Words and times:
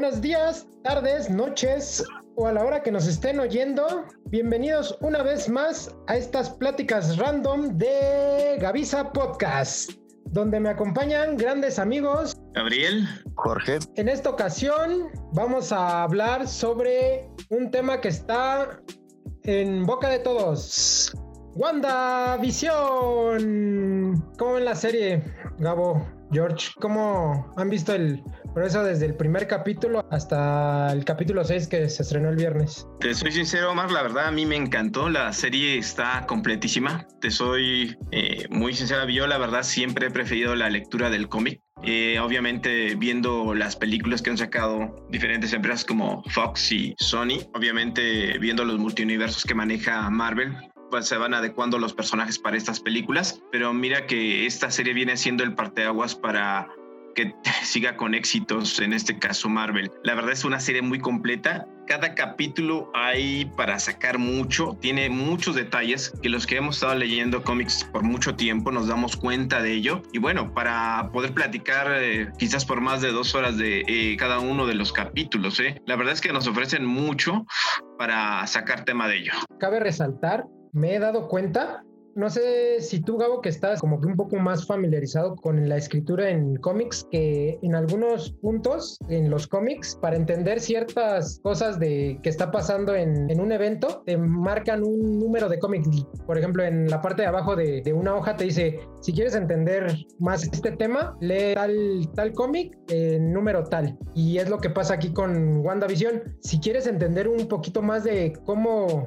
Buenos 0.00 0.20
días, 0.20 0.64
tardes, 0.84 1.28
noches 1.28 2.04
o 2.36 2.46
a 2.46 2.52
la 2.52 2.64
hora 2.64 2.84
que 2.84 2.92
nos 2.92 3.08
estén 3.08 3.40
oyendo. 3.40 4.04
Bienvenidos 4.26 4.96
una 5.00 5.24
vez 5.24 5.48
más 5.48 5.92
a 6.06 6.16
estas 6.16 6.50
pláticas 6.50 7.16
random 7.16 7.76
de 7.76 8.58
Gavisa 8.60 9.12
Podcast, 9.12 9.90
donde 10.26 10.60
me 10.60 10.68
acompañan 10.68 11.36
grandes 11.36 11.80
amigos. 11.80 12.36
Gabriel. 12.52 13.08
Jorge. 13.34 13.80
En 13.96 14.08
esta 14.08 14.30
ocasión 14.30 15.08
vamos 15.32 15.72
a 15.72 16.04
hablar 16.04 16.46
sobre 16.46 17.28
un 17.50 17.68
tema 17.72 18.00
que 18.00 18.06
está 18.06 18.80
en 19.42 19.84
boca 19.84 20.10
de 20.10 20.20
todos. 20.20 21.12
Wanda 21.56 22.36
Visión. 22.36 24.14
¿Cómo 24.38 24.52
ven 24.52 24.64
la 24.64 24.76
serie, 24.76 25.24
Gabo? 25.58 26.06
George, 26.30 26.70
¿cómo 26.80 27.52
han 27.56 27.70
visto 27.70 27.94
el 27.94 28.22
progreso 28.52 28.84
desde 28.84 29.06
el 29.06 29.14
primer 29.14 29.46
capítulo 29.46 30.06
hasta 30.10 30.92
el 30.92 31.04
capítulo 31.04 31.44
6 31.44 31.68
que 31.68 31.88
se 31.88 32.02
estrenó 32.02 32.28
el 32.28 32.36
viernes? 32.36 32.86
Te 33.00 33.14
soy 33.14 33.32
sincero, 33.32 33.72
Omar, 33.72 33.90
la 33.90 34.02
verdad 34.02 34.26
a 34.26 34.30
mí 34.30 34.44
me 34.44 34.56
encantó, 34.56 35.08
la 35.08 35.32
serie 35.32 35.78
está 35.78 36.26
completísima. 36.26 37.06
Te 37.20 37.30
soy 37.30 37.96
eh, 38.10 38.46
muy 38.50 38.74
sincera, 38.74 39.06
yo 39.06 39.26
la 39.26 39.38
verdad 39.38 39.62
siempre 39.62 40.08
he 40.08 40.10
preferido 40.10 40.54
la 40.54 40.68
lectura 40.68 41.08
del 41.10 41.28
cómic. 41.28 41.60
Eh, 41.84 42.18
obviamente 42.18 42.96
viendo 42.96 43.54
las 43.54 43.76
películas 43.76 44.20
que 44.20 44.30
han 44.30 44.36
sacado 44.36 44.96
diferentes 45.10 45.52
empresas 45.52 45.84
como 45.84 46.24
Fox 46.30 46.72
y 46.72 46.94
Sony, 46.98 47.38
obviamente 47.54 48.36
viendo 48.40 48.64
los 48.64 48.78
multiuniversos 48.78 49.44
que 49.44 49.54
maneja 49.54 50.10
Marvel, 50.10 50.56
pues 50.90 51.06
se 51.06 51.16
van 51.16 51.34
adecuando 51.34 51.78
los 51.78 51.94
personajes 51.94 52.38
para 52.38 52.56
estas 52.56 52.80
películas, 52.80 53.42
pero 53.50 53.72
mira 53.72 54.06
que 54.06 54.46
esta 54.46 54.70
serie 54.70 54.94
viene 54.94 55.16
siendo 55.16 55.44
el 55.44 55.54
parteaguas 55.54 56.14
para 56.14 56.68
que 57.18 57.34
siga 57.64 57.96
con 57.96 58.14
éxitos, 58.14 58.78
en 58.80 58.92
este 58.92 59.18
caso 59.18 59.48
Marvel. 59.48 59.90
La 60.04 60.14
verdad 60.14 60.32
es 60.32 60.44
una 60.44 60.60
serie 60.60 60.82
muy 60.82 61.00
completa. 61.00 61.66
Cada 61.86 62.14
capítulo 62.14 62.90
hay 62.94 63.46
para 63.56 63.78
sacar 63.78 64.18
mucho, 64.18 64.76
tiene 64.80 65.08
muchos 65.08 65.56
detalles 65.56 66.12
que 66.22 66.28
los 66.28 66.46
que 66.46 66.56
hemos 66.56 66.76
estado 66.76 66.94
leyendo 66.94 67.42
cómics 67.42 67.82
por 67.92 68.02
mucho 68.02 68.36
tiempo 68.36 68.70
nos 68.70 68.88
damos 68.88 69.16
cuenta 69.16 69.62
de 69.62 69.72
ello. 69.72 70.02
Y 70.12 70.18
bueno, 70.18 70.52
para 70.52 71.10
poder 71.12 71.32
platicar 71.32 71.86
eh, 71.90 72.28
quizás 72.38 72.66
por 72.66 72.82
más 72.82 73.00
de 73.00 73.10
dos 73.10 73.34
horas 73.34 73.56
de 73.56 73.84
eh, 73.88 74.16
cada 74.18 74.38
uno 74.38 74.66
de 74.66 74.74
los 74.74 74.92
capítulos, 74.92 75.58
¿eh? 75.60 75.80
la 75.86 75.96
verdad 75.96 76.12
es 76.12 76.20
que 76.20 76.32
nos 76.32 76.46
ofrecen 76.46 76.84
mucho 76.84 77.46
para 77.96 78.46
sacar 78.46 78.84
tema 78.84 79.08
de 79.08 79.16
ello. 79.16 79.32
Cabe 79.58 79.80
resaltar 79.80 80.44
me 80.72 80.94
he 80.94 80.98
dado 80.98 81.28
cuenta, 81.28 81.84
no 82.18 82.28
sé 82.30 82.80
si 82.80 83.00
tú, 83.00 83.16
Gabo, 83.16 83.40
que 83.40 83.48
estás 83.48 83.80
como 83.80 84.00
que 84.00 84.08
un 84.08 84.16
poco 84.16 84.34
más 84.38 84.66
familiarizado 84.66 85.36
con 85.36 85.68
la 85.68 85.76
escritura 85.76 86.28
en 86.30 86.56
cómics, 86.56 87.06
que 87.12 87.60
en 87.62 87.76
algunos 87.76 88.32
puntos 88.42 88.98
en 89.08 89.30
los 89.30 89.46
cómics, 89.46 89.96
para 90.02 90.16
entender 90.16 90.58
ciertas 90.58 91.38
cosas 91.44 91.78
de 91.78 92.18
que 92.24 92.28
está 92.28 92.50
pasando 92.50 92.96
en, 92.96 93.40
un 93.40 93.52
evento, 93.52 94.02
te 94.04 94.16
marcan 94.16 94.82
un 94.82 95.20
número 95.20 95.48
de 95.48 95.60
cómics. 95.60 95.88
Por 96.26 96.36
ejemplo, 96.36 96.64
en 96.64 96.88
la 96.88 97.00
parte 97.00 97.22
de 97.22 97.28
abajo 97.28 97.54
de, 97.54 97.92
una 97.92 98.16
hoja 98.16 98.34
te 98.34 98.44
dice, 98.44 98.80
si 99.00 99.12
quieres 99.12 99.36
entender 99.36 99.96
más 100.18 100.42
este 100.42 100.72
tema, 100.72 101.16
lee 101.20 101.54
tal, 101.54 102.10
tal 102.16 102.32
cómic, 102.32 102.76
en 102.88 103.32
número 103.32 103.62
tal. 103.62 103.96
Y 104.16 104.38
es 104.38 104.48
lo 104.48 104.58
que 104.58 104.70
pasa 104.70 104.94
aquí 104.94 105.12
con 105.12 105.58
WandaVision. 105.64 106.36
Si 106.40 106.58
quieres 106.58 106.88
entender 106.88 107.28
un 107.28 107.46
poquito 107.46 107.80
más 107.80 108.02
de 108.02 108.32
cómo 108.44 109.06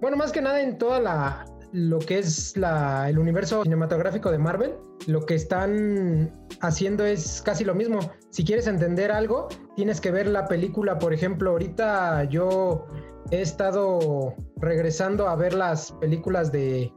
bueno, 0.00 0.16
más 0.16 0.32
que 0.32 0.40
nada 0.40 0.60
en 0.62 0.78
toda 0.78 1.00
la 1.00 1.46
lo 1.72 1.98
que 2.00 2.18
es 2.18 2.56
la, 2.56 3.08
el 3.08 3.18
universo 3.18 3.62
cinematográfico 3.62 4.30
de 4.30 4.38
Marvel, 4.38 4.74
lo 5.06 5.24
que 5.24 5.34
están 5.34 6.32
haciendo 6.60 7.04
es 7.04 7.42
casi 7.42 7.64
lo 7.64 7.74
mismo. 7.74 8.00
Si 8.30 8.44
quieres 8.44 8.66
entender 8.66 9.12
algo, 9.12 9.48
tienes 9.76 10.00
que 10.00 10.10
ver 10.10 10.26
la 10.26 10.46
película. 10.46 10.98
Por 10.98 11.12
ejemplo, 11.14 11.50
ahorita 11.50 12.24
yo 12.24 12.86
he 13.30 13.40
estado 13.40 14.34
regresando 14.56 15.28
a 15.28 15.36
ver 15.36 15.54
las 15.54 15.92
películas 15.92 16.50
de, 16.50 16.92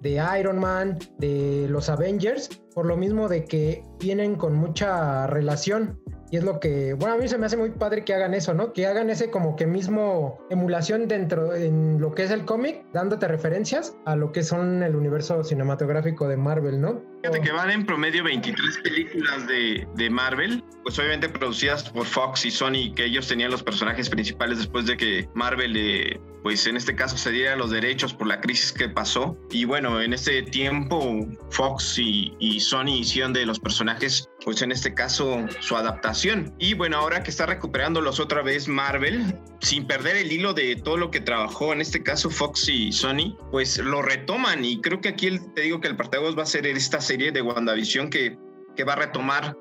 de 0.00 0.22
Iron 0.38 0.58
Man, 0.58 0.98
de 1.18 1.66
los 1.68 1.88
Avengers, 1.88 2.48
por 2.74 2.86
lo 2.86 2.96
mismo 2.96 3.28
de 3.28 3.44
que 3.44 3.84
vienen 3.98 4.36
con 4.36 4.54
mucha 4.54 5.26
relación. 5.26 5.98
Y 6.30 6.36
es 6.36 6.44
lo 6.44 6.60
que, 6.60 6.94
bueno, 6.94 7.14
a 7.14 7.18
mí 7.18 7.28
se 7.28 7.38
me 7.38 7.46
hace 7.46 7.56
muy 7.56 7.70
padre 7.70 8.04
que 8.04 8.14
hagan 8.14 8.34
eso, 8.34 8.54
¿no? 8.54 8.72
Que 8.72 8.86
hagan 8.86 9.10
ese 9.10 9.30
como 9.30 9.56
que 9.56 9.66
mismo 9.66 10.38
emulación 10.48 11.08
dentro 11.08 11.54
en 11.54 12.00
lo 12.00 12.14
que 12.14 12.22
es 12.24 12.30
el 12.30 12.44
cómic, 12.44 12.84
dándote 12.92 13.26
referencias 13.26 13.96
a 14.04 14.14
lo 14.14 14.30
que 14.30 14.44
son 14.44 14.82
el 14.82 14.94
universo 14.94 15.42
cinematográfico 15.42 16.28
de 16.28 16.36
Marvel, 16.36 16.80
¿no? 16.80 17.02
Fíjate 17.22 17.40
que 17.42 17.52
van 17.52 17.70
en 17.70 17.84
promedio 17.84 18.24
23 18.24 18.78
películas 18.78 19.46
de, 19.46 19.86
de, 19.96 20.08
Marvel, 20.08 20.64
pues 20.84 20.98
obviamente 20.98 21.28
producidas 21.28 21.90
por 21.90 22.06
Fox 22.06 22.46
y 22.46 22.50
Sony, 22.50 22.94
que 22.94 23.04
ellos 23.04 23.28
tenían 23.28 23.50
los 23.50 23.62
personajes 23.62 24.08
principales 24.08 24.58
después 24.58 24.86
de 24.86 24.96
que 24.96 25.28
Marvel, 25.34 25.76
eh, 25.76 26.18
pues 26.42 26.66
en 26.66 26.78
este 26.78 26.94
caso, 26.94 27.18
se 27.18 27.30
diera 27.30 27.56
los 27.56 27.70
derechos 27.70 28.14
por 28.14 28.26
la 28.26 28.40
crisis 28.40 28.72
que 28.72 28.88
pasó. 28.88 29.36
Y 29.50 29.66
bueno, 29.66 30.00
en 30.00 30.14
este 30.14 30.42
tiempo 30.44 31.26
Fox 31.50 31.98
y, 31.98 32.34
y 32.38 32.60
Sony 32.60 33.00
hicieron 33.00 33.34
de 33.34 33.44
los 33.44 33.60
personajes, 33.60 34.26
pues 34.44 34.62
en 34.62 34.72
este 34.72 34.94
caso, 34.94 35.46
su 35.60 35.76
adaptación. 35.76 36.54
Y 36.58 36.74
bueno, 36.74 36.96
ahora 36.96 37.22
que 37.22 37.30
está 37.30 37.46
recuperándolos 37.46 38.20
otra 38.20 38.42
vez 38.42 38.68
Marvel, 38.68 39.34
sin 39.60 39.86
perder 39.86 40.16
el 40.16 40.32
hilo 40.32 40.54
de 40.54 40.76
todo 40.76 40.96
lo 40.96 41.10
que 41.10 41.20
trabajó, 41.20 41.72
en 41.72 41.80
este 41.80 42.02
caso 42.02 42.30
Fox 42.30 42.68
y 42.68 42.92
Sony, 42.92 43.36
pues 43.50 43.78
lo 43.78 44.02
retoman. 44.02 44.64
Y 44.64 44.80
creo 44.80 45.00
que 45.00 45.10
aquí 45.10 45.38
te 45.54 45.62
digo 45.62 45.80
que 45.80 45.88
el 45.88 45.96
partagos 45.96 46.38
va 46.38 46.42
a 46.42 46.46
ser 46.46 46.66
esta 46.66 47.00
serie 47.00 47.32
de 47.32 47.42
WandaVision 47.42 48.10
que, 48.10 48.38
que 48.76 48.84
va 48.84 48.94
a 48.94 48.96
retomar 48.96 49.56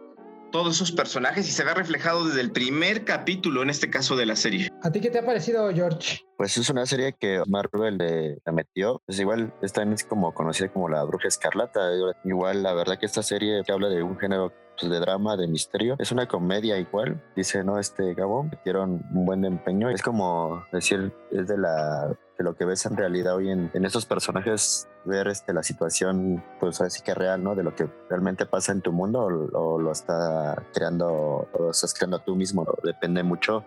todos 0.52 0.76
esos 0.76 0.92
personajes 0.92 1.48
y 1.48 1.52
se 1.52 1.64
ve 1.64 1.74
reflejado 1.74 2.26
desde 2.26 2.42
el 2.42 2.52
primer 2.52 3.06
capítulo, 3.06 3.62
en 3.62 3.70
este 3.70 3.90
caso 3.90 4.16
de 4.16 4.26
la 4.26 4.36
serie. 4.36 4.70
¿A 4.84 4.92
ti 4.92 5.00
qué 5.00 5.10
te 5.10 5.20
ha 5.20 5.26
parecido, 5.26 5.72
George? 5.74 6.22
Pues 6.38 6.58
es 6.58 6.70
una 6.70 6.86
serie 6.86 7.16
que 7.20 7.42
Marvel 7.48 7.98
le, 7.98 8.38
metió. 8.52 9.02
Pues 9.06 9.20
igual 9.20 9.54
esta 9.62 9.84
es 9.84 10.04
como 10.04 10.34
conocida 10.34 10.70
como 10.70 10.90
la 10.90 11.04
Bruja 11.04 11.28
Escarlata. 11.28 11.82
Igual 12.24 12.64
la 12.64 12.74
verdad 12.74 12.98
que 13.00 13.06
esta 13.06 13.24
serie 13.24 13.62
que 13.66 13.72
habla 13.72 13.90
de 13.90 14.02
un 14.04 14.18
género 14.18 14.54
pues, 14.80 14.92
de 14.92 15.00
drama, 15.00 15.38
de 15.38 15.48
misterio, 15.48 15.96
es 16.00 16.12
una 16.12 16.28
comedia 16.28 16.78
igual. 16.78 17.22
Dice, 17.36 17.64
no, 17.64 17.80
este 17.80 18.14
Gabón, 18.14 18.50
metieron 18.50 19.04
un 19.14 19.26
buen 19.26 19.46
empeño. 19.46 19.90
Es 19.90 20.02
como 20.02 20.64
decir, 20.72 21.14
es 21.32 21.48
de 21.48 21.58
la 21.58 22.16
de 22.40 22.46
lo 22.46 22.56
que 22.56 22.64
ves 22.64 22.86
en 22.86 22.96
realidad 22.96 23.36
hoy 23.36 23.52
en, 23.52 23.70
en 23.74 23.86
estos 23.86 24.06
personajes, 24.06 24.88
ver 25.04 25.28
este, 25.28 25.54
la 25.54 25.62
situación, 25.62 26.42
pues 26.62 26.80
así 26.80 27.02
que 27.04 27.14
real, 27.14 27.44
¿no? 27.44 27.54
De 27.54 27.64
lo 27.64 27.76
que 27.76 27.90
realmente 28.10 28.46
pasa 28.46 28.72
en 28.72 28.82
tu 28.82 28.94
mundo 28.94 29.26
o, 29.54 29.78
lo 29.78 29.92
está 29.92 30.64
creando, 30.74 31.50
o 31.52 31.58
lo 31.60 31.72
estás 31.72 31.94
creando 31.94 32.20
tú 32.20 32.38
mismo. 32.38 32.66
Depende 32.82 33.24
mucho 33.24 33.66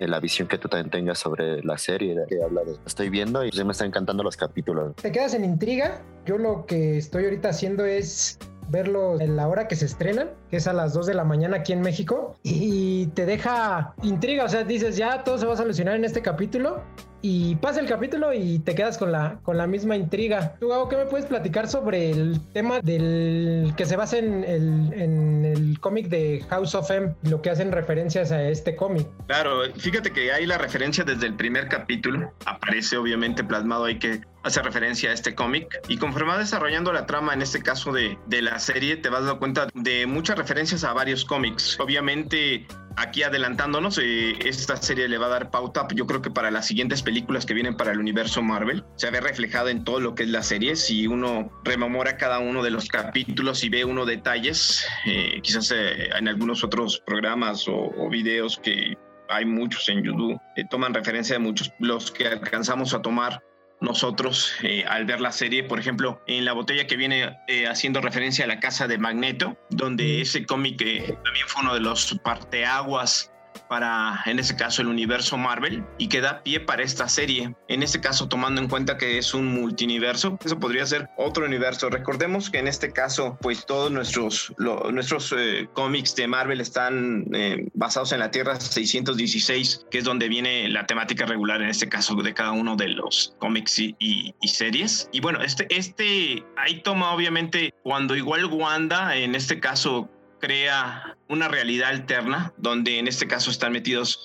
de 0.00 0.08
la 0.08 0.18
visión 0.18 0.48
que 0.48 0.56
tú 0.56 0.66
también 0.68 0.90
tengas 0.90 1.18
sobre 1.18 1.62
la 1.62 1.76
serie, 1.76 2.16
que 2.26 2.42
habla 2.42 2.62
estoy 2.86 3.10
viendo 3.10 3.44
y 3.44 3.50
pues 3.50 3.64
me 3.64 3.72
están 3.72 3.88
encantando 3.88 4.22
los 4.22 4.36
capítulos. 4.36 4.96
¿Te 4.96 5.12
quedas 5.12 5.34
en 5.34 5.44
intriga? 5.44 6.00
Yo 6.24 6.38
lo 6.38 6.64
que 6.64 6.96
estoy 6.96 7.24
ahorita 7.24 7.50
haciendo 7.50 7.84
es 7.84 8.38
verlo 8.68 9.20
en 9.20 9.36
la 9.36 9.48
hora 9.48 9.68
que 9.68 9.76
se 9.76 9.86
estrenan, 9.86 10.30
que 10.50 10.56
es 10.58 10.66
a 10.66 10.72
las 10.72 10.92
2 10.92 11.06
de 11.06 11.14
la 11.14 11.24
mañana 11.24 11.58
aquí 11.58 11.72
en 11.72 11.80
México, 11.80 12.36
y 12.42 13.06
te 13.08 13.26
deja 13.26 13.94
intriga, 14.02 14.44
o 14.44 14.48
sea, 14.48 14.64
dices, 14.64 14.96
ya 14.96 15.24
todo 15.24 15.38
se 15.38 15.46
va 15.46 15.54
a 15.54 15.56
solucionar 15.56 15.96
en 15.96 16.04
este 16.04 16.22
capítulo, 16.22 16.82
y 17.22 17.56
pasa 17.56 17.80
el 17.80 17.86
capítulo 17.86 18.32
y 18.32 18.58
te 18.60 18.74
quedas 18.74 18.98
con 18.98 19.12
la, 19.12 19.38
con 19.42 19.56
la 19.56 19.66
misma 19.66 19.96
intriga. 19.96 20.54
¿Tú, 20.60 20.68
Gabo, 20.68 20.88
qué 20.88 20.96
me 20.96 21.06
puedes 21.06 21.26
platicar 21.26 21.68
sobre 21.68 22.10
el 22.10 22.40
tema 22.52 22.80
del 22.80 23.72
que 23.76 23.84
se 23.84 23.96
basa 23.96 24.18
en 24.18 24.44
el, 24.44 24.92
el 24.92 25.80
cómic 25.80 26.08
de 26.08 26.44
House 26.50 26.74
of 26.74 26.90
M, 26.90 27.14
lo 27.22 27.42
que 27.42 27.50
hacen 27.50 27.72
referencias 27.72 28.32
a 28.32 28.42
este 28.48 28.76
cómic? 28.76 29.06
Claro, 29.26 29.62
fíjate 29.76 30.12
que 30.12 30.32
hay 30.32 30.46
la 30.46 30.58
referencia 30.58 31.04
desde 31.04 31.26
el 31.26 31.34
primer 31.34 31.68
capítulo, 31.68 32.32
aparece 32.44 32.96
obviamente 32.96 33.44
plasmado 33.44 33.84
ahí 33.84 33.98
que 33.98 34.20
hace 34.42 34.62
referencia 34.62 35.10
a 35.10 35.12
este 35.12 35.34
cómic 35.34 35.80
y 35.88 35.98
conforme 35.98 36.32
va 36.32 36.38
desarrollando 36.38 36.92
la 36.92 37.06
trama, 37.06 37.34
en 37.34 37.42
este 37.42 37.62
caso 37.62 37.92
de, 37.92 38.16
de 38.26 38.42
la 38.42 38.58
serie, 38.60 38.96
te 38.96 39.08
vas 39.08 39.22
dando 39.22 39.38
cuenta 39.38 39.66
de 39.74 40.06
muchas 40.06 40.38
referencias 40.38 40.84
a 40.84 40.92
varios 40.92 41.24
cómics. 41.24 41.78
Obviamente 41.80 42.66
aquí 42.96 43.22
adelantándonos, 43.22 43.98
eh, 43.98 44.36
esta 44.44 44.76
serie 44.76 45.08
le 45.08 45.18
va 45.18 45.26
a 45.26 45.30
dar 45.30 45.50
pauta, 45.50 45.86
yo 45.94 46.06
creo 46.06 46.22
que 46.22 46.30
para 46.30 46.50
las 46.50 46.66
siguientes 46.66 47.02
películas 47.02 47.46
que 47.46 47.54
vienen 47.54 47.76
para 47.76 47.92
el 47.92 48.00
universo 48.00 48.42
Marvel, 48.42 48.84
se 48.96 49.10
ve 49.10 49.20
reflejado 49.20 49.68
en 49.68 49.84
todo 49.84 50.00
lo 50.00 50.14
que 50.14 50.24
es 50.24 50.30
la 50.30 50.42
serie. 50.42 50.76
Si 50.76 51.06
uno 51.06 51.50
rememora 51.64 52.16
cada 52.16 52.38
uno 52.38 52.62
de 52.62 52.70
los 52.70 52.88
capítulos 52.88 53.62
y 53.64 53.68
ve 53.68 53.84
uno 53.84 54.06
detalles, 54.06 54.86
eh, 55.06 55.40
quizás 55.42 55.70
eh, 55.70 56.08
en 56.18 56.28
algunos 56.28 56.64
otros 56.64 57.02
programas 57.06 57.68
o, 57.68 57.76
o, 57.76 58.08
videos 58.08 58.58
que 58.62 58.96
hay 59.28 59.44
muchos 59.44 59.88
en 59.88 60.02
YouTube, 60.02 60.40
toman 60.70 60.94
referencia 60.94 61.34
de 61.34 61.40
muchos, 61.40 61.72
los 61.80 62.10
que 62.10 62.28
alcanzamos 62.28 62.94
a 62.94 63.02
tomar 63.02 63.42
nosotros 63.80 64.54
eh, 64.62 64.84
al 64.86 65.04
ver 65.04 65.20
la 65.20 65.32
serie, 65.32 65.64
por 65.64 65.78
ejemplo, 65.78 66.22
en 66.26 66.44
la 66.44 66.52
botella 66.52 66.86
que 66.86 66.96
viene 66.96 67.38
eh, 67.46 67.66
haciendo 67.66 68.00
referencia 68.00 68.44
a 68.44 68.48
la 68.48 68.60
casa 68.60 68.86
de 68.86 68.98
Magneto, 68.98 69.56
donde 69.70 70.20
ese 70.20 70.46
cómic 70.46 70.78
también 70.78 71.46
fue 71.46 71.62
uno 71.62 71.74
de 71.74 71.80
los 71.80 72.18
parteaguas 72.24 73.32
para, 73.68 74.22
en 74.26 74.38
este 74.38 74.56
caso, 74.56 74.82
el 74.82 74.88
universo 74.88 75.36
Marvel 75.36 75.84
y 75.98 76.08
que 76.08 76.20
da 76.20 76.42
pie 76.42 76.60
para 76.60 76.82
esta 76.82 77.08
serie. 77.08 77.54
En 77.68 77.82
este 77.82 78.00
caso, 78.00 78.28
tomando 78.28 78.60
en 78.60 78.68
cuenta 78.68 78.96
que 78.96 79.18
es 79.18 79.34
un 79.34 79.46
multiverso, 79.46 80.38
eso 80.44 80.58
podría 80.58 80.86
ser 80.86 81.08
otro 81.16 81.44
universo. 81.44 81.90
Recordemos 81.90 82.50
que 82.50 82.58
en 82.58 82.68
este 82.68 82.92
caso, 82.92 83.38
pues 83.40 83.66
todos 83.66 83.90
nuestros, 83.90 84.52
nuestros 84.58 85.34
eh, 85.36 85.68
cómics 85.72 86.14
de 86.16 86.26
Marvel 86.26 86.60
están 86.60 87.26
eh, 87.32 87.68
basados 87.74 88.12
en 88.12 88.20
la 88.20 88.30
Tierra 88.30 88.58
616, 88.58 89.86
que 89.90 89.98
es 89.98 90.04
donde 90.04 90.28
viene 90.28 90.68
la 90.68 90.86
temática 90.86 91.26
regular, 91.26 91.62
en 91.62 91.68
este 91.68 91.88
caso, 91.88 92.14
de 92.16 92.34
cada 92.34 92.52
uno 92.52 92.76
de 92.76 92.88
los 92.88 93.34
cómics 93.38 93.78
y, 93.78 93.94
y 93.98 94.48
series. 94.48 95.08
Y 95.12 95.20
bueno, 95.20 95.42
este, 95.42 95.66
este, 95.70 96.44
ahí 96.56 96.80
toma 96.82 97.12
obviamente 97.12 97.74
cuando 97.82 98.16
igual 98.16 98.46
Wanda, 98.46 99.16
en 99.16 99.34
este 99.34 99.60
caso, 99.60 100.08
crea 100.40 101.16
una 101.28 101.48
realidad 101.48 101.90
alterna 101.90 102.52
donde 102.56 102.98
en 102.98 103.08
este 103.08 103.26
caso 103.26 103.50
están 103.50 103.72
metidos 103.72 104.22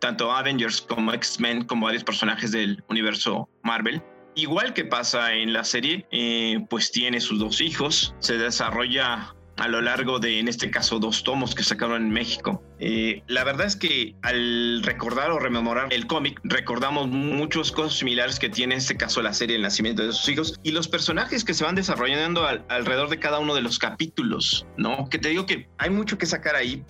tanto 0.00 0.32
Avengers 0.32 0.80
como 0.82 1.12
X-Men 1.12 1.64
como 1.64 1.86
varios 1.86 2.04
personajes 2.04 2.52
del 2.52 2.82
universo 2.88 3.48
Marvel. 3.62 4.02
Igual 4.34 4.72
que 4.72 4.84
pasa 4.84 5.32
en 5.34 5.52
la 5.52 5.62
serie, 5.62 6.06
eh, 6.10 6.64
pues 6.70 6.90
tiene 6.90 7.20
sus 7.20 7.38
dos 7.38 7.60
hijos, 7.60 8.14
se 8.18 8.38
desarrolla 8.38 9.34
a 9.62 9.68
lo 9.68 9.80
largo 9.80 10.18
de, 10.18 10.40
en 10.40 10.48
este 10.48 10.72
caso, 10.72 10.98
dos 10.98 11.22
tomos 11.22 11.54
que 11.54 11.62
sacaron 11.62 12.02
en 12.02 12.10
México. 12.10 12.60
Eh, 12.80 13.22
la 13.28 13.44
verdad 13.44 13.64
es 13.64 13.76
que 13.76 14.16
al 14.22 14.82
recordar 14.82 15.30
o 15.30 15.38
rememorar 15.38 15.86
el 15.92 16.08
cómic, 16.08 16.40
recordamos 16.42 17.06
muchas 17.06 17.70
cosas 17.70 17.96
similares 17.96 18.40
que 18.40 18.48
tiene 18.48 18.74
en 18.74 18.78
este 18.78 18.96
caso 18.96 19.22
la 19.22 19.32
serie 19.32 19.54
El 19.54 19.62
nacimiento 19.62 20.04
de 20.04 20.12
sus 20.12 20.28
hijos 20.28 20.58
y 20.64 20.72
los 20.72 20.88
personajes 20.88 21.44
que 21.44 21.54
se 21.54 21.62
van 21.62 21.76
desarrollando 21.76 22.44
alrededor 22.44 23.08
de 23.08 23.20
cada 23.20 23.38
uno 23.38 23.54
de 23.54 23.62
los 23.62 23.78
capítulos, 23.78 24.66
¿no? 24.76 25.08
Que 25.08 25.18
te 25.18 25.28
digo 25.28 25.46
que 25.46 25.68
hay 25.78 25.90
mucho 25.90 26.18
que 26.18 26.26
sacar 26.26 26.56
ahí, 26.56 26.82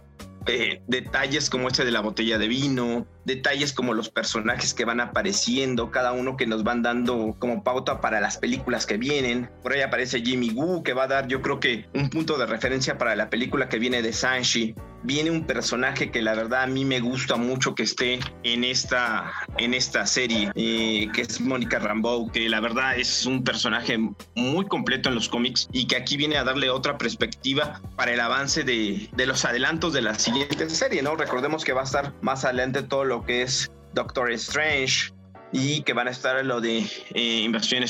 eh, 0.47 0.83
detalles 0.87 1.51
como 1.51 1.69
este 1.69 1.85
de 1.85 1.91
la 1.91 2.01
botella 2.01 2.39
de 2.39 2.49
vino, 2.49 3.07
detalles 3.25 3.73
como 3.73 3.95
los 3.95 4.09
personajes 4.11 4.75
que 4.75 4.85
van 4.85 5.01
apareciendo, 5.01 5.91
cada 5.91 6.13
uno 6.13 6.37
que 6.37 6.47
nos 6.47 6.65
van 6.65 6.83
dando 6.83 7.37
como 7.39 7.63
pauta 7.63 8.01
para 8.01 8.21
las 8.21 8.39
películas 8.39 8.87
que 8.87 8.97
vienen. 8.97 9.51
Por 9.63 9.73
ahí 9.73 9.83
aparece 9.83 10.23
Jimmy 10.23 10.51
Woo, 10.51 10.83
que 10.83 10.93
va 10.93 11.05
a 11.05 11.09
dar 11.09 11.29
yo 11.29 11.43
creo 11.43 11.61
que 11.61 11.87
un 11.95 12.11
punto 12.11 12.39
de 12.39 12.47
referencia 12.47 12.99
para 12.99 13.15
la 13.17 13.31
película 13.31 13.69
que 13.69 13.79
viene 13.79 14.03
de 14.03 14.13
Sanshi. 14.13 14.75
Viene 15.05 15.33
un 15.33 15.47
personaje 15.47 16.13
que 16.13 16.23
la 16.23 16.35
verdad 16.35 16.63
a 16.63 16.67
mí 16.69 16.85
me 16.85 17.01
gusta 17.01 17.35
mucho 17.35 17.75
que 17.75 17.83
esté 17.83 18.21
en 18.45 18.63
esta, 18.63 19.33
en 19.59 19.75
esta 19.75 20.07
serie, 20.07 20.53
eh, 20.55 21.09
que 21.13 21.23
es 21.23 21.41
Mónica 21.41 21.81
Rambeau, 21.81 22.31
que 22.31 22.49
la 22.49 22.61
verdad 22.61 22.97
es 22.97 23.27
un 23.27 23.43
personaje 23.43 23.99
muy 24.37 24.67
completo 24.67 25.09
en 25.09 25.17
los 25.17 25.29
cómics 25.29 25.69
y 25.73 25.89
que 25.89 25.97
aquí 25.97 26.17
viene 26.17 26.37
a 26.37 26.45
darle 26.45 26.71
otra 26.71 26.99
perspectiva 26.99 27.81
para 27.97 28.13
el 28.13 28.21
avance 28.21 28.63
de, 28.63 29.09
de 29.13 29.27
los 29.27 29.45
adelantos 29.45 29.93
de 29.93 30.03
la 30.03 30.15
siguiente 30.33 30.71
serie, 30.71 31.03
¿no? 31.03 31.15
Recordemos 31.17 31.65
que 31.65 31.73
va 31.73 31.83
a 31.83 31.85
estar 31.85 32.13
más 32.23 32.45
adelante 32.45 32.83
todo 32.83 33.05
lo 33.05 33.25
que 33.25 33.43
es 33.43 33.71
Doctor 33.93 34.31
Strange 34.33 35.13
y 35.53 35.83
que 35.83 35.93
van 35.93 36.09
a 36.09 36.11
estar 36.11 36.43
lo 36.45 36.61
de 36.61 36.87
eh, 37.15 37.41
Invasión. 37.43 37.85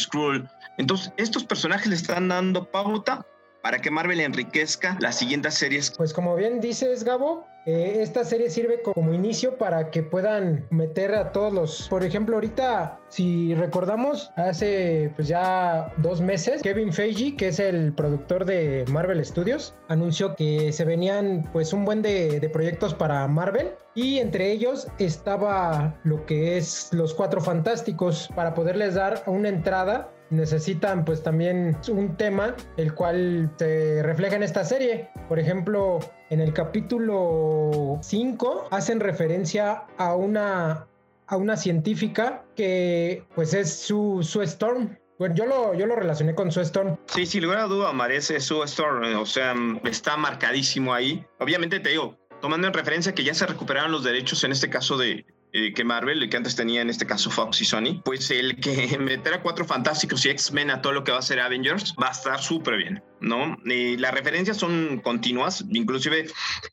Entonces, 0.78 1.12
estos 1.16 1.44
personajes 1.44 1.86
le 1.86 1.94
están 1.94 2.28
dando 2.28 2.64
pauta 2.64 3.24
para 3.62 3.80
que 3.80 3.90
Marvel 3.90 4.20
enriquezca 4.20 4.96
las 5.00 5.16
siguientes 5.18 5.54
series. 5.54 5.92
Pues 5.92 6.12
como 6.12 6.34
bien 6.34 6.60
dices, 6.60 7.04
Gabo, 7.04 7.46
eh, 7.64 7.98
esta 8.00 8.24
serie 8.24 8.50
sirve 8.50 8.82
como 8.82 9.14
inicio 9.14 9.56
para 9.56 9.90
que 9.90 10.02
puedan 10.02 10.66
meter 10.70 11.14
a 11.14 11.32
todos 11.32 11.52
los, 11.52 11.88
por 11.88 12.04
ejemplo, 12.04 12.36
ahorita, 12.36 12.98
si 13.08 13.54
recordamos, 13.54 14.32
hace 14.36 15.12
pues 15.14 15.28
ya 15.28 15.92
dos 15.98 16.20
meses, 16.20 16.62
Kevin 16.62 16.92
Feige, 16.92 17.36
que 17.36 17.48
es 17.48 17.60
el 17.60 17.92
productor 17.92 18.44
de 18.44 18.84
Marvel 18.88 19.24
Studios, 19.24 19.74
anunció 19.88 20.34
que 20.34 20.72
se 20.72 20.84
venían 20.84 21.48
pues 21.52 21.72
un 21.72 21.84
buen 21.84 22.02
de, 22.02 22.40
de 22.40 22.48
proyectos 22.48 22.94
para 22.94 23.26
Marvel. 23.28 23.74
Y 23.94 24.20
entre 24.20 24.50
ellos 24.50 24.88
estaba 24.98 25.94
lo 26.04 26.24
que 26.24 26.56
es 26.56 26.88
los 26.92 27.12
Cuatro 27.12 27.42
Fantásticos 27.42 28.30
para 28.34 28.54
poderles 28.54 28.94
dar 28.94 29.22
una 29.26 29.50
entrada 29.50 30.10
necesitan 30.32 31.04
pues 31.04 31.22
también 31.22 31.76
un 31.88 32.16
tema 32.16 32.56
el 32.76 32.94
cual 32.94 33.50
se 33.58 34.02
refleja 34.02 34.36
en 34.36 34.42
esta 34.42 34.64
serie. 34.64 35.10
Por 35.28 35.38
ejemplo, 35.38 36.00
en 36.30 36.40
el 36.40 36.52
capítulo 36.52 37.98
5 38.02 38.68
hacen 38.70 39.00
referencia 39.00 39.84
a 39.98 40.16
una, 40.16 40.86
a 41.26 41.36
una 41.36 41.56
científica 41.56 42.44
que 42.56 43.24
pues 43.34 43.54
es 43.54 43.72
su, 43.72 44.20
su 44.22 44.42
Storm. 44.42 44.96
Bueno, 45.18 45.34
yo 45.36 45.46
lo, 45.46 45.74
yo 45.74 45.86
lo 45.86 45.94
relacioné 45.94 46.34
con 46.34 46.50
su 46.50 46.60
Storm. 46.62 46.96
Sí, 47.06 47.26
sin 47.26 47.44
lugar 47.44 47.58
a 47.58 47.64
duda, 47.64 47.90
aparece 47.90 48.40
su 48.40 48.62
Storm. 48.64 49.14
O 49.16 49.26
sea, 49.26 49.54
está 49.84 50.16
marcadísimo 50.16 50.94
ahí. 50.94 51.24
Obviamente 51.38 51.78
te 51.78 51.90
digo, 51.90 52.16
tomando 52.40 52.66
en 52.66 52.72
referencia 52.72 53.14
que 53.14 53.22
ya 53.22 53.34
se 53.34 53.46
recuperaron 53.46 53.92
los 53.92 54.02
derechos, 54.02 54.42
en 54.42 54.52
este 54.52 54.68
caso 54.68 54.96
de, 54.96 55.24
eh, 55.52 55.72
que 55.74 55.84
Marvel, 55.84 56.28
que 56.30 56.36
antes 56.36 56.56
tenía 56.56 56.80
en 56.80 56.90
este 56.90 57.06
caso 57.06 57.30
Fox 57.30 57.60
y 57.60 57.64
Sony, 57.64 58.00
pues 58.04 58.30
el 58.30 58.56
que 58.60 58.96
meter 58.98 59.34
a 59.34 59.42
cuatro 59.42 59.64
fantásticos 59.64 60.24
y 60.24 60.30
X-Men 60.30 60.70
a 60.70 60.82
todo 60.82 60.92
lo 60.92 61.04
que 61.04 61.12
va 61.12 61.18
a 61.18 61.22
ser 61.22 61.40
Avengers 61.40 61.94
va 62.02 62.08
a 62.08 62.12
estar 62.12 62.40
súper 62.40 62.76
bien, 62.76 63.02
¿no? 63.20 63.56
Y 63.64 63.96
las 63.96 64.14
referencias 64.14 64.56
son 64.56 65.00
continuas, 65.00 65.64
inclusive 65.70 66.26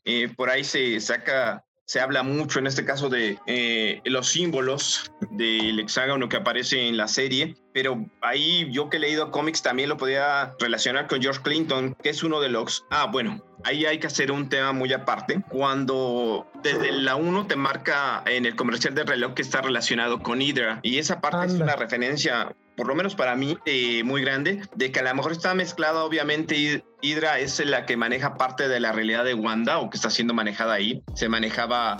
eh, 0.04 0.28
por 0.34 0.50
ahí 0.50 0.64
se 0.64 0.98
saca 1.00 1.64
se 1.90 1.98
habla 1.98 2.22
mucho 2.22 2.60
en 2.60 2.68
este 2.68 2.84
caso 2.84 3.08
de 3.08 3.36
eh, 3.48 4.00
los 4.04 4.28
símbolos 4.28 5.10
del 5.32 5.80
hexágono 5.80 6.28
que 6.28 6.36
aparece 6.36 6.86
en 6.86 6.96
la 6.96 7.08
serie, 7.08 7.56
pero 7.74 8.06
ahí 8.20 8.70
yo 8.70 8.88
que 8.88 8.98
he 8.98 9.00
leído 9.00 9.32
cómics 9.32 9.60
también 9.60 9.88
lo 9.88 9.96
podía 9.96 10.54
relacionar 10.60 11.08
con 11.08 11.20
George 11.20 11.40
Clinton, 11.42 11.96
que 12.00 12.10
es 12.10 12.22
uno 12.22 12.40
de 12.40 12.48
los... 12.48 12.86
Ah, 12.90 13.08
bueno, 13.10 13.42
ahí 13.64 13.86
hay 13.86 13.98
que 13.98 14.06
hacer 14.06 14.30
un 14.30 14.48
tema 14.48 14.70
muy 14.72 14.92
aparte. 14.92 15.42
Cuando 15.48 16.46
desde 16.62 16.92
la 16.92 17.16
1 17.16 17.48
te 17.48 17.56
marca 17.56 18.22
en 18.24 18.46
el 18.46 18.54
comercial 18.54 18.94
de 18.94 19.02
reloj 19.02 19.34
que 19.34 19.42
está 19.42 19.60
relacionado 19.60 20.22
con 20.22 20.40
Hydra, 20.40 20.78
y 20.84 20.98
esa 20.98 21.20
parte 21.20 21.48
es 21.48 21.54
una 21.54 21.74
referencia 21.74 22.54
por 22.80 22.88
lo 22.88 22.94
menos 22.94 23.14
para 23.14 23.36
mí, 23.36 23.58
eh, 23.66 24.02
muy 24.04 24.22
grande, 24.22 24.62
de 24.74 24.90
que 24.90 25.00
a 25.00 25.02
lo 25.02 25.14
mejor 25.14 25.32
está 25.32 25.52
mezclada, 25.52 26.02
obviamente, 26.02 26.82
Hydra 27.02 27.38
es 27.38 27.62
la 27.62 27.84
que 27.84 27.94
maneja 27.98 28.38
parte 28.38 28.68
de 28.68 28.80
la 28.80 28.90
realidad 28.90 29.22
de 29.22 29.34
Wanda 29.34 29.80
o 29.80 29.90
que 29.90 29.98
está 29.98 30.08
siendo 30.08 30.32
manejada 30.32 30.72
ahí. 30.72 31.02
Se 31.14 31.28
manejaba, 31.28 31.98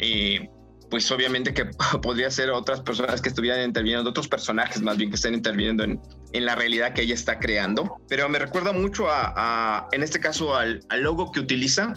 eh, 0.00 0.48
pues 0.90 1.08
obviamente 1.12 1.54
que 1.54 1.66
podría 2.02 2.28
ser 2.32 2.50
otras 2.50 2.80
personas 2.80 3.22
que 3.22 3.28
estuvieran 3.28 3.62
interviniendo, 3.62 4.10
otros 4.10 4.26
personajes 4.26 4.82
más 4.82 4.96
bien 4.96 5.10
que 5.10 5.14
estén 5.14 5.32
interviniendo 5.32 5.84
en, 5.84 6.00
en 6.32 6.44
la 6.44 6.56
realidad 6.56 6.92
que 6.92 7.02
ella 7.02 7.14
está 7.14 7.38
creando. 7.38 7.94
Pero 8.08 8.28
me 8.28 8.40
recuerda 8.40 8.72
mucho 8.72 9.06
a, 9.08 9.86
en 9.92 10.02
este 10.02 10.18
caso, 10.18 10.56
al, 10.56 10.80
al 10.88 11.02
logo 11.02 11.30
que 11.30 11.38
utiliza 11.38 11.94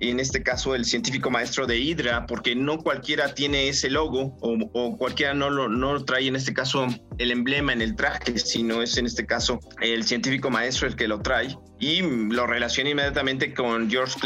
en 0.00 0.18
este 0.18 0.42
caso 0.42 0.74
el 0.74 0.84
científico 0.84 1.30
maestro 1.30 1.66
de 1.66 1.78
Hydra, 1.78 2.26
porque 2.26 2.56
no 2.56 2.78
cualquiera 2.78 3.34
tiene 3.34 3.68
ese 3.68 3.90
logo 3.90 4.36
o, 4.40 4.96
cualquiera 4.96 5.34
no 5.34 5.50
lo, 5.50 5.68
no 5.68 6.04
trae 6.04 6.26
en 6.26 6.36
este 6.36 6.54
caso 6.54 6.86
el 7.20 7.30
emblema 7.30 7.74
en 7.74 7.82
el 7.82 7.94
traje, 7.94 8.38
sino 8.38 8.80
es 8.80 8.96
en 8.96 9.04
este 9.04 9.26
caso 9.26 9.60
el 9.82 10.04
científico 10.04 10.50
maestro 10.50 10.88
el 10.88 10.96
que 10.96 11.06
lo 11.06 11.20
trae. 11.20 11.56
Y 11.78 12.02
lo 12.02 12.46
relaciona 12.46 12.90
inmediatamente 12.90 13.54
con 13.54 13.90
George 13.90 14.18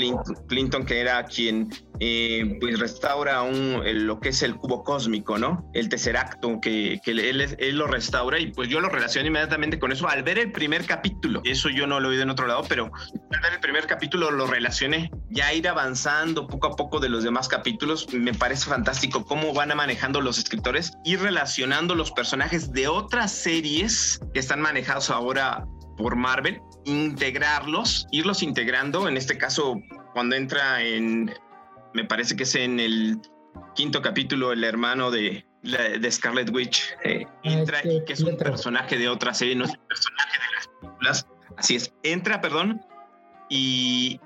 Clinton, 0.48 0.84
que 0.84 0.98
era 0.98 1.24
quien 1.24 1.70
eh, 2.00 2.56
pues 2.60 2.80
restaura 2.80 3.42
un, 3.42 3.80
lo 4.06 4.18
que 4.18 4.30
es 4.30 4.42
el 4.42 4.56
cubo 4.56 4.82
cósmico, 4.82 5.38
¿no? 5.38 5.70
El 5.72 5.88
tercer 5.88 6.16
acto 6.16 6.60
que, 6.60 6.98
que 7.04 7.12
él, 7.12 7.40
él, 7.56 7.76
lo 7.76 7.86
restaura 7.86 8.40
y 8.40 8.50
pues 8.52 8.68
yo 8.68 8.80
lo 8.80 8.88
relaciono 8.88 9.28
inmediatamente 9.28 9.78
con 9.78 9.92
eso 9.92 10.08
al 10.08 10.24
ver 10.24 10.40
el 10.40 10.50
primer 10.50 10.84
capítulo. 10.84 11.42
Eso 11.44 11.68
yo 11.68 11.86
no 11.86 12.00
lo 12.00 12.08
he 12.08 12.10
oído 12.12 12.24
en 12.24 12.30
otro 12.30 12.48
lado, 12.48 12.64
pero 12.68 12.90
al 13.32 13.40
ver 13.40 13.52
el 13.52 13.60
primer 13.60 13.86
capítulo 13.86 14.32
lo 14.32 14.48
relacioné. 14.48 15.12
Ya 15.30 15.52
ir 15.52 15.68
avanzando 15.68 16.48
poco 16.48 16.66
a 16.66 16.76
poco 16.76 16.98
de 16.98 17.08
los 17.08 17.22
demás 17.22 17.46
capítulos, 17.46 18.12
me 18.12 18.34
parece 18.34 18.68
fantástico 18.68 19.24
cómo 19.24 19.54
van 19.54 19.74
manejando 19.76 20.20
los 20.20 20.38
escritores 20.38 20.92
y 21.04 21.14
relacionando 21.14 21.94
los 21.94 22.10
personajes 22.10 22.72
de 22.72 22.83
otras 22.86 23.32
series 23.32 24.20
que 24.32 24.40
están 24.40 24.60
manejados 24.60 25.10
ahora 25.10 25.66
por 25.96 26.16
Marvel, 26.16 26.60
integrarlos, 26.84 28.06
irlos 28.10 28.42
integrando, 28.42 29.08
en 29.08 29.16
este 29.16 29.38
caso 29.38 29.80
cuando 30.12 30.36
entra 30.36 30.82
en, 30.82 31.32
me 31.92 32.04
parece 32.04 32.36
que 32.36 32.44
es 32.44 32.54
en 32.54 32.80
el 32.80 33.20
quinto 33.74 34.02
capítulo, 34.02 34.52
el 34.52 34.64
hermano 34.64 35.10
de, 35.10 35.44
de 35.62 36.10
Scarlet 36.10 36.50
Witch, 36.50 36.94
eh, 37.04 37.26
ah, 37.26 37.40
entra 37.42 37.80
y 37.84 38.04
que 38.04 38.12
es 38.12 38.20
un 38.20 38.36
personaje 38.36 38.98
de 38.98 39.08
otra 39.08 39.34
serie, 39.34 39.54
no 39.54 39.64
es 39.64 39.70
un 39.70 39.86
personaje 39.88 40.32
de 40.32 40.56
las 40.56 40.68
películas, 40.68 41.26
así 41.56 41.76
es, 41.76 41.92
entra, 42.02 42.40
perdón, 42.40 42.84
y, 43.48 44.20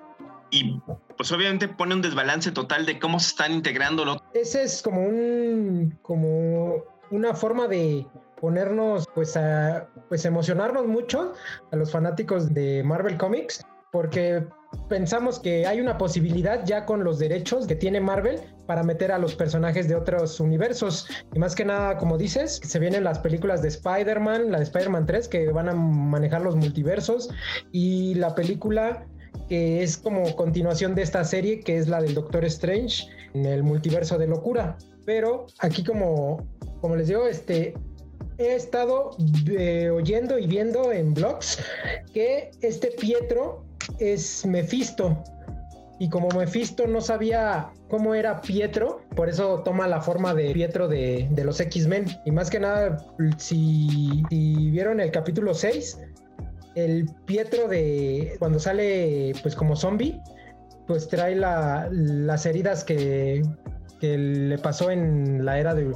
y 0.51 0.81
pues 1.17 1.33
obviamente 1.33 1.69
pone 1.69 1.95
un 1.95 2.03
desbalance 2.03 2.53
total 2.53 2.87
de 2.87 2.99
cómo 2.99 3.21
se 3.21 3.29
están 3.29 3.53
integrando. 3.53 4.23
Ese 4.35 4.63
es 4.63 4.83
como 4.83 5.03
un, 5.03 5.99
como 6.03 6.85
una 7.11 7.35
forma 7.35 7.67
de 7.67 8.07
ponernos, 8.41 9.07
pues, 9.15 9.37
a, 9.37 9.89
pues 10.09 10.25
emocionarnos 10.25 10.87
mucho 10.87 11.33
a 11.71 11.77
los 11.77 11.91
fanáticos 11.91 12.53
de 12.53 12.83
Marvel 12.85 13.17
Comics, 13.17 13.65
porque 13.93 14.47
pensamos 14.89 15.39
que 15.39 15.67
hay 15.67 15.81
una 15.81 15.97
posibilidad 15.97 16.65
ya 16.65 16.85
con 16.85 17.03
los 17.05 17.19
derechos 17.19 17.67
que 17.67 17.75
tiene 17.75 18.01
Marvel 18.01 18.41
para 18.67 18.83
meter 18.83 19.13
a 19.13 19.19
los 19.19 19.35
personajes 19.35 19.89
de 19.89 19.95
otros 19.95 20.41
universos. 20.41 21.09
Y 21.35 21.39
más 21.39 21.55
que 21.55 21.65
nada, 21.65 21.97
como 21.97 22.19
dices, 22.19 22.61
se 22.63 22.79
vienen 22.79 23.05
las 23.05 23.19
películas 23.19 23.63
de 23.63 23.69
Spider-Man, 23.69 24.53
la 24.53 24.59
de 24.59 24.65
Spider-Man 24.65 25.07
3, 25.07 25.29
que 25.29 25.49
van 25.51 25.69
a 25.69 25.75
manejar 25.75 26.43
los 26.43 26.57
multiversos, 26.57 27.31
y 27.73 28.15
la 28.15 28.35
película 28.35 29.07
que 29.49 29.83
es 29.83 29.97
como 29.97 30.37
continuación 30.37 30.95
de 30.95 31.03
esta 31.03 31.25
serie 31.25 31.61
que 31.61 31.79
es 31.79 31.89
la 31.89 32.03
del 32.03 32.15
Doctor 32.15 32.45
Strange 32.45 33.07
en 33.35 33.47
el 33.47 33.63
multiverso 33.63 34.19
de 34.19 34.27
locura. 34.27 34.77
Pero 35.07 35.47
aquí 35.61 35.83
como, 35.83 36.47
como 36.81 36.97
les 36.97 37.09
digo, 37.09 37.27
este, 37.27 37.75
he 38.39 38.55
estado 38.55 39.17
eh, 39.51 39.91
oyendo 39.91 40.39
y 40.39 40.47
viendo 40.47 40.93
en 40.93 41.13
blogs 41.13 41.59
que 42.15 42.51
este 42.63 42.93
Pietro 42.93 43.65
es 43.99 44.47
Mephisto. 44.47 45.23
Y 46.01 46.09
como 46.09 46.29
Mephisto 46.29 46.87
no 46.87 47.01
sabía 47.01 47.71
cómo 47.89 48.15
era 48.15 48.41
Pietro, 48.41 49.01
por 49.17 49.29
eso 49.29 49.63
toma 49.65 49.89
la 49.89 50.01
forma 50.01 50.33
de 50.33 50.53
Pietro 50.53 50.87
de, 50.87 51.29
los 51.45 51.59
X-Men. 51.59 52.07
Y 52.25 52.31
más 52.31 52.51
que 52.51 52.61
nada, 52.61 53.05
si, 53.37 54.23
si 54.31 54.71
vieron 54.71 55.01
el 55.01 55.11
capítulo 55.11 55.55
6, 55.55 55.99
el 56.77 57.11
Pietro 57.27 57.67
de 57.67 58.37
cuando 58.39 58.61
sale 58.61 59.33
pues 59.43 59.57
como 59.57 59.75
zombie, 59.75 60.21
pues 60.87 61.09
trae 61.09 61.35
las 61.35 62.47
heridas 62.47 62.85
que, 62.85 63.43
le 64.01 64.59
pasó 64.59 64.91
en 64.93 65.45
la 65.45 65.59
era 65.59 65.75
de, 65.75 65.93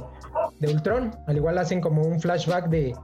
Ultron. 0.61 1.11
Al 1.27 1.37
igual 1.37 1.57
hacen 1.57 1.81
como 1.81 2.01
un 2.03 2.19
flashback 2.19 2.67
de, 2.69 2.95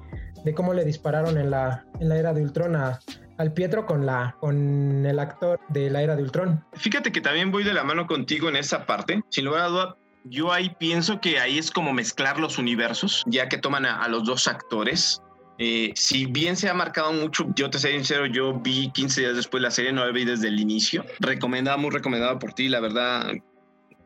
cómo 0.55 0.74
le 0.74 0.86
dispararon 0.86 1.38
en 1.38 1.51
la, 1.51 1.86
en 2.00 2.10
la 2.10 2.17
era 2.17 2.34
de 2.34 2.41
Ultron 2.41 2.75
a, 2.75 3.00
al 3.38 3.53
Pietro 3.53 3.86
con 3.86 4.05
la 4.05 4.36
con 4.39 5.05
el 5.05 5.19
actor 5.19 5.60
de 5.69 5.89
la 5.89 6.01
era 6.01 6.15
de 6.15 6.24
Ultron. 6.24 6.63
Fíjate 6.74 7.12
que 7.12 7.22
también 7.22 7.51
voy 7.51 7.63
de 7.63 7.74
la 7.74 7.84
mano 7.84 8.08
contigo 8.08 8.50
en 8.50 8.55
esa 8.55 8.86
parte. 8.86 9.22
Sin 9.29 9.46
lugar 9.46 9.62
a 9.62 9.67
duda, 9.67 9.98
yo 10.25 10.51
ahí 10.51 10.75
pienso 10.79 11.22
que 11.22 11.39
ahí 11.39 11.58
es 11.58 11.72
como 11.72 11.93
mezclar 11.93 12.39
los 12.39 12.58
universos, 12.58 13.24
ya 13.27 13.48
que 13.48 13.58
toman 13.58 13.86
a 13.86 14.08
los 14.08 14.25
dos 14.25 14.48
actores 14.48 15.22
eh, 15.62 15.91
si 15.93 16.25
bien 16.25 16.55
se 16.55 16.69
ha 16.69 16.74
marcado 16.74 17.12
mucho, 17.12 17.46
yo 17.53 17.69
te 17.69 17.79
soy 17.79 17.91
sincero, 17.91 18.25
yo 18.25 18.53
vi 18.53 18.91
15 18.91 19.22
días 19.22 19.36
después 19.36 19.62
la 19.62 19.72
serie, 19.72 19.91
no 19.91 20.05
la 20.05 20.12
vi 20.12 20.24
desde 20.24 20.48
el 20.48 20.58
inicio. 20.58 21.03
Recomendada, 21.19 21.75
muy 21.75 21.91
recomendada 21.91 22.39
por 22.39 22.53
ti, 22.53 22.69
la 22.69 22.79
verdad, 22.79 23.34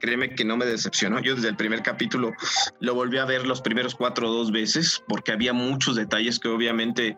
créeme 0.03 0.35
que 0.35 0.43
no 0.43 0.57
me 0.57 0.65
decepcionó. 0.65 1.21
Yo 1.21 1.33
desde 1.33 1.47
el 1.47 1.55
primer 1.55 1.81
capítulo 1.81 2.33
lo 2.81 2.93
volví 2.93 3.19
a 3.19 3.25
ver 3.25 3.47
los 3.47 3.61
primeros 3.61 3.95
cuatro 3.95 4.29
o 4.29 4.33
dos 4.33 4.51
veces 4.51 5.01
porque 5.07 5.31
había 5.31 5.53
muchos 5.53 5.95
detalles 5.95 6.39
que 6.39 6.49
obviamente 6.49 7.17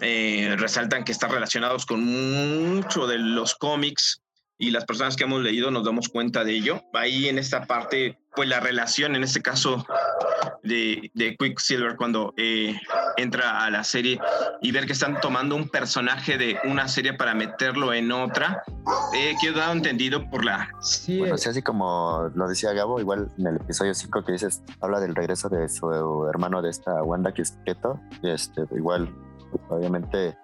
eh, 0.00 0.56
resaltan 0.56 1.04
que 1.04 1.12
están 1.12 1.30
relacionados 1.30 1.84
con 1.84 2.02
mucho 2.02 3.06
de 3.06 3.18
los 3.18 3.54
cómics 3.54 4.22
y 4.58 4.70
las 4.70 4.84
personas 4.84 5.16
que 5.16 5.24
hemos 5.24 5.42
leído 5.42 5.70
nos 5.70 5.84
damos 5.84 6.08
cuenta 6.08 6.44
de 6.44 6.52
ello. 6.52 6.82
Ahí 6.92 7.28
en 7.28 7.38
esta 7.38 7.66
parte, 7.66 8.18
pues 8.34 8.48
la 8.48 8.60
relación, 8.60 9.16
en 9.16 9.24
este 9.24 9.42
caso 9.42 9.84
de, 10.62 11.10
de 11.14 11.36
Quicksilver, 11.36 11.96
cuando 11.96 12.32
eh, 12.36 12.78
entra 13.16 13.64
a 13.64 13.70
la 13.70 13.82
serie 13.82 14.20
y 14.62 14.70
ver 14.70 14.86
que 14.86 14.92
están 14.92 15.20
tomando 15.20 15.56
un 15.56 15.68
personaje 15.68 16.38
de 16.38 16.58
una 16.64 16.86
serie 16.88 17.14
para 17.14 17.34
meterlo 17.34 17.92
en 17.92 18.12
otra, 18.12 18.62
eh, 19.14 19.34
quedó 19.40 19.58
dado 19.58 19.72
entendido 19.72 20.30
por 20.30 20.44
la... 20.44 20.70
Sí, 20.80 21.18
bueno, 21.18 21.34
así 21.34 21.62
como 21.62 22.30
lo 22.34 22.48
decía 22.48 22.72
Gabo, 22.72 23.00
igual 23.00 23.28
en 23.38 23.48
el 23.48 23.56
episodio 23.56 23.92
5 23.92 24.24
que 24.24 24.32
dices, 24.32 24.62
habla 24.80 25.00
del 25.00 25.14
regreso 25.14 25.48
de 25.48 25.68
su 25.68 26.26
hermano 26.28 26.62
de 26.62 26.70
esta 26.70 27.02
Wanda 27.02 27.32
que 27.32 27.42
es 27.42 27.58
Keto, 27.66 28.00
este, 28.22 28.62
igual, 28.76 29.12
obviamente, 29.68 30.36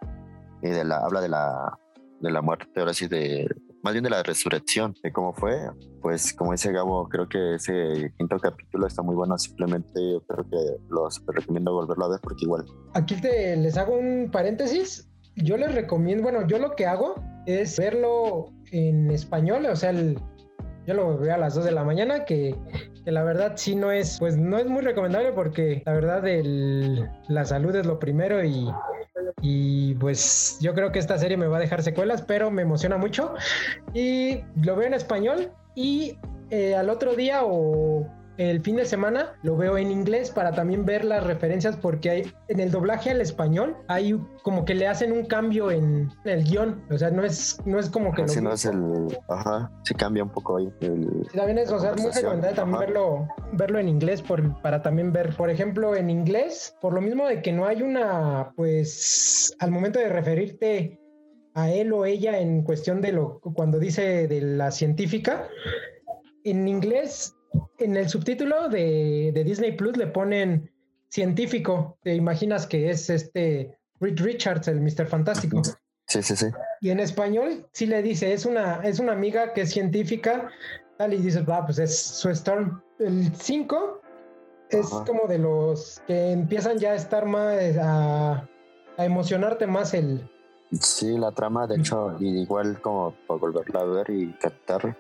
y 0.62 0.68
de 0.68 0.84
la, 0.84 0.98
habla 0.98 1.20
de 1.20 1.28
la, 1.28 1.78
de 2.20 2.30
la 2.30 2.42
muerte, 2.42 2.80
ahora 2.80 2.92
sí, 2.92 3.06
de 3.06 3.48
más 3.82 3.92
bien 3.92 4.04
de 4.04 4.10
la 4.10 4.22
resurrección, 4.22 4.94
de 5.02 5.12
cómo 5.12 5.32
fue, 5.32 5.58
pues 6.00 6.32
como 6.34 6.52
dice 6.52 6.72
Gabo, 6.72 7.08
creo 7.08 7.28
que 7.28 7.54
ese 7.54 8.12
quinto 8.18 8.38
capítulo 8.38 8.86
está 8.86 9.02
muy 9.02 9.14
bueno, 9.14 9.38
simplemente 9.38 10.00
creo 10.28 10.48
que 10.50 10.76
lo 10.88 11.08
recomiendo 11.28 11.72
volverlo 11.72 12.04
a 12.04 12.08
ver 12.10 12.20
porque 12.22 12.44
igual. 12.44 12.64
Aquí 12.94 13.20
te, 13.20 13.56
les 13.56 13.76
hago 13.76 13.96
un 13.96 14.30
paréntesis, 14.30 15.08
yo 15.36 15.56
les 15.56 15.74
recomiendo, 15.74 16.22
bueno, 16.22 16.46
yo 16.46 16.58
lo 16.58 16.76
que 16.76 16.86
hago 16.86 17.14
es 17.46 17.78
verlo 17.78 18.52
en 18.72 19.10
español, 19.10 19.66
o 19.66 19.76
sea, 19.76 19.92
yo 19.92 20.94
lo 20.94 21.18
veo 21.18 21.34
a 21.34 21.38
las 21.38 21.54
2 21.54 21.64
de 21.64 21.72
la 21.72 21.84
mañana, 21.84 22.24
que, 22.24 22.56
que, 23.04 23.10
la 23.10 23.22
verdad 23.22 23.52
sí 23.56 23.74
no 23.74 23.92
es, 23.92 24.18
pues 24.18 24.36
no 24.36 24.58
es 24.58 24.66
muy 24.66 24.82
recomendable 24.82 25.32
porque 25.32 25.82
la 25.86 25.92
verdad 25.92 26.26
el, 26.26 27.08
la 27.28 27.44
salud 27.44 27.74
es 27.74 27.86
lo 27.86 27.98
primero 27.98 28.44
y 28.44 28.70
y 29.42 29.94
pues 29.94 30.58
yo 30.60 30.74
creo 30.74 30.92
que 30.92 30.98
esta 30.98 31.18
serie 31.18 31.36
me 31.36 31.46
va 31.46 31.56
a 31.56 31.60
dejar 31.60 31.82
secuelas, 31.82 32.22
pero 32.22 32.50
me 32.50 32.62
emociona 32.62 32.96
mucho. 32.96 33.34
Y 33.94 34.40
lo 34.62 34.76
veo 34.76 34.86
en 34.86 34.94
español 34.94 35.50
y 35.74 36.18
eh, 36.50 36.74
al 36.74 36.90
otro 36.90 37.14
día 37.14 37.40
o 37.44 38.06
el 38.40 38.62
fin 38.62 38.76
de 38.76 38.86
semana 38.86 39.34
lo 39.42 39.54
veo 39.54 39.76
en 39.76 39.90
inglés 39.90 40.30
para 40.30 40.52
también 40.52 40.86
ver 40.86 41.04
las 41.04 41.24
referencias 41.24 41.76
porque 41.76 42.08
hay, 42.08 42.32
en 42.48 42.58
el 42.60 42.70
doblaje 42.70 43.10
al 43.10 43.20
español 43.20 43.76
hay 43.86 44.18
como 44.42 44.64
que 44.64 44.74
le 44.74 44.88
hacen 44.88 45.12
un 45.12 45.26
cambio 45.26 45.70
en 45.70 46.10
el 46.24 46.44
guion, 46.44 46.82
o 46.90 46.96
sea, 46.96 47.10
no 47.10 47.22
es, 47.22 47.60
no 47.66 47.78
es 47.78 47.90
como 47.90 48.14
que... 48.14 48.26
Si 48.28 48.40
no 48.40 48.52
es 48.52 48.64
el... 48.64 49.18
Ajá, 49.28 49.70
sí 49.84 49.94
cambia 49.94 50.22
un 50.22 50.30
poco 50.30 50.56
ahí. 50.56 50.72
El, 50.80 51.28
también 51.34 51.58
es, 51.58 51.70
o 51.70 51.78
sea, 51.78 51.94
muy 51.94 52.10
recomendable 52.10 52.56
también 52.56 52.80
verlo, 52.80 53.28
verlo 53.52 53.78
en 53.78 53.88
inglés 53.88 54.22
por, 54.22 54.62
para 54.62 54.80
también 54.80 55.12
ver, 55.12 55.36
por 55.36 55.50
ejemplo, 55.50 55.94
en 55.94 56.08
inglés, 56.08 56.74
por 56.80 56.94
lo 56.94 57.02
mismo 57.02 57.26
de 57.26 57.42
que 57.42 57.52
no 57.52 57.66
hay 57.66 57.82
una, 57.82 58.52
pues, 58.56 59.54
al 59.58 59.70
momento 59.70 59.98
de 59.98 60.08
referirte 60.08 60.98
a 61.52 61.70
él 61.70 61.92
o 61.92 62.06
ella 62.06 62.38
en 62.38 62.62
cuestión 62.62 63.02
de 63.02 63.12
lo, 63.12 63.40
cuando 63.40 63.78
dice 63.78 64.26
de 64.28 64.40
la 64.40 64.70
científica, 64.70 65.46
en 66.44 66.66
inglés 66.66 67.36
en 67.80 67.96
el 67.96 68.08
subtítulo 68.08 68.68
de, 68.68 69.32
Disney 69.44 69.72
Plus 69.72 69.96
le 69.96 70.06
ponen 70.06 70.70
científico. 71.08 71.98
Te 72.02 72.14
imaginas 72.14 72.66
que 72.66 72.90
es 72.90 73.10
este 73.10 73.78
Reed 74.00 74.20
Richards, 74.20 74.68
el 74.68 74.80
Mr. 74.80 75.06
Fantástico. 75.06 75.62
Sí, 76.06 76.22
sí, 76.22 76.36
sí. 76.36 76.46
Y 76.80 76.90
en 76.90 77.00
español 77.00 77.66
sí 77.72 77.86
le 77.86 78.02
dice, 78.02 78.32
es 78.32 78.44
una, 78.44 78.80
es 78.82 78.98
una 78.98 79.12
amiga 79.12 79.52
que 79.52 79.62
es 79.62 79.70
científica, 79.70 80.50
tal, 80.98 81.14
y 81.14 81.18
dices, 81.18 81.48
va, 81.48 81.64
pues 81.64 81.78
es 81.78 81.96
su 81.96 82.30
Storm. 82.30 82.82
El 82.98 83.34
5 83.34 84.02
es 84.70 84.86
como 85.06 85.26
de 85.26 85.38
los 85.38 86.02
que 86.06 86.32
empiezan 86.32 86.78
ya 86.78 86.92
a 86.92 86.94
estar 86.94 87.26
más, 87.26 87.58
a, 87.80 88.48
a 88.96 89.04
emocionarte 89.04 89.66
más 89.66 89.94
el... 89.94 90.28
Sí, 90.80 91.18
la 91.18 91.32
trama, 91.32 91.66
de 91.66 91.76
hecho, 91.76 92.16
igual 92.20 92.80
como 92.80 93.12
para 93.26 93.40
volverla 93.40 93.80
a 93.80 93.84
ver 93.84 94.10
y 94.10 94.32
captar 94.34 94.96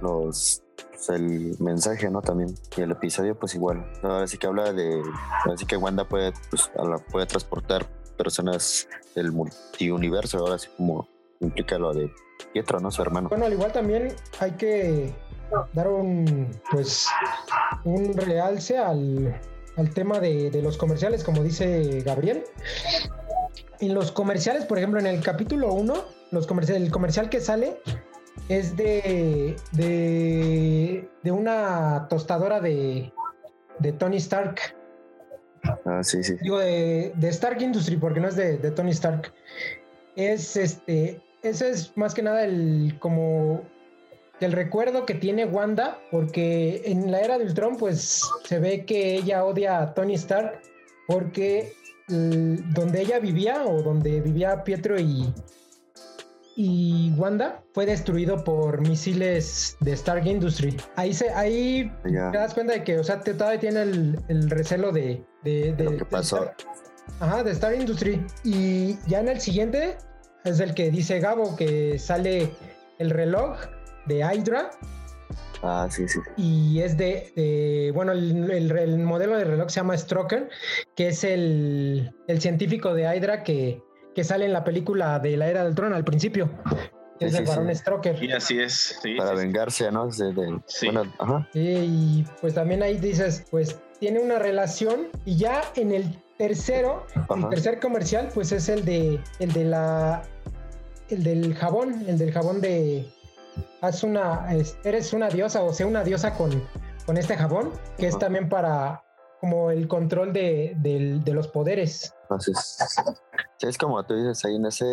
los 0.00 0.62
pues, 0.98 1.08
el 1.10 1.56
mensaje, 1.60 2.10
¿no? 2.10 2.22
También. 2.22 2.54
Y 2.76 2.80
el 2.80 2.90
episodio, 2.90 3.38
pues 3.38 3.54
igual. 3.54 3.86
Ahora 4.02 4.26
sí 4.26 4.38
que 4.38 4.46
habla 4.46 4.72
de. 4.72 5.02
Así 5.52 5.64
que 5.64 5.76
Wanda 5.76 6.04
puede, 6.04 6.32
pues, 6.50 6.70
puede 7.10 7.26
transportar 7.26 7.86
personas 8.16 8.88
del 9.14 9.30
multiuniverso, 9.32 10.38
ahora 10.38 10.58
sí 10.58 10.68
como 10.76 11.08
implica 11.40 11.78
lo 11.78 11.94
de 11.94 12.10
Pietro, 12.52 12.80
¿no? 12.80 12.90
Su 12.90 13.02
hermano. 13.02 13.28
Bueno, 13.28 13.46
al 13.46 13.52
igual 13.52 13.72
también 13.72 14.12
hay 14.40 14.52
que 14.52 15.14
dar 15.72 15.88
un, 15.88 16.50
pues, 16.70 17.06
un 17.84 18.14
realce 18.14 18.76
al, 18.76 19.40
al 19.76 19.94
tema 19.94 20.18
de, 20.18 20.50
de, 20.50 20.62
los 20.62 20.76
comerciales, 20.76 21.22
como 21.22 21.44
dice 21.44 22.02
Gabriel. 22.04 22.44
En 23.78 23.94
los 23.94 24.10
comerciales, 24.10 24.64
por 24.64 24.78
ejemplo, 24.78 24.98
en 24.98 25.06
el 25.06 25.22
capítulo 25.22 25.72
1, 25.72 25.94
los 26.32 26.46
comerciales, 26.48 26.82
el 26.82 26.90
comercial 26.90 27.30
que 27.30 27.40
sale 27.40 27.80
es 28.48 28.76
de, 28.76 29.56
de, 29.72 31.32
una 31.32 32.06
tostadora 32.08 32.60
de, 32.60 33.12
de 33.78 33.92
Tony 33.92 34.16
Stark. 34.16 34.74
Ah, 35.84 36.02
sí, 36.02 36.22
sí. 36.22 36.34
Digo, 36.40 36.58
de, 36.58 37.12
de 37.14 37.28
Stark 37.28 37.60
Industry, 37.60 37.96
porque 37.96 38.20
no 38.20 38.28
es 38.28 38.36
de, 38.36 38.56
de, 38.58 38.70
Tony 38.70 38.90
Stark. 38.92 39.32
Es 40.16 40.56
este, 40.56 41.20
ese 41.42 41.70
es 41.70 41.96
más 41.96 42.14
que 42.14 42.22
nada 42.22 42.44
el 42.44 42.96
como 42.98 43.62
el 44.40 44.52
recuerdo 44.52 45.04
que 45.04 45.14
tiene 45.14 45.44
Wanda, 45.44 45.98
porque 46.10 46.82
en 46.84 47.10
la 47.10 47.20
era 47.20 47.38
del 47.38 47.48
Ultron, 47.48 47.76
pues 47.76 48.22
se 48.44 48.58
ve 48.58 48.84
que 48.84 49.16
ella 49.16 49.44
odia 49.44 49.80
a 49.80 49.94
Tony 49.94 50.14
Stark, 50.14 50.60
porque 51.06 51.72
donde 52.08 53.02
ella 53.02 53.18
vivía 53.18 53.64
o 53.66 53.82
donde 53.82 54.20
vivía 54.20 54.64
Pietro 54.64 54.98
y, 54.98 55.32
y 56.60 57.12
Wanda 57.16 57.62
fue 57.72 57.86
destruido 57.86 58.42
por 58.42 58.80
misiles 58.80 59.76
de 59.78 59.92
Stark 59.92 60.26
Industry. 60.26 60.76
Ahí 60.96 61.14
se, 61.14 61.30
ahí 61.30 61.88
te 62.02 62.36
das 62.36 62.52
cuenta 62.52 62.72
de 62.72 62.82
que, 62.82 62.98
o 62.98 63.04
sea, 63.04 63.20
te, 63.20 63.32
todavía 63.32 63.60
tiene 63.60 63.82
el, 63.82 64.50
recelo 64.50 64.90
de, 64.90 65.24
de, 65.44 65.72
lo 65.78 65.96
que 65.98 66.04
pasó. 66.04 66.50
ajá, 67.20 67.44
de 67.44 67.52
Stark 67.52 67.76
Industry. 67.78 68.26
Y 68.42 68.98
ya 69.06 69.20
en 69.20 69.28
el 69.28 69.40
siguiente 69.40 69.98
es 70.44 70.58
el 70.58 70.74
que 70.74 70.90
dice 70.90 71.20
Gabo 71.20 71.54
que 71.54 71.96
sale 71.96 72.50
el 72.98 73.10
reloj 73.10 73.56
de 74.06 74.16
Hydra. 74.16 74.70
Ah, 75.62 75.86
sí, 75.88 76.08
sí. 76.08 76.18
Y 76.36 76.80
es 76.80 76.96
de, 76.96 77.92
bueno, 77.94 78.10
el, 78.10 78.50
el, 78.50 78.98
modelo 78.98 79.36
de 79.36 79.44
reloj 79.44 79.68
se 79.68 79.78
llama 79.78 79.96
Stroker, 79.96 80.48
que 80.96 81.08
es 81.08 81.22
el, 81.22 82.12
el 82.26 82.40
científico 82.40 82.94
de 82.94 83.02
Hydra 83.04 83.44
que, 83.44 83.80
que 84.18 84.24
sale 84.24 84.46
en 84.46 84.52
la 84.52 84.64
película 84.64 85.20
de 85.20 85.36
la 85.36 85.46
era 85.46 85.62
del 85.62 85.76
trono 85.76 85.94
al 85.94 86.02
principio. 86.02 86.50
es 87.20 87.34
el 87.36 87.44
varón 87.44 87.72
Stroker. 87.72 88.20
Y 88.20 88.32
así 88.32 88.58
es. 88.58 88.98
Para 89.16 89.32
vengarse, 89.34 89.92
¿no? 89.92 90.10
sí. 90.10 90.88
y 91.54 92.26
pues 92.40 92.54
también 92.54 92.82
ahí 92.82 92.98
dices, 92.98 93.44
pues 93.48 93.78
tiene 94.00 94.18
una 94.18 94.40
relación 94.40 95.06
y 95.24 95.36
ya 95.36 95.62
en 95.76 95.92
el 95.92 96.20
tercero, 96.36 97.06
el 97.14 97.48
tercer 97.48 97.78
comercial, 97.78 98.30
pues 98.34 98.50
es 98.50 98.68
el 98.68 98.84
de 98.84 99.20
el 99.38 99.52
de 99.52 99.64
la 99.66 100.24
el 101.08 101.22
del 101.22 101.54
jabón, 101.54 102.04
el 102.08 102.18
del 102.18 102.32
jabón 102.32 102.60
de 102.60 103.06
haz 103.82 104.02
una, 104.02 104.48
eres 104.82 105.12
una 105.12 105.28
diosa 105.28 105.62
o 105.62 105.72
sea 105.72 105.86
una 105.86 106.02
diosa 106.02 106.34
con, 106.34 106.60
con 107.06 107.16
este 107.18 107.36
jabón, 107.36 107.70
que 107.96 108.08
es 108.08 108.18
también 108.18 108.48
para 108.48 109.04
como 109.40 109.70
el 109.70 109.88
control 109.88 110.32
de, 110.32 110.74
de 110.76 111.32
los 111.32 111.48
poderes. 111.48 112.14
Entonces, 112.22 112.78
es 113.60 113.78
como 113.78 114.04
tú 114.04 114.14
dices 114.14 114.44
ahí 114.44 114.56
en 114.56 114.66
ese, 114.66 114.84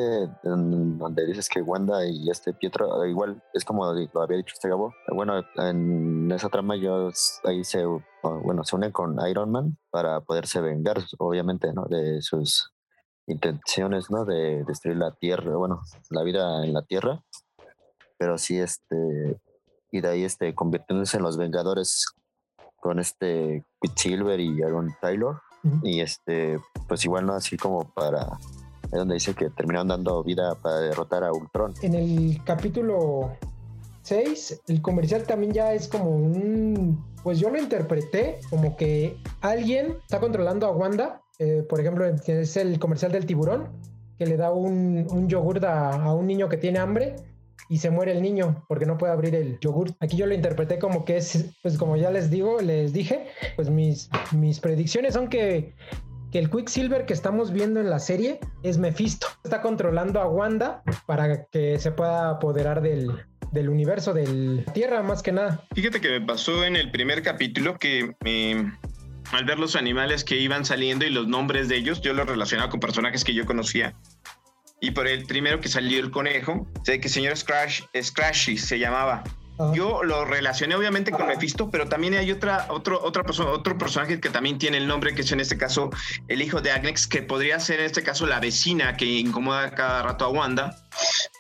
donde 0.44 1.26
dices 1.26 1.50
que 1.50 1.62
Wanda 1.62 2.06
y 2.06 2.30
este 2.30 2.54
Pietro, 2.54 3.06
igual 3.06 3.44
es 3.54 3.66
como 3.66 3.86
lo 3.86 4.22
había 4.22 4.38
dicho 4.38 4.54
este 4.54 4.70
Gabo. 4.70 4.94
Bueno, 5.14 5.44
en 5.58 6.32
esa 6.32 6.50
trama 6.50 6.78
yo 6.78 7.10
ahí 7.44 7.64
se, 7.64 7.84
bueno, 8.24 8.64
se 8.64 8.76
unen 8.76 8.92
con 8.92 9.18
Iron 9.28 9.52
Man 9.52 9.78
para 9.90 10.22
poderse 10.22 10.62
vengar, 10.62 10.98
obviamente, 11.20 11.74
¿no? 11.74 11.86
De 11.86 12.22
sus 12.22 12.72
intenciones, 13.28 14.10
¿no? 14.10 14.24
De 14.24 14.64
destruir 14.64 14.98
la 14.98 15.12
Tierra, 15.12 15.58
bueno, 15.58 15.82
la 16.10 16.24
vida 16.24 16.64
en 16.64 16.74
la 16.74 16.84
Tierra. 16.84 17.22
Pero 18.18 18.38
sí, 18.38 18.60
este, 18.60 19.42
y 19.92 20.00
de 20.00 20.08
ahí, 20.08 20.24
este, 20.24 20.56
convirtiéndose 20.56 21.18
en 21.18 21.24
los 21.24 21.38
Vengadores 21.38 22.06
con 22.86 23.00
este 23.00 23.66
Quicksilver 23.82 24.40
y 24.40 24.62
Aaron 24.62 24.94
Taylor. 25.02 25.42
Y 25.82 26.02
este, 26.02 26.60
pues 26.88 27.04
igual 27.04 27.26
no 27.26 27.34
así 27.34 27.58
como 27.58 27.92
para 27.96 28.38
es 28.84 28.92
donde 28.92 29.16
dice 29.16 29.34
que 29.34 29.50
terminaron 29.50 29.88
dando 29.88 30.24
vida 30.24 30.54
para 30.62 30.82
derrotar 30.82 31.24
a 31.24 31.32
Ultron. 31.32 31.74
En 31.82 31.96
el 31.96 32.40
capítulo 32.44 33.32
6, 34.04 34.62
el 34.68 34.84
comercial 34.84 35.24
también 35.24 35.52
ya 35.52 35.74
es 35.74 35.88
como 35.88 36.12
un. 36.12 37.04
Pues 37.24 37.40
yo 37.40 37.50
lo 37.50 37.58
interpreté 37.58 38.40
como 38.52 38.78
que 38.78 39.18
alguien 39.42 39.98
está 40.04 40.20
controlando 40.20 40.68
a 40.68 40.72
Wanda. 40.72 41.24
Eh, 41.40 41.66
por 41.68 41.80
ejemplo, 41.80 42.06
es 42.06 42.56
el 42.56 42.78
comercial 42.78 43.12
del 43.12 43.26
tiburón, 43.26 43.70
que 44.20 44.28
le 44.28 44.38
da 44.38 44.52
un, 44.52 45.08
un 45.10 45.28
yogur 45.28 45.66
a, 45.66 45.90
a 45.90 46.14
un 46.14 46.28
niño 46.28 46.50
que 46.50 46.58
tiene 46.58 46.78
hambre 46.78 47.16
y 47.70 47.78
se 47.78 47.90
muere 47.90 48.12
el 48.12 48.22
niño 48.22 48.64
porque 48.68 48.86
no 48.86 48.98
puede 48.98 49.14
abrir 49.14 49.36
el 49.36 49.60
yogur. 49.60 49.94
Aquí 50.00 50.18
yo 50.18 50.26
lo 50.26 50.34
interpreté 50.34 50.80
como 50.80 51.06
que 51.06 51.18
es, 51.18 51.46
pues 51.62 51.78
como 51.78 51.98
ya 51.98 52.12
les 52.12 52.30
digo, 52.30 52.62
les 52.62 52.94
dije, 52.94 53.28
pues 53.56 53.70
mis, 53.70 54.10
mis 54.32 54.60
predicciones 54.60 55.14
son 55.14 55.30
que, 55.30 55.74
que 56.32 56.40
el 56.40 56.50
Quicksilver 56.50 57.06
que 57.06 57.14
estamos 57.14 57.52
viendo 57.52 57.80
en 57.80 57.90
la 57.90 58.00
serie 58.00 58.40
es 58.64 58.78
Mephisto. 58.78 59.28
Está 59.44 59.62
controlando 59.62 60.20
a 60.20 60.28
Wanda 60.28 60.84
para 61.06 61.46
que 61.46 61.80
se 61.80 61.92
pueda 61.92 62.30
apoderar 62.30 62.82
del, 62.82 63.12
del 63.52 63.70
universo, 63.70 64.14
de 64.14 64.28
la 64.66 64.74
Tierra, 64.74 65.02
más 65.02 65.24
que 65.24 65.32
nada. 65.32 65.66
Fíjate 65.74 66.02
que 66.02 66.20
me 66.20 66.22
pasó 66.22 66.64
en 66.66 66.76
el 66.76 66.92
primer 66.92 67.24
capítulo 67.24 67.78
que 67.80 68.16
eh, 68.26 68.72
al 69.32 69.46
ver 69.46 69.60
los 69.60 69.76
animales 69.76 70.24
que 70.24 70.38
iban 70.38 70.66
saliendo 70.66 71.06
y 71.06 71.10
los 71.10 71.28
nombres 71.28 71.68
de 71.68 71.78
ellos, 71.78 72.02
yo 72.02 72.14
los 72.14 72.28
relacionaba 72.28 72.70
con 72.70 72.80
personajes 72.80 73.24
que 73.24 73.34
yo 73.34 73.46
conocía 73.46 73.96
y 74.86 74.92
por 74.92 75.08
el 75.08 75.26
primero 75.26 75.60
que 75.60 75.68
salió 75.68 76.00
el 76.00 76.12
conejo, 76.12 76.68
sé 76.84 77.00
que 77.00 77.10
señor 77.10 77.36
Scratch, 77.36 77.82
Scratchy 78.00 78.56
se 78.56 78.78
llamaba. 78.78 79.24
Yo 79.74 80.04
lo 80.04 80.26
relacioné 80.26 80.76
obviamente 80.76 81.12
con 81.12 81.28
Mephisto, 81.28 81.72
pero 81.72 81.88
también 81.88 82.14
hay 82.14 82.30
otra, 82.32 82.68
otro, 82.70 83.02
otra 83.02 83.24
persona, 83.24 83.50
otro 83.50 83.78
personaje 83.78 84.20
que 84.20 84.30
también 84.30 84.60
tiene 84.60 84.78
el 84.78 84.86
nombre, 84.86 85.16
que 85.16 85.22
es 85.22 85.32
en 85.32 85.40
este 85.40 85.58
caso 85.58 85.90
el 86.28 86.42
hijo 86.42 86.62
de 86.62 86.72
Agnex, 86.72 87.08
que 87.08 87.24
podría 87.24 87.60
ser 87.60 87.80
en 87.80 87.88
este 87.88 88.04
caso 88.04 88.28
la 88.28 88.40
vecina 88.40 88.96
que 88.96 89.06
incomoda 89.06 89.72
cada 89.72 90.04
rato 90.04 90.26
a 90.26 90.30
Wanda, 90.30 90.76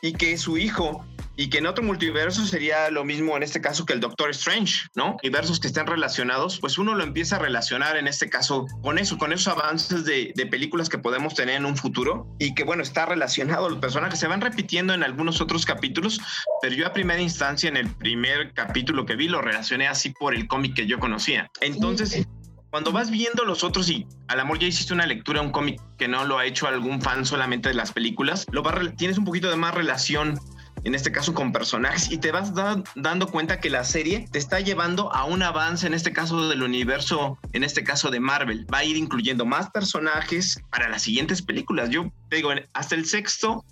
y 0.01 0.13
que 0.13 0.37
su 0.37 0.57
hijo 0.57 1.05
y 1.37 1.49
que 1.49 1.57
en 1.57 1.67
otro 1.67 1.83
multiverso 1.83 2.45
sería 2.45 2.89
lo 2.89 3.03
mismo 3.03 3.35
en 3.35 3.43
este 3.43 3.61
caso 3.61 3.85
que 3.85 3.93
el 3.93 3.99
Doctor 3.99 4.29
Strange, 4.31 4.87
¿no? 4.95 5.17
Universos 5.21 5.59
que 5.59 5.67
estén 5.67 5.87
relacionados, 5.87 6.59
pues 6.59 6.77
uno 6.77 6.95
lo 6.95 7.03
empieza 7.03 7.35
a 7.35 7.39
relacionar 7.39 7.97
en 7.97 8.07
este 8.07 8.29
caso 8.29 8.65
con 8.81 8.97
eso, 8.97 9.17
con 9.17 9.33
esos 9.33 9.47
avances 9.47 10.05
de, 10.05 10.33
películas 10.45 10.89
que 10.89 10.99
podemos 10.99 11.33
tener 11.33 11.55
en 11.55 11.65
un 11.65 11.75
futuro 11.75 12.27
y 12.39 12.53
que 12.53 12.63
bueno, 12.63 12.83
está 12.83 13.05
relacionado, 13.05 13.67
los 13.67 13.79
personajes 13.79 14.19
se 14.19 14.27
van 14.27 14.41
repitiendo 14.41 14.93
en 14.93 15.03
algunos 15.03 15.41
otros 15.41 15.65
capítulos, 15.65 16.21
pero 16.61 16.75
yo 16.75 16.85
a 16.85 16.93
primera 16.93 17.19
instancia 17.19 17.67
en 17.67 17.77
el 17.77 17.89
primer 17.89 18.53
capítulo 18.53 19.05
que 19.05 19.15
vi 19.15 19.27
lo 19.27 19.41
relacioné 19.41 19.87
así 19.87 20.11
por 20.11 20.35
el 20.35 20.47
cómic 20.47 20.75
que 20.75 20.87
yo 20.87 20.99
conocía. 20.99 21.49
Entonces... 21.61 22.27
Cuando 22.75 22.91
vas 22.91 23.09
viendo 23.09 23.45
los 23.45 23.63
otros 23.63 23.89
y 23.89 24.05
al 24.27 24.41
amor 24.41 24.59
ya 24.59 24.67
hiciste 24.67 24.93
una 24.93 25.05
lectura, 25.05 25.39
un 25.39 25.53
cómic 25.53 25.79
que 25.97 26.09
no 26.09 26.25
lo 26.25 26.37
ha 26.37 26.45
hecho 26.45 26.67
algún 26.67 27.01
fan 27.01 27.25
solamente 27.25 27.69
de 27.69 27.75
las 27.75 27.93
películas, 27.93 28.45
lo 28.51 28.63
tienes 28.97 29.17
un 29.17 29.23
poquito 29.23 29.49
de 29.49 29.55
más 29.55 29.73
relación 29.73 30.37
en 30.83 30.93
este 30.93 31.09
caso 31.09 31.33
con 31.33 31.53
personajes, 31.53 32.11
y 32.11 32.17
te 32.17 32.33
vas 32.33 32.51
dando 32.53 33.27
cuenta 33.27 33.61
que 33.61 33.69
la 33.69 33.85
serie 33.85 34.27
te 34.29 34.39
está 34.39 34.59
llevando 34.59 35.09
a 35.13 35.23
un 35.23 35.41
avance, 35.41 35.87
en 35.87 35.93
este 35.93 36.11
caso 36.11 36.49
del 36.49 36.63
universo, 36.63 37.39
en 37.53 37.63
este 37.63 37.85
caso 37.85 38.11
de 38.11 38.19
Marvel. 38.19 38.67
Va 38.71 38.79
a 38.79 38.83
ir 38.83 38.97
incluyendo 38.97 39.45
más 39.45 39.69
personajes 39.69 40.59
para 40.69 40.89
las 40.89 41.01
siguientes 41.01 41.41
películas. 41.41 41.91
Yo 41.91 42.11
digo, 42.29 42.49
hasta 42.73 42.95
el 42.95 43.05
sexto 43.05 43.63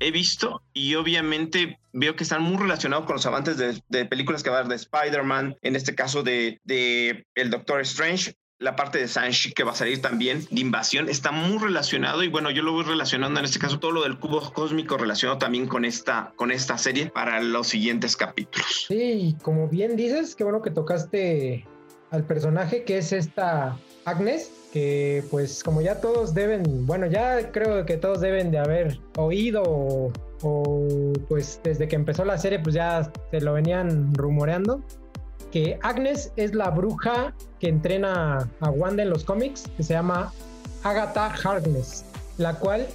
he 0.00 0.10
visto 0.10 0.62
y 0.74 0.96
obviamente 0.96 1.78
veo 1.92 2.14
que 2.14 2.24
están 2.24 2.42
muy 2.42 2.58
relacionados 2.58 3.06
con 3.06 3.16
los 3.16 3.26
avances 3.26 3.56
de, 3.56 4.04
películas 4.04 4.42
que 4.42 4.50
va 4.50 4.56
a 4.56 4.60
haber 4.60 4.70
de 4.70 4.76
Spider-Man, 4.76 5.56
en 5.62 5.76
este 5.76 5.94
caso 5.94 6.22
de, 6.22 6.60
de 6.64 7.26
el 7.34 7.50
Doctor 7.50 7.80
Strange, 7.80 8.34
la 8.60 8.76
parte 8.76 8.98
de 8.98 9.08
Sanchi 9.08 9.52
que 9.52 9.64
va 9.64 9.72
a 9.72 9.74
salir 9.74 10.00
también 10.02 10.46
de 10.50 10.60
invasión 10.60 11.08
está 11.08 11.32
muy 11.32 11.58
relacionado 11.58 12.22
y 12.22 12.28
bueno 12.28 12.50
yo 12.50 12.62
lo 12.62 12.72
voy 12.72 12.84
relacionando 12.84 13.40
en 13.40 13.46
este 13.46 13.58
caso 13.58 13.80
todo 13.80 13.90
lo 13.90 14.02
del 14.02 14.18
cubo 14.18 14.52
cósmico 14.52 14.98
relacionado 14.98 15.38
también 15.38 15.66
con 15.66 15.86
esta 15.86 16.32
con 16.36 16.52
esta 16.52 16.76
serie 16.76 17.06
para 17.06 17.42
los 17.42 17.68
siguientes 17.68 18.16
capítulos. 18.16 18.84
Sí 18.86 19.34
como 19.42 19.66
bien 19.66 19.96
dices 19.96 20.36
qué 20.36 20.44
bueno 20.44 20.60
que 20.60 20.70
tocaste 20.70 21.66
al 22.10 22.24
personaje 22.24 22.84
que 22.84 22.98
es 22.98 23.12
esta 23.12 23.78
Agnes 24.04 24.52
que 24.74 25.24
pues 25.30 25.64
como 25.64 25.80
ya 25.80 26.00
todos 26.02 26.34
deben 26.34 26.86
bueno 26.86 27.06
ya 27.06 27.50
creo 27.52 27.86
que 27.86 27.96
todos 27.96 28.20
deben 28.20 28.50
de 28.50 28.58
haber 28.58 29.00
oído 29.16 29.62
o, 29.64 30.12
o 30.42 31.12
pues 31.30 31.60
desde 31.64 31.88
que 31.88 31.96
empezó 31.96 32.26
la 32.26 32.36
serie 32.36 32.58
pues 32.58 32.74
ya 32.74 33.10
se 33.30 33.40
lo 33.40 33.54
venían 33.54 34.12
rumoreando 34.12 34.84
que 35.50 35.78
Agnes 35.82 36.32
es 36.36 36.54
la 36.54 36.70
bruja 36.70 37.34
que 37.58 37.68
entrena 37.68 38.48
a 38.60 38.70
Wanda 38.70 39.02
en 39.02 39.10
los 39.10 39.24
cómics, 39.24 39.64
que 39.76 39.82
se 39.82 39.94
llama 39.94 40.32
Agatha 40.82 41.26
Harkness, 41.26 42.04
la 42.38 42.54
cual 42.54 42.86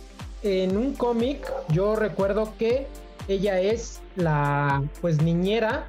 en 0.44 0.78
un 0.78 0.94
cómic 0.94 1.52
yo 1.70 1.96
recuerdo 1.96 2.54
que 2.58 2.88
ella 3.28 3.60
es 3.60 4.02
la 4.16 4.84
pues 5.02 5.22
niñera 5.22 5.88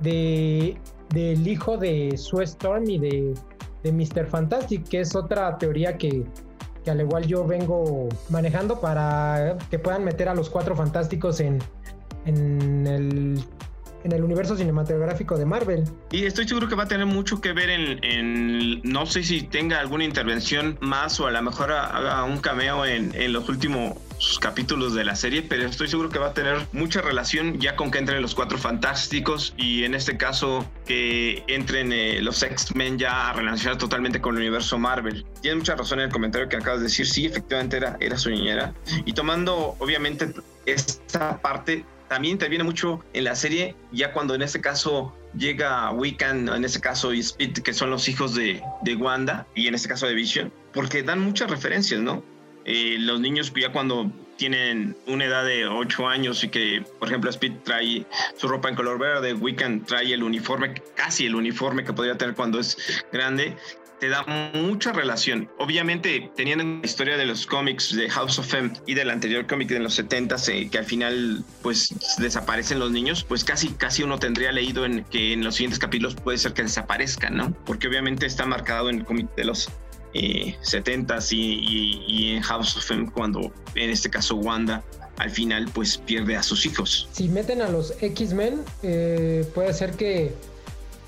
de 0.00 0.76
del 1.10 1.46
hijo 1.46 1.76
de 1.76 2.16
Sue 2.16 2.44
Storm 2.44 2.88
y 2.90 2.98
de, 2.98 3.34
de 3.82 3.92
Mr. 3.92 4.26
Fantastic, 4.26 4.88
que 4.88 5.00
es 5.00 5.14
otra 5.14 5.56
teoría 5.58 5.96
que, 5.96 6.24
que 6.84 6.90
al 6.90 7.00
igual 7.00 7.26
yo 7.26 7.46
vengo 7.46 8.08
manejando 8.28 8.80
para 8.80 9.56
que 9.70 9.78
puedan 9.78 10.04
meter 10.04 10.28
a 10.28 10.34
los 10.34 10.50
cuatro 10.50 10.74
fantásticos 10.74 11.40
en, 11.40 11.58
en 12.24 12.86
el 12.86 13.44
en 14.06 14.12
el 14.12 14.24
universo 14.24 14.56
cinematográfico 14.56 15.36
de 15.36 15.44
Marvel. 15.44 15.84
Y 16.10 16.24
estoy 16.24 16.48
seguro 16.48 16.68
que 16.68 16.74
va 16.74 16.84
a 16.84 16.88
tener 16.88 17.06
mucho 17.06 17.40
que 17.40 17.52
ver 17.52 17.68
en, 17.70 18.80
no 18.84 19.04
sé 19.04 19.22
si 19.22 19.42
tenga 19.42 19.80
alguna 19.80 20.04
intervención 20.04 20.78
más 20.80 21.20
o 21.20 21.26
a 21.26 21.30
lo 21.30 21.42
mejor 21.42 21.72
haga 21.72 22.24
un 22.24 22.38
cameo 22.38 22.86
en, 22.86 23.12
en 23.14 23.32
los 23.32 23.48
últimos 23.48 23.98
capítulos 24.40 24.94
de 24.94 25.04
la 25.04 25.14
serie, 25.14 25.42
pero 25.42 25.66
estoy 25.66 25.88
seguro 25.88 26.08
que 26.08 26.18
va 26.18 26.28
a 26.28 26.34
tener 26.34 26.66
mucha 26.72 27.02
relación 27.02 27.58
ya 27.58 27.76
con 27.76 27.90
que 27.90 27.98
entren 27.98 28.22
los 28.22 28.34
cuatro 28.34 28.56
fantásticos 28.56 29.54
y 29.58 29.84
en 29.84 29.94
este 29.94 30.16
caso 30.16 30.64
que 30.86 31.44
entren 31.48 31.92
eh, 31.92 32.20
los 32.22 32.42
X-Men 32.42 32.98
ya 32.98 33.30
a 33.30 33.32
relacionar 33.34 33.76
totalmente 33.76 34.20
con 34.20 34.36
el 34.36 34.42
universo 34.42 34.78
Marvel. 34.78 35.26
Tienes 35.42 35.58
mucha 35.58 35.74
razón 35.74 35.98
en 35.98 36.06
el 36.06 36.12
comentario 36.12 36.48
que 36.48 36.56
acabas 36.56 36.80
de 36.80 36.84
decir, 36.84 37.06
sí, 37.06 37.26
efectivamente 37.26 37.76
era, 37.76 37.96
era 38.00 38.16
su 38.16 38.30
niñera. 38.30 38.72
Y 39.04 39.12
tomando 39.12 39.76
obviamente 39.78 40.32
esta 40.64 41.38
parte, 41.38 41.84
también 42.08 42.32
interviene 42.32 42.64
mucho 42.64 43.04
en 43.12 43.24
la 43.24 43.34
serie, 43.34 43.74
ya 43.92 44.12
cuando 44.12 44.34
en 44.34 44.42
este 44.42 44.60
caso 44.60 45.14
llega 45.36 45.90
Wiccan, 45.90 46.48
en 46.48 46.64
este 46.64 46.80
caso 46.80 47.12
y 47.12 47.20
Speed, 47.20 47.58
que 47.58 47.72
son 47.72 47.90
los 47.90 48.08
hijos 48.08 48.34
de, 48.34 48.62
de, 48.82 48.96
Wanda, 48.96 49.46
y 49.54 49.66
en 49.66 49.74
este 49.74 49.88
caso 49.88 50.06
de 50.06 50.14
Vision, 50.14 50.52
porque 50.72 51.02
dan 51.02 51.20
muchas 51.20 51.50
referencias, 51.50 52.00
¿no? 52.00 52.22
Eh, 52.64 52.96
los 52.98 53.20
niños 53.20 53.52
ya 53.54 53.70
cuando 53.70 54.10
tienen 54.36 54.96
una 55.06 55.24
edad 55.24 55.44
de 55.44 55.66
8 55.66 56.08
años 56.08 56.42
y 56.44 56.48
que, 56.48 56.84
por 56.98 57.08
ejemplo, 57.08 57.30
Speed 57.30 57.52
trae 57.64 58.04
su 58.36 58.48
ropa 58.48 58.68
en 58.68 58.74
color 58.74 58.98
verde, 58.98 59.34
Wiccan 59.34 59.84
trae 59.84 60.12
el 60.12 60.22
uniforme, 60.22 60.74
casi 60.94 61.26
el 61.26 61.34
uniforme 61.34 61.84
que 61.84 61.92
podría 61.92 62.18
tener 62.18 62.34
cuando 62.34 62.58
es 62.58 63.04
grande, 63.12 63.56
te 64.00 64.08
da 64.08 64.24
mucha 64.54 64.92
relación. 64.92 65.48
Obviamente, 65.58 66.30
teniendo 66.36 66.64
la 66.64 66.84
historia 66.84 67.16
de 67.16 67.26
los 67.26 67.46
cómics 67.46 67.94
de 67.94 68.08
House 68.10 68.38
of 68.38 68.52
M 68.54 68.72
y 68.86 68.94
del 68.94 69.10
anterior 69.10 69.46
cómic 69.46 69.68
de 69.68 69.78
los 69.78 69.94
70 69.94 70.36
eh, 70.48 70.68
que 70.70 70.78
al 70.78 70.84
final 70.84 71.44
pues 71.62 71.94
desaparecen 72.18 72.78
los 72.78 72.90
niños, 72.90 73.24
pues 73.24 73.44
casi 73.44 73.68
casi 73.70 74.02
uno 74.02 74.18
tendría 74.18 74.52
leído 74.52 74.84
en 74.84 75.04
que 75.04 75.32
en 75.32 75.44
los 75.44 75.56
siguientes 75.56 75.78
capítulos 75.78 76.14
puede 76.14 76.38
ser 76.38 76.52
que 76.52 76.62
desaparezcan, 76.62 77.36
¿no? 77.36 77.52
Porque 77.64 77.88
obviamente 77.88 78.26
está 78.26 78.46
marcado 78.46 78.90
en 78.90 78.96
el 78.96 79.04
cómic 79.04 79.34
de 79.34 79.44
los 79.44 79.68
eh, 80.14 80.56
70s 80.62 81.32
y, 81.32 82.34
en 82.34 82.42
House 82.42 82.76
of 82.76 82.90
M 82.90 83.10
cuando 83.10 83.52
en 83.74 83.90
este 83.90 84.10
caso 84.10 84.36
Wanda 84.36 84.82
al 85.18 85.30
final 85.30 85.68
pues 85.72 85.96
pierde 85.98 86.36
a 86.36 86.42
sus 86.42 86.66
hijos. 86.66 87.08
Si 87.12 87.28
meten 87.28 87.62
a 87.62 87.68
los 87.68 87.94
X-Men, 88.02 88.62
eh, 88.82 89.48
puede 89.54 89.72
ser 89.72 89.92
que 89.92 90.34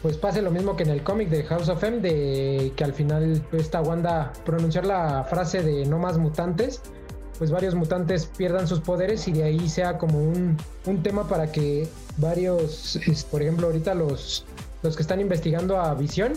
pues 0.03 0.17
pase 0.17 0.43
lo 0.43 0.51
mismo 0.51 0.77
que 0.77 0.85
en 0.85 0.91
el 0.91 1.03
cómic 1.03 1.29
de 1.29 1.43
House 1.45 1.69
of 1.69 1.83
M, 1.83 2.01
de 2.01 2.73
que 2.77 2.85
al 2.85 2.93
final 2.93 3.43
esta 3.53 3.81
Wanda 3.81 4.33
pronunciar 4.45 4.87
la 4.87 5.25
frase 5.25 5.63
de 5.63 5.87
no 5.87 5.99
más 5.99 6.19
mutantes, 6.19 6.81
pues 7.39 7.51
varios 7.51 7.75
mutantes 7.75 8.27
pierdan 8.27 8.67
sus 8.67 8.81
poderes 8.81 9.27
y 9.29 9.33
de 9.33 9.45
ahí 9.45 9.69
sea 9.69 9.99
como 9.99 10.19
un, 10.19 10.57
un 10.87 11.03
tema 11.03 11.27
para 11.29 11.51
que 11.51 11.89
varios, 12.17 12.99
por 13.31 13.43
ejemplo, 13.43 13.67
ahorita 13.69 13.95
los, 13.95 14.45
los 14.83 14.97
que 14.97 15.03
están 15.03 15.21
investigando 15.21 15.81
a 15.81 15.95
Visión, 15.95 16.35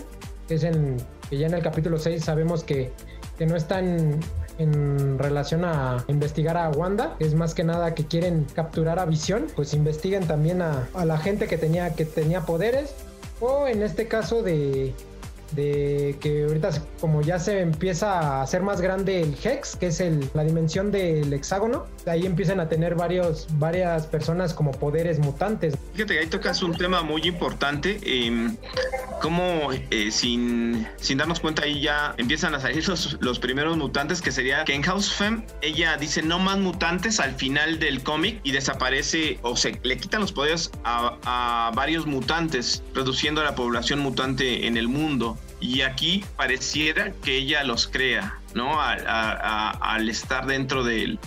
que 0.48 0.54
es 0.54 0.64
en, 0.64 0.96
ya 1.30 1.46
en 1.46 1.54
el 1.54 1.62
capítulo 1.62 1.98
6 1.98 2.24
sabemos 2.24 2.64
que, 2.64 2.92
que 3.38 3.46
no 3.46 3.56
están 3.56 4.20
en 4.58 5.18
relación 5.18 5.64
a 5.64 6.04
investigar 6.08 6.56
a 6.56 6.70
Wanda, 6.70 7.16
es 7.18 7.34
más 7.34 7.54
que 7.54 7.64
nada 7.64 7.94
que 7.94 8.06
quieren 8.06 8.46
capturar 8.54 8.98
a 8.98 9.06
Visión, 9.06 9.46
pues 9.56 9.74
investiguen 9.74 10.26
también 10.26 10.62
a, 10.62 10.88
a 10.94 11.04
la 11.04 11.18
gente 11.18 11.46
que 11.46 11.58
tenía, 11.58 11.94
que 11.94 12.04
tenía 12.04 12.42
poderes, 12.42 12.94
o 13.42 13.66
en 13.66 13.82
este 13.82 14.06
caso 14.06 14.42
de, 14.42 14.94
de 15.54 16.16
que 16.20 16.44
ahorita 16.44 16.70
como 17.00 17.22
ya 17.22 17.38
se 17.38 17.60
empieza 17.60 18.18
a 18.18 18.42
hacer 18.42 18.62
más 18.62 18.80
grande 18.80 19.22
el 19.22 19.36
Hex, 19.42 19.76
que 19.76 19.88
es 19.88 20.00
el, 20.00 20.28
la 20.34 20.44
dimensión 20.44 20.90
del 20.90 21.32
hexágono, 21.32 21.86
ahí 22.06 22.26
empiezan 22.26 22.60
a 22.60 22.68
tener 22.68 22.94
varios, 22.94 23.46
varias 23.58 24.06
personas 24.06 24.54
como 24.54 24.72
poderes 24.72 25.18
mutantes. 25.18 25.74
Fíjate 25.94 26.14
que 26.14 26.20
ahí 26.20 26.26
tocas 26.26 26.62
un 26.62 26.76
tema 26.76 27.02
muy 27.02 27.22
importante, 27.22 27.98
eh, 28.02 28.50
como 29.20 29.70
sin, 30.10 30.86
sin 30.96 31.18
darnos 31.18 31.40
cuenta 31.40 31.62
ahí 31.64 31.80
ya 31.80 32.14
empiezan 32.16 32.54
a 32.54 32.60
salir 32.60 32.86
los, 32.88 33.18
los 33.20 33.38
primeros 33.38 33.76
mutantes, 33.76 34.20
que 34.20 34.32
sería 34.32 34.64
que 34.64 34.74
en 34.74 34.82
House 34.82 35.12
Femme 35.12 35.44
ella 35.60 35.96
dice 35.96 36.22
no 36.22 36.38
más 36.38 36.58
mutantes 36.58 37.20
al 37.20 37.34
final 37.34 37.78
del 37.78 38.02
cómic 38.02 38.40
y 38.42 38.52
desaparece 38.52 39.38
o 39.42 39.56
se 39.56 39.78
le 39.82 39.96
quitan 39.96 40.20
los 40.20 40.32
poderes 40.32 40.70
a, 40.84 41.16
a 41.24 41.70
varios 41.74 42.06
mutantes, 42.06 42.82
reduciendo 42.94 43.42
la 43.42 43.54
población 43.54 44.00
mutante 44.00 44.66
en 44.66 44.76
el 44.76 44.88
mundo. 44.88 45.38
Y 45.60 45.82
aquí 45.82 46.24
pareciera 46.36 47.12
que 47.22 47.36
ella 47.36 47.62
los 47.62 47.86
crea, 47.86 48.38
¿no? 48.54 48.80
Al 48.80 50.08
estar 50.08 50.46
dentro 50.46 50.82
del, 50.82 51.20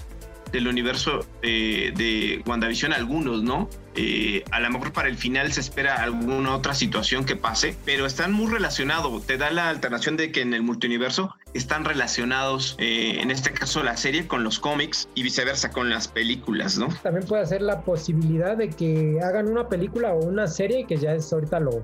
del 0.51 0.67
universo 0.67 1.25
eh, 1.41 1.91
de 1.95 2.41
WandaVision, 2.45 2.93
algunos, 2.93 3.43
¿no? 3.43 3.69
Eh, 3.97 4.43
a 4.51 4.59
lo 4.59 4.69
mejor 4.69 4.91
para 4.91 5.07
el 5.07 5.15
final 5.15 5.51
se 5.53 5.61
espera 5.61 6.01
alguna 6.01 6.55
otra 6.55 6.73
situación 6.73 7.25
que 7.25 7.35
pase, 7.35 7.77
pero 7.85 8.05
están 8.05 8.33
muy 8.33 8.51
relacionados. 8.51 9.25
Te 9.25 9.37
da 9.37 9.51
la 9.51 9.69
alternación 9.69 10.17
de 10.17 10.31
que 10.31 10.41
en 10.41 10.53
el 10.53 10.63
multiuniverso 10.63 11.35
están 11.53 11.85
relacionados, 11.85 12.75
eh, 12.77 13.19
en 13.21 13.31
este 13.31 13.51
caso 13.51 13.83
la 13.83 13.95
serie, 13.95 14.27
con 14.27 14.43
los 14.43 14.59
cómics 14.59 15.07
y 15.15 15.23
viceversa 15.23 15.71
con 15.71 15.89
las 15.89 16.07
películas, 16.07 16.77
¿no? 16.77 16.87
También 17.03 17.25
puede 17.25 17.45
ser 17.45 17.61
la 17.61 17.81
posibilidad 17.81 18.57
de 18.57 18.69
que 18.69 19.19
hagan 19.21 19.47
una 19.47 19.69
película 19.69 20.13
o 20.13 20.25
una 20.25 20.47
serie 20.47 20.85
que 20.85 20.97
ya 20.97 21.13
es 21.13 21.31
ahorita 21.31 21.59
lo 21.59 21.83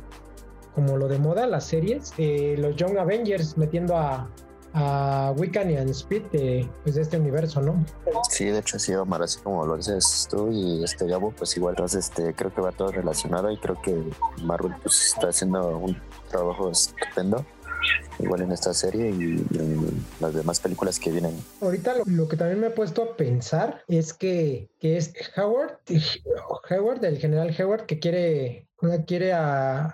como 0.73 0.97
lo 0.97 1.07
de 1.07 1.19
moda, 1.19 1.47
las 1.47 1.65
series, 1.65 2.13
eh, 2.17 2.55
los 2.57 2.75
Young 2.75 2.97
Avengers 2.97 3.57
metiendo 3.57 3.97
a, 3.97 4.29
a 4.73 5.33
Wiccan 5.37 5.69
y 5.69 5.75
a 5.75 5.83
Speed 5.83 6.23
de, 6.31 6.69
pues, 6.83 6.95
de 6.95 7.01
este 7.01 7.17
universo, 7.17 7.61
¿no? 7.61 7.83
Sí, 8.29 8.45
de 8.45 8.59
hecho 8.59 8.79
sí, 8.79 8.93
Omar, 8.93 9.23
así 9.23 9.39
como 9.39 9.65
lo 9.65 9.75
dices 9.75 10.27
tú 10.29 10.49
y 10.51 10.83
este 10.83 11.07
Gabo, 11.07 11.31
pues 11.31 11.55
igual, 11.57 11.73
entonces 11.73 12.05
este, 12.05 12.33
creo 12.33 12.53
que 12.53 12.61
va 12.61 12.71
todo 12.71 12.91
relacionado 12.91 13.51
y 13.51 13.57
creo 13.57 13.81
que 13.81 14.01
Marvel 14.43 14.73
pues 14.81 15.13
está 15.13 15.29
haciendo 15.29 15.77
un 15.77 15.97
trabajo 16.29 16.71
estupendo 16.71 17.45
igual 18.19 18.41
en 18.41 18.51
esta 18.51 18.73
serie 18.73 19.09
y, 19.09 19.45
en 19.57 20.05
las 20.19 20.33
demás 20.33 20.59
películas 20.59 20.99
que 20.99 21.11
vienen. 21.11 21.35
Ahorita 21.61 21.95
lo, 22.05 22.27
que 22.27 22.37
también 22.37 22.59
me 22.59 22.67
he 22.67 22.71
puesto 22.71 23.03
a 23.03 23.17
pensar 23.17 23.83
es 23.87 24.13
que, 24.13 24.69
que 24.79 24.97
es 24.97 25.13
Howard, 25.37 25.79
Howard, 26.69 27.03
el 27.05 27.17
general 27.17 27.55
Howard, 27.59 27.85
que 27.85 27.99
quiere, 27.99 28.67
quiere 29.07 29.33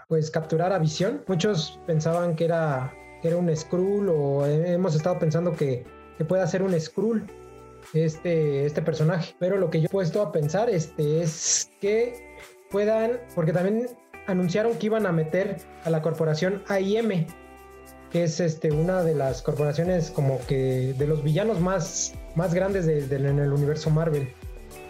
pues 0.07 0.31
capturar 0.31 0.73
a 0.73 0.79
Visión. 0.79 1.23
Muchos 1.27 1.79
pensaban 1.88 2.36
que 2.36 2.45
era, 2.45 2.93
era 3.23 3.38
un 3.38 3.55
Skrull 3.55 4.10
o 4.10 4.45
hemos 4.45 4.95
estado 4.95 5.19
pensando 5.19 5.53
que, 5.53 5.86
que 6.17 6.25
puede 6.25 6.45
ser 6.47 6.63
un 6.63 6.79
Skrull 6.79 7.25
este, 7.93 8.65
este 8.65 8.81
personaje. 8.81 9.36
Pero 9.39 9.57
lo 9.57 9.69
que 9.69 9.81
yo 9.81 9.88
he 9.88 9.89
puesto 9.89 10.21
a 10.21 10.31
pensar 10.31 10.69
este, 10.69 11.21
es 11.21 11.71
que 11.79 12.38
puedan, 12.69 13.19
porque 13.36 13.53
también 13.53 13.88
anunciaron 14.27 14.77
que 14.77 14.88
iban 14.88 15.05
a 15.05 15.12
meter 15.12 15.57
a 15.83 15.89
la 15.89 16.01
corporación 16.01 16.63
AIM, 16.67 17.27
es 18.13 18.39
este, 18.39 18.72
una 18.72 19.04
de 19.04 19.15
las 19.15 19.41
corporaciones 19.41 20.12
como 20.12 20.39
que 20.48 20.93
de 20.98 21.08
los 21.08 21.24
villanos 21.24 21.60
más, 21.60 22.13
más 22.36 22.54
grandes 22.54 22.86
de, 22.86 23.04
en 23.15 23.39
el 23.39 23.52
universo 23.52 23.89
Marvel. 23.89 24.30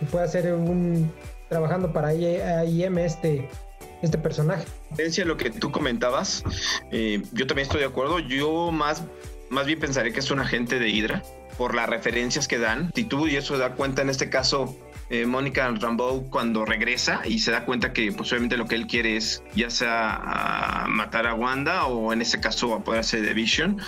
Y 0.01 0.05
puede 0.05 0.27
ser 0.27 0.53
un 0.53 1.11
trabajando 1.49 1.93
para 1.93 2.09
AIM 2.09 2.97
este, 2.99 3.49
este 4.01 4.17
personaje. 4.17 4.65
A 4.91 5.25
lo 5.25 5.37
que 5.37 5.49
tú 5.49 5.71
comentabas, 5.71 6.43
eh, 6.91 7.21
yo 7.31 7.47
también 7.47 7.65
estoy 7.65 7.81
de 7.81 7.87
acuerdo. 7.87 8.19
Yo 8.19 8.71
más, 8.71 9.03
más 9.49 9.65
bien 9.65 9.79
pensaré 9.79 10.13
que 10.13 10.19
es 10.19 10.31
un 10.31 10.39
agente 10.39 10.79
de 10.79 10.89
Hydra 10.89 11.23
por 11.57 11.73
las 11.73 11.89
referencias 11.89 12.47
que 12.47 12.59
dan, 12.59 12.87
actitud 12.87 13.27
y 13.27 13.35
eso 13.35 13.57
da 13.57 13.73
cuenta 13.73 14.03
en 14.03 14.09
este 14.09 14.29
caso 14.29 14.77
eh, 15.09 15.25
Mónica 15.25 15.69
Rambeau 15.69 16.29
cuando 16.29 16.65
regresa 16.65 17.21
y 17.25 17.39
se 17.39 17.51
da 17.51 17.65
cuenta 17.65 17.93
que 17.93 18.11
posiblemente 18.11 18.57
lo 18.57 18.65
que 18.65 18.75
él 18.75 18.87
quiere 18.87 19.17
es 19.17 19.43
ya 19.55 19.69
sea 19.69 20.15
a 20.15 20.87
matar 20.87 21.27
a 21.27 21.33
Wanda 21.33 21.85
o 21.85 22.11
en 22.11 22.21
este 22.21 22.39
caso 22.39 22.73
apoderarse 22.73 23.21
de 23.21 23.33
Vision. 23.33 23.79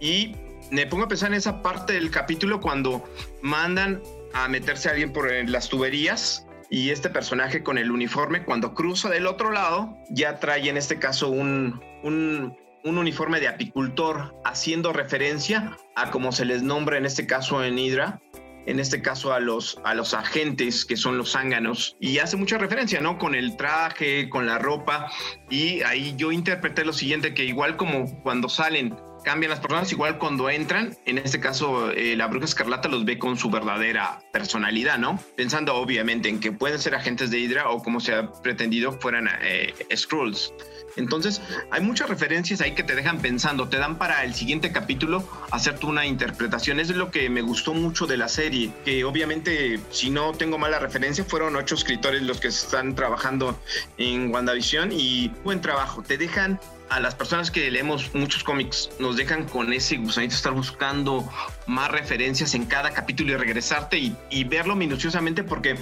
Y 0.00 0.34
me 0.70 0.86
pongo 0.86 1.04
a 1.04 1.08
pensar 1.08 1.28
en 1.30 1.34
esa 1.34 1.62
parte 1.62 1.92
del 1.92 2.10
capítulo 2.10 2.60
cuando 2.60 3.04
mandan 3.42 4.02
a 4.32 4.48
meterse 4.48 4.88
a 4.88 4.92
alguien 4.92 5.12
por 5.12 5.30
las 5.48 5.68
tuberías 5.68 6.46
y 6.70 6.90
este 6.90 7.08
personaje 7.08 7.62
con 7.62 7.78
el 7.78 7.90
uniforme 7.90 8.44
cuando 8.44 8.74
cruza 8.74 9.08
del 9.10 9.26
otro 9.26 9.52
lado 9.52 9.96
ya 10.10 10.40
trae 10.40 10.68
en 10.68 10.76
este 10.76 10.98
caso 10.98 11.30
un, 11.30 11.80
un, 12.02 12.56
un 12.82 12.98
uniforme 12.98 13.38
de 13.38 13.46
apicultor 13.46 14.34
haciendo 14.44 14.92
referencia 14.92 15.76
a 15.94 16.10
como 16.10 16.32
se 16.32 16.44
les 16.44 16.62
nombra 16.62 16.98
en 16.98 17.06
este 17.06 17.26
caso 17.26 17.62
en 17.62 17.78
Hydra 17.78 18.20
en 18.66 18.80
este 18.80 19.02
caso 19.02 19.32
a 19.32 19.40
los, 19.40 19.78
a 19.84 19.94
los 19.94 20.14
agentes 20.14 20.84
que 20.84 20.96
son 20.96 21.18
los 21.18 21.32
zánganos, 21.32 21.96
y 22.00 22.18
hace 22.18 22.36
mucha 22.36 22.58
referencia, 22.58 23.00
¿no? 23.00 23.18
Con 23.18 23.34
el 23.34 23.56
traje, 23.56 24.28
con 24.28 24.46
la 24.46 24.58
ropa, 24.58 25.10
y 25.50 25.82
ahí 25.82 26.14
yo 26.16 26.32
interpreté 26.32 26.84
lo 26.84 26.92
siguiente, 26.92 27.34
que 27.34 27.44
igual 27.44 27.76
como 27.76 28.22
cuando 28.22 28.48
salen 28.48 28.96
cambian 29.24 29.50
las 29.50 29.60
personas, 29.60 29.90
igual 29.90 30.18
cuando 30.18 30.48
entran, 30.48 30.96
en 31.06 31.18
este 31.18 31.40
caso 31.40 31.90
eh, 31.90 32.14
la 32.16 32.28
bruja 32.28 32.44
escarlata 32.44 32.88
los 32.88 33.04
ve 33.04 33.18
con 33.18 33.36
su 33.36 33.50
verdadera 33.50 34.20
personalidad, 34.32 34.98
¿no? 34.98 35.18
Pensando 35.36 35.74
obviamente 35.74 36.28
en 36.28 36.38
que 36.38 36.52
pueden 36.52 36.78
ser 36.78 36.94
agentes 36.94 37.30
de 37.30 37.40
Hydra 37.40 37.70
o 37.70 37.82
como 37.82 38.00
se 38.00 38.14
ha 38.14 38.30
pretendido 38.30 38.92
fueran 38.92 39.28
eh, 39.42 39.74
Skrulls. 39.96 40.52
Entonces, 40.96 41.40
hay 41.70 41.80
muchas 41.80 42.08
referencias 42.08 42.60
ahí 42.60 42.72
que 42.72 42.84
te 42.84 42.94
dejan 42.94 43.20
pensando, 43.20 43.68
te 43.68 43.78
dan 43.78 43.98
para 43.98 44.24
el 44.24 44.34
siguiente 44.34 44.70
capítulo 44.70 45.28
hacerte 45.50 45.86
una 45.86 46.06
interpretación. 46.06 46.78
Es 46.78 46.90
lo 46.90 47.10
que 47.10 47.28
me 47.30 47.42
gustó 47.42 47.74
mucho 47.74 48.06
de 48.06 48.16
la 48.16 48.28
serie, 48.28 48.70
que 48.84 49.04
obviamente, 49.04 49.80
si 49.90 50.10
no 50.10 50.32
tengo 50.32 50.58
mala 50.58 50.78
referencia, 50.78 51.24
fueron 51.24 51.56
ocho 51.56 51.74
escritores 51.74 52.22
los 52.22 52.40
que 52.40 52.48
están 52.48 52.94
trabajando 52.94 53.58
en 53.98 54.32
WandaVision 54.32 54.92
y 54.92 55.32
buen 55.42 55.60
trabajo. 55.60 56.02
Te 56.02 56.16
dejan 56.16 56.60
a 56.88 57.00
las 57.00 57.14
personas 57.14 57.50
que 57.50 57.70
leemos 57.70 58.14
muchos 58.14 58.44
cómics 58.44 58.90
nos 58.98 59.16
dejan 59.16 59.44
con 59.48 59.72
ese 59.72 59.96
gusanito 59.96 60.34
estar 60.34 60.52
buscando 60.52 61.28
más 61.66 61.90
referencias 61.90 62.54
en 62.54 62.66
cada 62.66 62.90
capítulo 62.90 63.32
y 63.32 63.36
regresarte 63.36 64.12
y, 64.30 64.44
verlo 64.44 64.76
minuciosamente 64.76 65.42
porque 65.42 65.76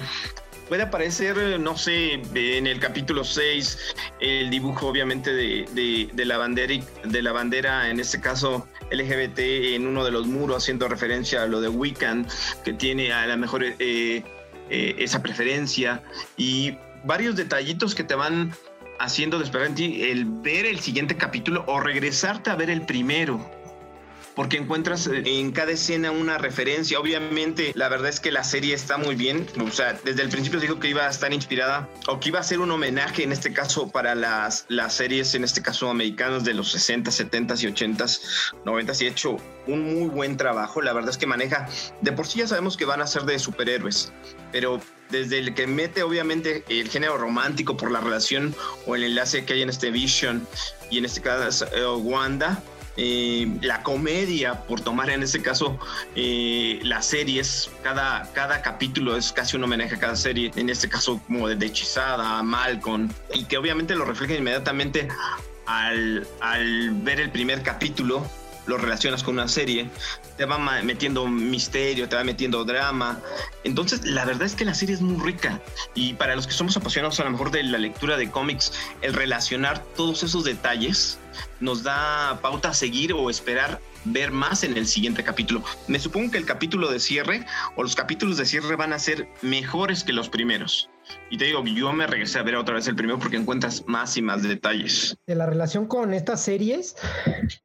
puede 0.69 0.83
aparecer, 0.83 1.59
no 1.59 1.77
sé, 1.77 2.21
en 2.33 2.65
el 2.65 2.79
capítulo 2.79 3.23
6, 3.23 3.95
el 4.21 4.49
dibujo 4.49 4.87
obviamente 4.87 5.33
de, 5.33 6.09
de, 6.13 6.25
la 6.25 6.37
bandera, 6.37 6.75
de 7.03 7.21
la 7.21 7.31
bandera, 7.33 7.89
en 7.89 7.99
este 7.99 8.21
caso 8.21 8.67
LGBT, 8.89 9.39
en 9.75 9.85
uno 9.85 10.05
de 10.05 10.11
los 10.11 10.25
muros, 10.25 10.63
haciendo 10.63 10.87
referencia 10.87 11.43
a 11.43 11.47
lo 11.47 11.59
de 11.59 11.67
Wiccan, 11.67 12.25
que 12.63 12.73
tiene 12.73 13.11
a 13.11 13.27
la 13.27 13.35
mejor 13.35 13.63
eh, 13.63 13.75
eh, 13.79 14.95
esa 14.97 15.21
preferencia, 15.21 16.01
y 16.37 16.77
varios 17.03 17.35
detallitos 17.35 17.93
que 17.93 18.03
te 18.03 18.15
van 18.15 18.53
haciendo 18.99 19.39
despertar 19.39 19.69
en 19.69 19.75
ti 19.75 20.03
el 20.03 20.25
ver 20.25 20.65
el 20.65 20.79
siguiente 20.79 21.17
capítulo 21.17 21.63
o 21.67 21.79
regresarte 21.79 22.49
a 22.49 22.55
ver 22.55 22.69
el 22.69 22.85
primero 22.85 23.39
porque 24.35 24.57
encuentras 24.57 25.07
eh, 25.07 25.23
en 25.25 25.51
cada 25.51 25.71
escena 25.71 26.11
una 26.11 26.37
referencia. 26.37 26.99
Obviamente, 26.99 27.71
la 27.75 27.89
verdad 27.89 28.09
es 28.09 28.19
que 28.19 28.31
la 28.31 28.43
serie 28.43 28.73
está 28.73 28.97
muy 28.97 29.15
bien. 29.15 29.47
O 29.65 29.71
sea, 29.71 29.93
desde 30.03 30.21
el 30.21 30.29
principio 30.29 30.59
dijo 30.59 30.79
que 30.79 30.89
iba 30.89 31.05
a 31.05 31.09
estar 31.09 31.33
inspirada 31.33 31.89
o 32.07 32.19
que 32.19 32.29
iba 32.29 32.39
a 32.39 32.43
ser 32.43 32.59
un 32.59 32.71
homenaje, 32.71 33.23
en 33.23 33.31
este 33.31 33.53
caso, 33.53 33.89
para 33.89 34.15
las, 34.15 34.65
las 34.69 34.93
series, 34.93 35.35
en 35.35 35.43
este 35.43 35.61
caso, 35.61 35.89
americanas 35.89 36.43
de 36.43 36.53
los 36.53 36.71
60, 36.71 37.11
70 37.11 37.55
y 37.59 37.67
80, 37.67 38.05
90 38.65 38.93
y 38.99 39.07
hecho 39.07 39.37
un 39.67 39.93
muy 39.93 40.09
buen 40.09 40.37
trabajo. 40.37 40.81
La 40.81 40.93
verdad 40.93 41.11
es 41.11 41.17
que 41.17 41.27
maneja, 41.27 41.67
de 42.01 42.11
por 42.11 42.27
sí 42.27 42.39
ya 42.39 42.47
sabemos 42.47 42.77
que 42.77 42.85
van 42.85 43.01
a 43.01 43.07
ser 43.07 43.23
de 43.23 43.39
superhéroes, 43.39 44.11
pero 44.51 44.79
desde 45.13 45.37
el 45.37 45.53
que 45.53 45.67
mete 45.67 46.01
obviamente 46.01 46.63
el 46.67 46.89
género 46.89 47.17
romántico 47.17 47.77
por 47.77 47.91
la 47.91 48.01
relación 48.01 48.55
o 48.87 48.95
el 48.95 49.03
enlace 49.03 49.45
que 49.45 49.53
hay 49.53 49.61
en 49.61 49.69
este 49.69 49.91
Vision 49.91 50.45
y 50.89 50.97
en 50.97 51.05
este 51.05 51.21
caso 51.21 51.65
uh, 51.65 51.97
Wanda, 51.99 52.63
eh, 52.97 53.47
la 53.61 53.83
comedia, 53.83 54.63
por 54.63 54.81
tomar 54.81 55.11
en 55.11 55.21
este 55.21 55.41
caso 55.41 55.79
eh, 56.15 56.79
las 56.83 57.05
series, 57.05 57.69
cada, 57.83 58.31
cada 58.33 58.63
capítulo 58.63 59.15
es 59.15 59.31
casi 59.31 59.55
un 59.55 59.63
homenaje 59.63 59.95
a 59.95 59.99
cada 59.99 60.15
serie, 60.15 60.51
en 60.55 60.69
este 60.69 60.89
caso 60.89 61.21
como 61.27 61.47
de 61.47 61.63
Hechizada, 61.63 62.41
Malcolm, 62.41 63.09
y 63.33 63.45
que 63.45 63.57
obviamente 63.57 63.95
lo 63.95 64.05
refleja 64.05 64.33
inmediatamente 64.33 65.07
al, 65.67 66.27
al 66.41 66.91
ver 67.03 67.19
el 67.19 67.29
primer 67.29 67.61
capítulo 67.61 68.27
lo 68.65 68.77
relacionas 68.77 69.23
con 69.23 69.35
una 69.35 69.47
serie, 69.47 69.89
te 70.37 70.45
va 70.45 70.57
metiendo 70.83 71.27
misterio, 71.27 72.07
te 72.07 72.15
va 72.15 72.23
metiendo 72.23 72.63
drama. 72.63 73.19
Entonces, 73.63 74.05
la 74.05 74.25
verdad 74.25 74.43
es 74.43 74.55
que 74.55 74.65
la 74.65 74.73
serie 74.73 74.95
es 74.95 75.01
muy 75.01 75.21
rica. 75.23 75.61
Y 75.93 76.13
para 76.13 76.35
los 76.35 76.47
que 76.47 76.53
somos 76.53 76.77
apasionados 76.77 77.19
a 77.19 77.23
lo 77.23 77.31
mejor 77.31 77.51
de 77.51 77.63
la 77.63 77.77
lectura 77.77 78.17
de 78.17 78.29
cómics, 78.29 78.73
el 79.01 79.13
relacionar 79.13 79.83
todos 79.95 80.23
esos 80.23 80.43
detalles 80.43 81.19
nos 81.59 81.83
da 81.83 82.39
pauta 82.41 82.69
a 82.69 82.73
seguir 82.73 83.13
o 83.13 83.29
esperar 83.29 83.81
ver 84.05 84.31
más 84.31 84.63
en 84.63 84.77
el 84.77 84.87
siguiente 84.87 85.23
capítulo. 85.23 85.63
Me 85.87 85.99
supongo 85.99 86.31
que 86.31 86.37
el 86.37 86.45
capítulo 86.45 86.91
de 86.91 86.99
cierre 86.99 87.45
o 87.75 87.83
los 87.83 87.95
capítulos 87.95 88.37
de 88.37 88.45
cierre 88.45 88.75
van 88.75 88.93
a 88.93 88.99
ser 88.99 89.27
mejores 89.41 90.03
que 90.03 90.13
los 90.13 90.29
primeros. 90.29 90.89
Y 91.29 91.37
te 91.37 91.45
digo, 91.45 91.63
yo 91.63 91.91
me 91.93 92.07
regresé 92.07 92.39
a 92.39 92.43
ver 92.43 92.55
otra 92.55 92.75
vez 92.75 92.87
el 92.87 92.95
primero 92.95 93.19
porque 93.19 93.37
encuentras 93.37 93.85
más 93.87 94.15
y 94.17 94.21
más 94.21 94.43
detalles. 94.43 95.17
De 95.27 95.35
la 95.35 95.45
relación 95.45 95.87
con 95.87 96.13
estas 96.13 96.41
series, 96.41 96.95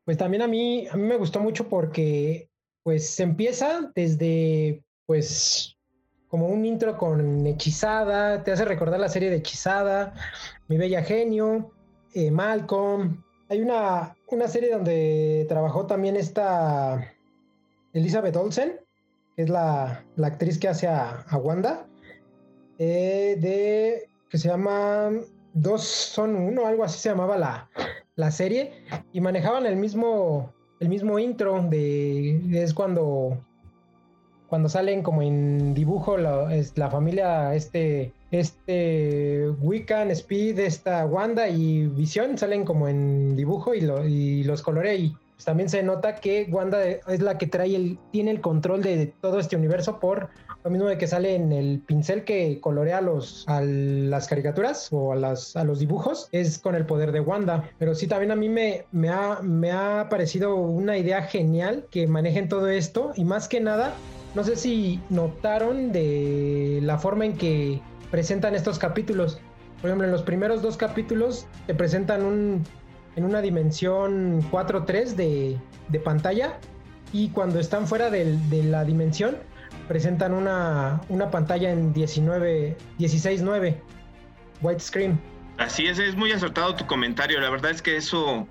pues 0.05 0.17
también 0.17 0.43
a 0.43 0.47
mí, 0.47 0.87
a 0.89 0.97
mí 0.97 1.03
me 1.03 1.17
gustó 1.17 1.41
mucho 1.41 1.69
porque 1.69 2.49
pues 2.83 3.11
se 3.11 3.23
empieza 3.23 3.93
desde 3.95 4.83
pues 5.07 5.77
como 6.29 6.49
un 6.49 6.65
intro 6.65 6.97
con 6.97 7.47
Hechizada, 7.47 8.45
te 8.45 8.53
hace 8.53 8.65
recordar 8.65 9.01
la 9.01 9.09
serie 9.09 9.31
de 9.31 9.37
Hechizada, 9.37 10.15
Mi 10.69 10.77
Bella 10.77 11.03
Genio, 11.03 11.73
eh, 12.15 12.31
Malcolm. 12.31 13.23
Hay 13.49 13.63
una, 13.63 14.15
una 14.27 14.49
serie 14.49 14.71
donde 14.71 15.47
trabajó 15.49 15.87
también 15.87 16.17
esta 16.17 17.15
Elizabeth 17.95 18.37
Olsen, 18.37 18.81
que 19.37 19.43
es 19.43 19.49
la, 19.49 20.05
actriz 20.23 20.59
que 20.59 20.69
hace 20.69 20.87
a 20.87 21.25
Wanda. 21.43 21.87
Eh, 22.79 23.37
de 23.41 24.09
que 24.29 24.39
se 24.39 24.49
llama 24.49 25.11
Dos 25.53 25.83
son 25.83 26.37
uno, 26.37 26.67
algo 26.67 26.85
así 26.85 26.99
se 26.99 27.09
llamaba 27.09 27.37
la, 27.37 27.69
la 28.15 28.31
serie, 28.31 28.73
y 29.13 29.21
manejaban 29.21 29.67
el 29.67 29.77
mismo, 29.77 30.53
el 30.79 30.89
mismo 30.89 31.19
intro 31.19 31.63
de 31.69 32.41
es 32.63 32.75
cuando 32.75 33.39
cuando 34.49 34.69
salen 34.69 35.03
como 35.03 35.21
en 35.21 35.75
dibujo 35.75 36.17
la, 36.17 36.55
es, 36.55 36.77
la 36.79 36.91
familia 36.91 37.55
este 37.55 38.13
este 38.31 39.51
Wiccan, 39.61 40.11
Speed, 40.11 40.59
esta 40.59 41.05
Wanda 41.07 41.49
y 41.49 41.87
Visión 41.89 42.39
salen 42.39 42.65
como 42.65 42.89
en 42.89 43.37
dibujo 43.37 43.75
y, 43.75 43.83
lo, 43.83 44.07
y 44.07 44.45
los 44.45 44.63
colorea 44.63 44.95
y 44.95 45.15
también 45.45 45.69
se 45.69 45.83
nota 45.83 46.17
que 46.17 46.49
Wanda 46.51 46.83
es 46.85 47.21
la 47.21 47.39
que 47.39 47.47
trae 47.47 47.77
el 47.77 47.99
tiene 48.11 48.31
el 48.31 48.41
control 48.41 48.83
de 48.83 49.07
todo 49.21 49.39
este 49.39 49.57
universo 49.57 50.01
por 50.01 50.31
lo 50.69 50.73
mismo 50.73 50.89
de 50.89 50.99
que 50.99 51.07
sale 51.07 51.35
en 51.35 51.51
el 51.51 51.81
pincel 51.81 52.25
que 52.25 52.61
colorea 52.61 53.01
los, 53.01 53.47
las 53.49 54.29
caricaturas 54.29 54.89
o 54.93 55.13
a, 55.13 55.17
las, 55.17 55.57
a 55.57 55.65
los 55.65 55.79
dibujos, 55.79 56.29
es 56.31 56.59
con 56.59 56.75
el 56.75 56.85
poder 56.85 57.11
de 57.11 57.21
Wanda. 57.21 57.71
Pero 57.79 57.95
sí, 57.95 58.07
también 58.07 58.33
a 58.33 58.37
mí 58.37 58.51
me, 58.51 58.85
me, 58.93 59.09
ha, 59.09 59.41
me 59.41 59.73
ha 59.73 60.09
parecido 60.11 60.57
una 60.57 60.99
idea 60.99 61.23
genial 61.23 61.87
que 61.91 62.07
manejen 62.07 62.51
todo 62.51 62.69
esto 62.69 63.13
y 63.17 63.25
más 63.25 63.49
que 63.49 63.61
nada, 63.61 63.95
no 64.35 64.45
sé 64.45 64.57
si 64.57 65.01
notaron 65.09 65.91
de 65.91 66.81
la 66.83 66.99
forma 66.99 67.25
en 67.25 67.39
que 67.39 67.81
presentan 68.11 68.55
estos 68.55 68.79
capítulos. 68.79 69.41
Por 69.81 69.89
ejemplo, 69.89 70.07
en 70.07 70.13
los 70.13 70.23
primeros 70.23 70.61
dos 70.61 70.77
capítulos 70.77 71.47
te 71.67 71.75
presentan 71.75 72.27
un, 72.27 72.63
en 73.17 73.25
una 73.25 73.41
dimensión 73.41 74.43
4-3 74.51 75.15
de, 75.15 75.57
de, 75.89 75.99
pantalla 76.01 76.59
y 77.11 77.31
cuando 77.31 77.59
están 77.59 77.87
fuera 77.87 78.11
de 78.11 78.37
la 78.65 78.85
dimensión 78.85 79.39
presentan 79.89 80.35
una, 80.35 81.01
una 81.09 81.31
pantalla 81.31 81.71
en 81.71 81.93
19, 81.93 82.77
16.9, 82.99 83.77
widescreen. 84.61 85.19
Así 85.59 85.87
es, 85.87 85.99
es 85.99 86.15
muy 86.15 86.31
acertado 86.31 86.77
tu 86.77 86.87
comentario. 86.87 87.41
La 87.41 87.51
verdad 87.51 87.73
es 87.73 87.83
que 87.83 87.97
eso 87.97 88.47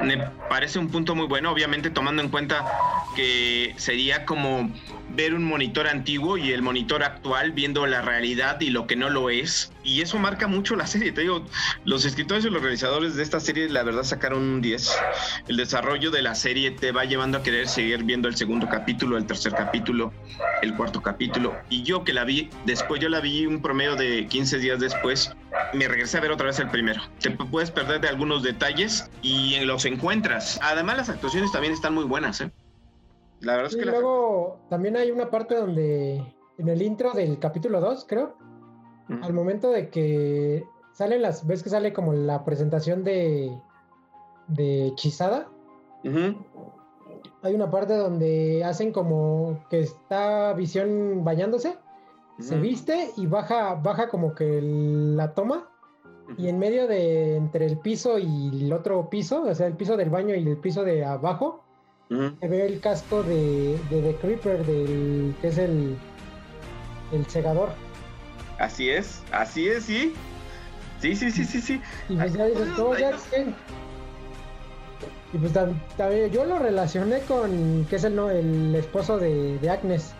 me 0.00 0.18
parece 0.48 0.78
un 0.78 0.88
punto 0.88 1.16
muy 1.16 1.26
bueno, 1.26 1.50
obviamente 1.50 1.90
tomando 1.90 2.22
en 2.22 2.28
cuenta 2.28 2.64
que 3.16 3.74
sería 3.78 4.24
como 4.24 4.70
ver 5.14 5.34
un 5.34 5.44
monitor 5.44 5.86
antiguo 5.86 6.36
y 6.36 6.52
el 6.52 6.62
monitor 6.62 7.02
actual 7.02 7.52
viendo 7.52 7.86
la 7.86 8.02
realidad 8.02 8.60
y 8.60 8.70
lo 8.70 8.86
que 8.86 8.96
no 8.96 9.10
lo 9.10 9.30
es. 9.30 9.72
Y 9.84 10.00
eso 10.00 10.18
marca 10.18 10.46
mucho 10.46 10.76
la 10.76 10.86
serie. 10.86 11.12
Te 11.12 11.22
digo, 11.22 11.44
los 11.84 12.04
escritores 12.04 12.44
y 12.44 12.50
los 12.50 12.62
realizadores 12.62 13.16
de 13.16 13.22
esta 13.22 13.40
serie, 13.40 13.68
la 13.68 13.82
verdad, 13.82 14.04
sacaron 14.04 14.42
un 14.42 14.60
10. 14.60 14.96
El 15.48 15.56
desarrollo 15.56 16.10
de 16.10 16.22
la 16.22 16.34
serie 16.34 16.70
te 16.70 16.92
va 16.92 17.04
llevando 17.04 17.38
a 17.38 17.42
querer 17.42 17.68
seguir 17.68 18.04
viendo 18.04 18.28
el 18.28 18.36
segundo 18.36 18.68
capítulo, 18.68 19.16
el 19.16 19.26
tercer 19.26 19.52
capítulo, 19.54 20.12
el 20.62 20.74
cuarto 20.74 21.02
capítulo. 21.02 21.56
Y 21.68 21.82
yo 21.82 22.04
que 22.04 22.12
la 22.12 22.24
vi, 22.24 22.48
después 22.64 23.00
yo 23.00 23.08
la 23.08 23.20
vi 23.20 23.46
un 23.46 23.60
promedio 23.60 23.96
de 23.96 24.26
15 24.26 24.58
días 24.58 24.80
después, 24.80 25.32
me 25.72 25.88
regresé 25.88 26.18
a 26.18 26.20
ver 26.20 26.30
otra 26.30 26.46
vez 26.46 26.58
el 26.58 26.68
primero. 26.68 27.02
Te 27.20 27.30
puedes 27.30 27.70
perder 27.70 28.00
de 28.00 28.08
algunos 28.08 28.42
detalles 28.42 29.10
y 29.22 29.58
los 29.64 29.84
encuentras. 29.84 30.58
Además, 30.62 30.96
las 30.96 31.08
actuaciones 31.08 31.52
también 31.52 31.72
están 31.72 31.94
muy 31.94 32.04
buenas, 32.04 32.40
¿eh? 32.40 32.50
La 33.42 33.56
verdad 33.56 33.72
es 33.72 33.76
que... 33.76 33.84
luego 33.84 34.60
también 34.70 34.96
hay 34.96 35.10
una 35.10 35.30
parte 35.30 35.56
donde 35.56 36.34
en 36.58 36.68
el 36.68 36.80
intro 36.80 37.12
del 37.12 37.38
capítulo 37.38 37.80
2, 37.80 38.06
creo, 38.08 38.36
al 39.20 39.32
momento 39.32 39.70
de 39.70 39.90
que 39.90 40.64
salen 40.92 41.22
las, 41.22 41.46
ves 41.46 41.62
que 41.62 41.70
sale 41.70 41.92
como 41.92 42.12
la 42.12 42.44
presentación 42.44 43.04
de, 43.04 43.52
de 44.48 44.92
Chisada. 44.94 45.48
Hay 47.42 47.54
una 47.54 47.70
parte 47.70 47.96
donde 47.96 48.64
hacen 48.64 48.92
como 48.92 49.64
que 49.68 49.80
está 49.80 50.52
Visión 50.54 51.24
bañándose, 51.24 51.76
se 52.38 52.58
viste 52.58 53.10
y 53.16 53.26
baja, 53.26 53.74
baja 53.74 54.08
como 54.08 54.34
que 54.34 54.60
la 54.62 55.34
toma. 55.34 55.68
Y 56.38 56.48
en 56.48 56.58
medio 56.58 56.86
de 56.86 57.36
entre 57.36 57.66
el 57.66 57.78
piso 57.78 58.18
y 58.18 58.64
el 58.64 58.72
otro 58.72 59.10
piso, 59.10 59.42
o 59.42 59.54
sea, 59.54 59.66
el 59.66 59.76
piso 59.76 59.96
del 59.96 60.08
baño 60.08 60.34
y 60.34 60.46
el 60.48 60.56
piso 60.56 60.84
de 60.84 61.04
abajo, 61.04 61.64
se 62.08 62.48
ve 62.48 62.66
el 62.66 62.80
casco 62.80 63.22
de, 63.22 63.78
de 63.90 64.02
The 64.02 64.16
Creeper, 64.16 64.64
del, 64.66 65.34
que 65.40 65.48
es 65.48 65.58
el, 65.58 65.96
el 67.12 67.26
segador. 67.26 67.70
Así 68.58 68.90
es, 68.90 69.22
así 69.32 69.68
es, 69.68 69.84
sí. 69.84 70.14
Sí, 71.00 71.16
sí, 71.16 71.30
sí, 71.30 71.44
sí, 71.44 71.60
sí. 71.60 71.80
Y 72.08 72.16
pues 72.16 72.32
ya 72.32 72.44
dices, 72.46 72.68
¿cómo 72.76 72.96
ya 72.96 73.10
Y 75.32 75.38
pues 75.38 75.52
también 75.96 76.30
yo 76.30 76.44
lo 76.44 76.58
relacioné 76.58 77.20
con 77.20 77.86
que 77.86 77.96
es 77.96 78.04
el, 78.04 78.14
no, 78.14 78.30
el 78.30 78.74
esposo 78.74 79.18
de, 79.18 79.58
de 79.58 79.70
Agnes. 79.70 80.12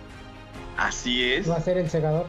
Así 0.76 1.32
es. 1.32 1.48
Va 1.48 1.56
a 1.56 1.60
ser 1.60 1.78
el 1.78 1.88
segador. 1.88 2.26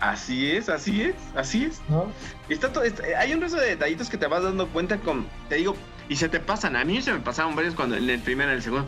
Así 0.00 0.50
es, 0.50 0.68
así 0.68 1.02
es, 1.02 1.14
así 1.34 1.64
es. 1.64 1.80
¿No? 1.88 2.06
Está 2.50 2.70
todo, 2.70 2.84
hay 3.16 3.32
un 3.32 3.40
resto 3.40 3.58
de 3.58 3.68
detallitos 3.68 4.10
que 4.10 4.18
te 4.18 4.26
vas 4.26 4.42
dando 4.42 4.68
cuenta 4.68 4.98
con, 4.98 5.26
te 5.48 5.54
digo, 5.54 5.74
y 6.08 6.16
se 6.16 6.28
te 6.28 6.40
pasan. 6.40 6.76
A 6.76 6.84
mí 6.84 7.00
se 7.02 7.12
me 7.12 7.20
pasaron 7.20 7.54
varios 7.54 7.74
cuando 7.74 7.96
en 7.96 8.08
el 8.08 8.20
primero, 8.20 8.50
en 8.50 8.56
el 8.56 8.62
segundo, 8.62 8.86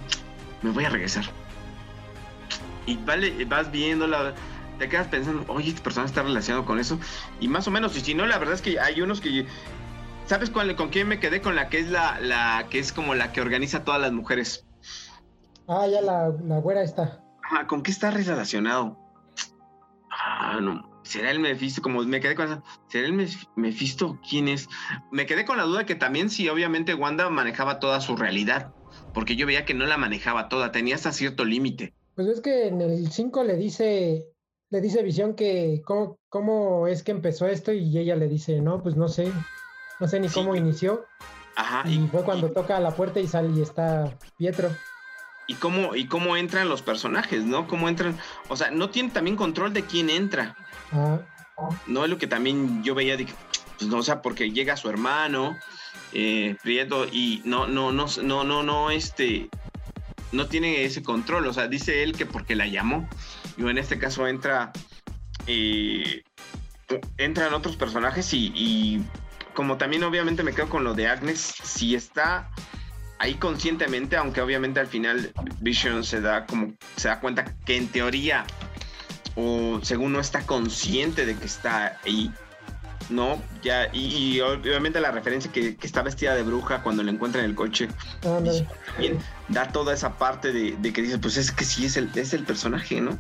me 0.63 0.71
voy 0.71 0.85
a 0.85 0.91
regresar. 0.91 1.25
Y 2.87 2.97
vale, 2.99 3.45
vas 3.47 3.71
viendo 3.71 4.07
la, 4.07 4.35
te 4.79 4.89
quedas 4.89 5.09
pensando, 5.09 5.45
oye, 5.53 5.71
esta 5.71 5.83
persona 5.83 6.07
está 6.07 6.23
relacionado 6.23 6.65
con 6.65 6.79
eso. 6.79 6.99
Y 7.41 7.49
más 7.49 7.67
o 7.67 7.71
menos, 7.71 7.97
y 7.97 8.01
si 8.01 8.15
no, 8.15 8.27
la 8.27 8.39
verdad 8.39 8.55
es 8.55 8.63
que 8.63 8.79
hay 8.79 9.01
unos 9.01 9.21
que, 9.21 9.47
¿sabes 10.27 10.51
con, 10.51 10.73
con 10.75 10.91
quién 10.91 11.09
me 11.09 11.19
quedé? 11.19 11.41
Con 11.41 11.57
la 11.57 11.69
que 11.69 11.81
es 11.81 11.91
la, 11.91 12.21
la, 12.21 12.67
que 12.71 12.79
es 12.79 12.93
como 12.93 13.15
la 13.15 13.33
que 13.33 13.41
organiza 13.41 13.85
todas 13.85 14.01
las 14.01 14.13
mujeres. 14.13 14.67
Ah, 15.69 15.87
ya 15.87 16.01
la, 16.01 16.33
la 16.45 16.59
güera 16.59 16.83
está. 16.83 17.21
Ajá, 17.43 17.67
¿con 17.67 17.83
qué 17.83 17.91
está 17.91 18.11
relacionado? 18.11 18.99
Ah, 20.11 20.59
no 20.61 20.96
¿Será 21.07 21.31
el 21.31 21.39
Mephisto? 21.39 21.83
Como 21.83 22.03
me 22.03 22.21
quedé 22.21 22.35
con 22.35 22.47
esa, 22.47 22.63
¿será 22.89 23.07
el 23.07 23.29
Mephisto? 23.55 24.19
¿Quién 24.29 24.49
es? 24.49 24.69
Me 25.13 25.25
quedé 25.25 25.45
con 25.45 25.57
la 25.57 25.63
duda 25.63 25.87
que 25.87 25.95
también 25.95 26.31
si 26.31 26.49
obviamente 26.49 26.95
Wanda 26.95 27.31
manejaba 27.31 27.79
toda 27.79 28.01
su 28.01 28.17
realidad, 28.17 28.75
porque 29.15 29.37
yo 29.37 29.47
veía 29.47 29.65
que 29.65 29.75
no 29.75 29.87
la 29.87 29.97
manejaba 29.97 30.49
toda, 30.49 30.73
tenía 30.73 30.97
hasta 30.97 31.13
cierto 31.13 31.45
límite. 31.45 31.95
Pues 32.17 32.29
es 32.29 32.41
que 32.41 32.67
en 32.67 32.81
el 32.81 33.11
5 33.11 33.45
le 33.45 33.57
dice, 33.57 34.27
le 34.71 34.81
dice 34.81 35.03
Visión 35.03 35.35
que 35.35 35.81
cómo, 35.85 36.19
cómo, 36.29 36.89
es 36.89 37.03
que 37.03 37.13
empezó 37.13 37.47
esto 37.47 37.73
y 37.73 37.97
ella 37.97 38.17
le 38.17 38.27
dice, 38.27 38.61
no, 38.61 38.83
pues 38.83 38.97
no 38.97 39.09
sé, 39.09 39.31
no 40.01 40.09
sé 40.09 40.19
ni 40.19 40.29
cómo 40.29 40.57
inició. 40.57 41.05
Ajá. 41.55 41.89
Y, 41.89 42.07
fue 42.09 42.25
cuando 42.25 42.51
toca 42.51 42.81
la 42.81 42.91
puerta 42.91 43.21
y 43.21 43.29
sale 43.29 43.51
y 43.57 43.63
está 43.63 44.19
Pietro 44.37 44.71
y 45.47 45.55
cómo, 45.55 45.95
y 45.95 46.07
cómo 46.07 46.37
entran 46.37 46.69
los 46.69 46.83
personajes, 46.83 47.45
¿no? 47.45 47.67
Cómo 47.69 47.89
entran, 47.89 48.19
o 48.49 48.57
sea, 48.57 48.71
no 48.71 48.91
tienen 48.91 49.13
también 49.13 49.37
control 49.37 49.73
de 49.73 49.85
quién 49.85 50.11
entra. 50.11 50.57
No 51.87 52.05
es 52.05 52.11
lo 52.11 52.19
que 52.19 52.27
también 52.27 52.83
yo 52.83 52.95
veía, 52.95 53.17
pues 53.17 53.91
no, 53.91 53.99
o 53.99 54.03
sea, 54.03 54.23
porque 54.23 54.51
llega 54.51 54.77
su 54.77 54.89
hermano, 54.89 55.57
eh, 56.13 56.57
Prieto, 56.63 57.07
y 57.07 57.43
no, 57.45 57.67
no, 57.67 57.93
no, 57.93 58.07
no, 58.23 58.45
no, 58.45 58.63
no, 58.63 58.91
este, 58.91 59.49
no 60.33 60.47
tiene 60.47 60.85
ese 60.85 61.03
control, 61.03 61.47
o 61.47 61.53
sea, 61.53 61.69
dice 61.69 62.03
él 62.03 62.17
que 62.17 62.27
porque 62.27 62.55
la 62.55 62.67
llamó, 62.67 63.09
y 63.57 63.69
en 63.69 63.79
este 63.79 63.99
caso 63.99 64.27
entra, 64.27 64.73
eh, 65.47 66.23
entran 67.17 67.55
otros 67.55 67.77
personajes 67.77 68.33
y, 68.35 68.53
y 68.55 69.05
como 69.55 69.79
también 69.79 70.05
obviamente 70.05 70.43
me 70.43 70.53
quedo 70.53 70.69
con 70.69 70.85
lo 70.85 70.95
de 70.95 71.09
Agnes, 71.09 71.41
si 71.41 71.95
está 71.95 72.51
ahí 73.19 73.35
conscientemente, 73.35 74.17
aunque 74.17 74.41
obviamente 74.41 74.81
al 74.81 74.87
final 74.87 75.33
Vision 75.61 76.05
se 76.05 76.21
da 76.21 76.47
como 76.47 76.75
se 76.97 77.09
da 77.09 77.21
cuenta 77.21 77.57
que 77.65 77.77
en 77.77 77.89
teoría 77.89 78.45
o 79.37 79.81
según 79.83 80.13
no 80.13 80.21
está 80.21 80.43
consciente 80.43 81.27
de 81.27 81.37
que 81.37 81.45
está 81.45 81.99
ahí, 82.05 82.33
¿no? 83.11 83.41
Ya, 83.63 83.89
y, 83.93 84.41
obviamente 84.41 84.99
la 85.01 85.11
referencia 85.11 85.53
que, 85.53 85.77
está 85.83 86.03
vestida 86.03 86.35
de 86.35 86.43
bruja 86.43 86.83
cuando 86.83 87.03
le 87.03 87.13
encuentra 87.13 87.43
en 87.43 87.51
el 87.51 87.55
coche. 87.55 87.89
da 89.49 89.69
toda 89.73 89.95
esa 89.95 90.19
parte 90.19 90.53
de, 90.53 90.93
que 90.93 91.03
dice, 91.03 91.19
pues 91.19 91.37
es 91.37 91.53
que 91.53 91.65
sí 91.65 91.85
es 91.85 91.97
el, 91.97 92.11
es 92.15 92.33
el 92.33 92.45
personaje, 92.45 93.01
¿no? 93.01 93.19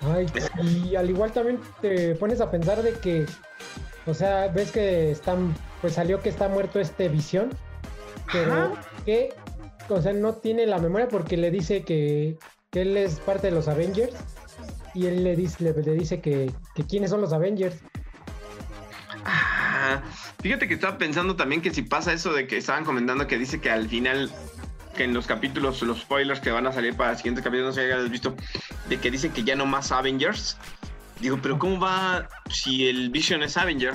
Ay, 0.00 0.26
y 0.62 0.94
al 0.96 1.10
igual 1.10 1.32
también 1.32 1.60
te 1.82 2.14
pones 2.14 2.40
a 2.40 2.50
pensar 2.50 2.82
de 2.82 2.92
que, 2.94 3.26
o 4.06 4.14
sea, 4.14 4.48
ves 4.48 4.70
que 4.70 5.10
están, 5.10 5.54
pues 5.80 5.94
salió 5.94 6.22
que 6.22 6.30
está 6.30 6.48
muerto 6.48 6.80
este 6.80 7.08
visión, 7.08 7.50
pero 8.32 8.74
que, 9.04 9.34
o 9.88 10.00
sea, 10.00 10.12
no 10.12 10.34
tiene 10.34 10.66
la 10.66 10.78
memoria 10.78 11.08
porque 11.08 11.36
le 11.36 11.50
dice 11.50 11.82
que, 11.82 12.38
que 12.70 12.82
él 12.82 12.96
es 12.96 13.18
parte 13.20 13.48
de 13.48 13.54
los 13.54 13.68
Avengers 13.68 14.14
y 14.94 15.06
él 15.06 15.24
le 15.24 15.36
dice, 15.36 15.64
le, 15.64 15.72
dice 15.94 16.20
que, 16.20 16.52
que 16.74 16.84
quiénes 16.84 17.10
son 17.10 17.20
los 17.20 17.32
Avengers. 17.32 17.76
Ah, 19.24 20.02
fíjate 20.40 20.68
que 20.68 20.74
estaba 20.74 20.98
pensando 20.98 21.36
también 21.36 21.62
que 21.62 21.72
si 21.72 21.82
pasa 21.82 22.12
eso 22.12 22.32
de 22.32 22.46
que 22.46 22.56
estaban 22.56 22.84
comentando 22.84 23.26
que 23.26 23.38
dice 23.38 23.60
que 23.60 23.70
al 23.70 23.88
final 23.88 24.30
que 24.96 25.04
en 25.04 25.14
los 25.14 25.26
capítulos, 25.26 25.80
los 25.82 26.00
spoilers 26.00 26.40
que 26.40 26.50
van 26.50 26.66
a 26.66 26.72
salir 26.72 26.96
para 26.96 27.12
el 27.12 27.16
siguiente 27.16 27.40
capítulo, 27.40 27.68
no 27.68 27.72
sé 27.72 27.86
si 27.86 27.92
hayas 27.92 28.10
visto, 28.10 28.34
de 28.88 28.98
que 28.98 29.10
dicen 29.10 29.32
que 29.32 29.44
ya 29.44 29.54
no 29.54 29.64
más 29.64 29.92
Avengers. 29.92 30.56
Digo, 31.20 31.38
pero 31.40 31.58
¿cómo 31.58 31.78
va 31.78 32.28
si 32.50 32.88
el 32.88 33.10
Vision 33.10 33.42
es 33.42 33.56
Avenger? 33.56 33.94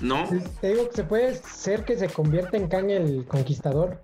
¿No? 0.00 0.28
Te 0.60 0.68
digo 0.68 0.88
que 0.90 0.96
se 0.96 1.04
puede 1.04 1.34
ser 1.36 1.84
que 1.84 1.96
se 1.96 2.08
convierta 2.08 2.56
en 2.56 2.68
Kang 2.68 2.90
el 2.90 3.24
Conquistador. 3.26 4.00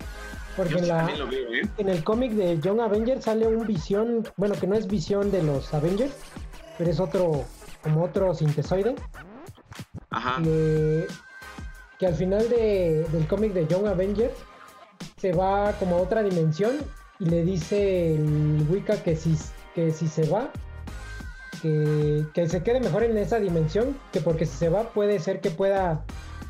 Porque 0.57 0.75
en, 0.75 0.89
la, 0.89 1.09
¿eh? 1.09 1.63
en 1.79 1.89
el 1.89 2.05
cómic 2.05 2.33
de 2.33 2.59
Young 2.61 2.81
Avenger 2.81 3.21
sale 3.21 3.47
un 3.49 3.67
visión, 3.67 4.29
bueno, 4.37 4.55
que 4.55 4.67
no 4.67 4.77
es 4.77 4.87
visión 4.87 5.31
de 5.31 5.43
los 5.43 5.73
Avengers, 5.75 6.15
pero 6.79 6.91
es 6.91 7.01
otro, 7.01 7.45
como 7.83 8.05
otro 8.05 8.35
sintesoide. 8.35 8.95
Ajá. 10.11 10.41
Que, 10.43 11.07
al 12.07 12.15
final 12.15 12.49
del 12.51 13.27
cómic 13.29 13.55
de 13.55 13.67
Young 13.67 13.87
Avengers 13.87 14.35
se 15.17 15.33
va 15.33 15.73
como 15.79 15.97
a 15.97 16.03
otra 16.03 16.23
dimensión 16.23 16.77
y 17.19 17.25
le 17.25 17.45
dice 17.45 18.15
el 18.15 18.67
Wicca 18.69 19.03
que 19.03 19.17
si, 19.17 19.35
que 19.75 19.91
si 19.91 20.07
se 20.07 20.29
va, 20.29 20.51
que, 21.63 22.27
que, 22.35 22.47
se 22.47 22.63
quede 22.63 22.81
mejor 22.81 23.05
en 23.05 23.17
esa 23.17 23.39
dimensión, 23.39 23.97
que 24.13 24.21
porque 24.21 24.45
si 24.45 24.55
se 24.55 24.69
va 24.69 24.91
puede 24.91 25.19
ser 25.19 25.41
que 25.41 25.51
pueda 25.51 26.05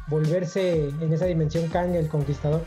volverse 0.08 0.88
en 0.88 1.12
esa 1.12 1.26
dimensión 1.26 1.68
Kang 1.68 1.94
el 1.94 2.08
Conquistador. 2.08 2.62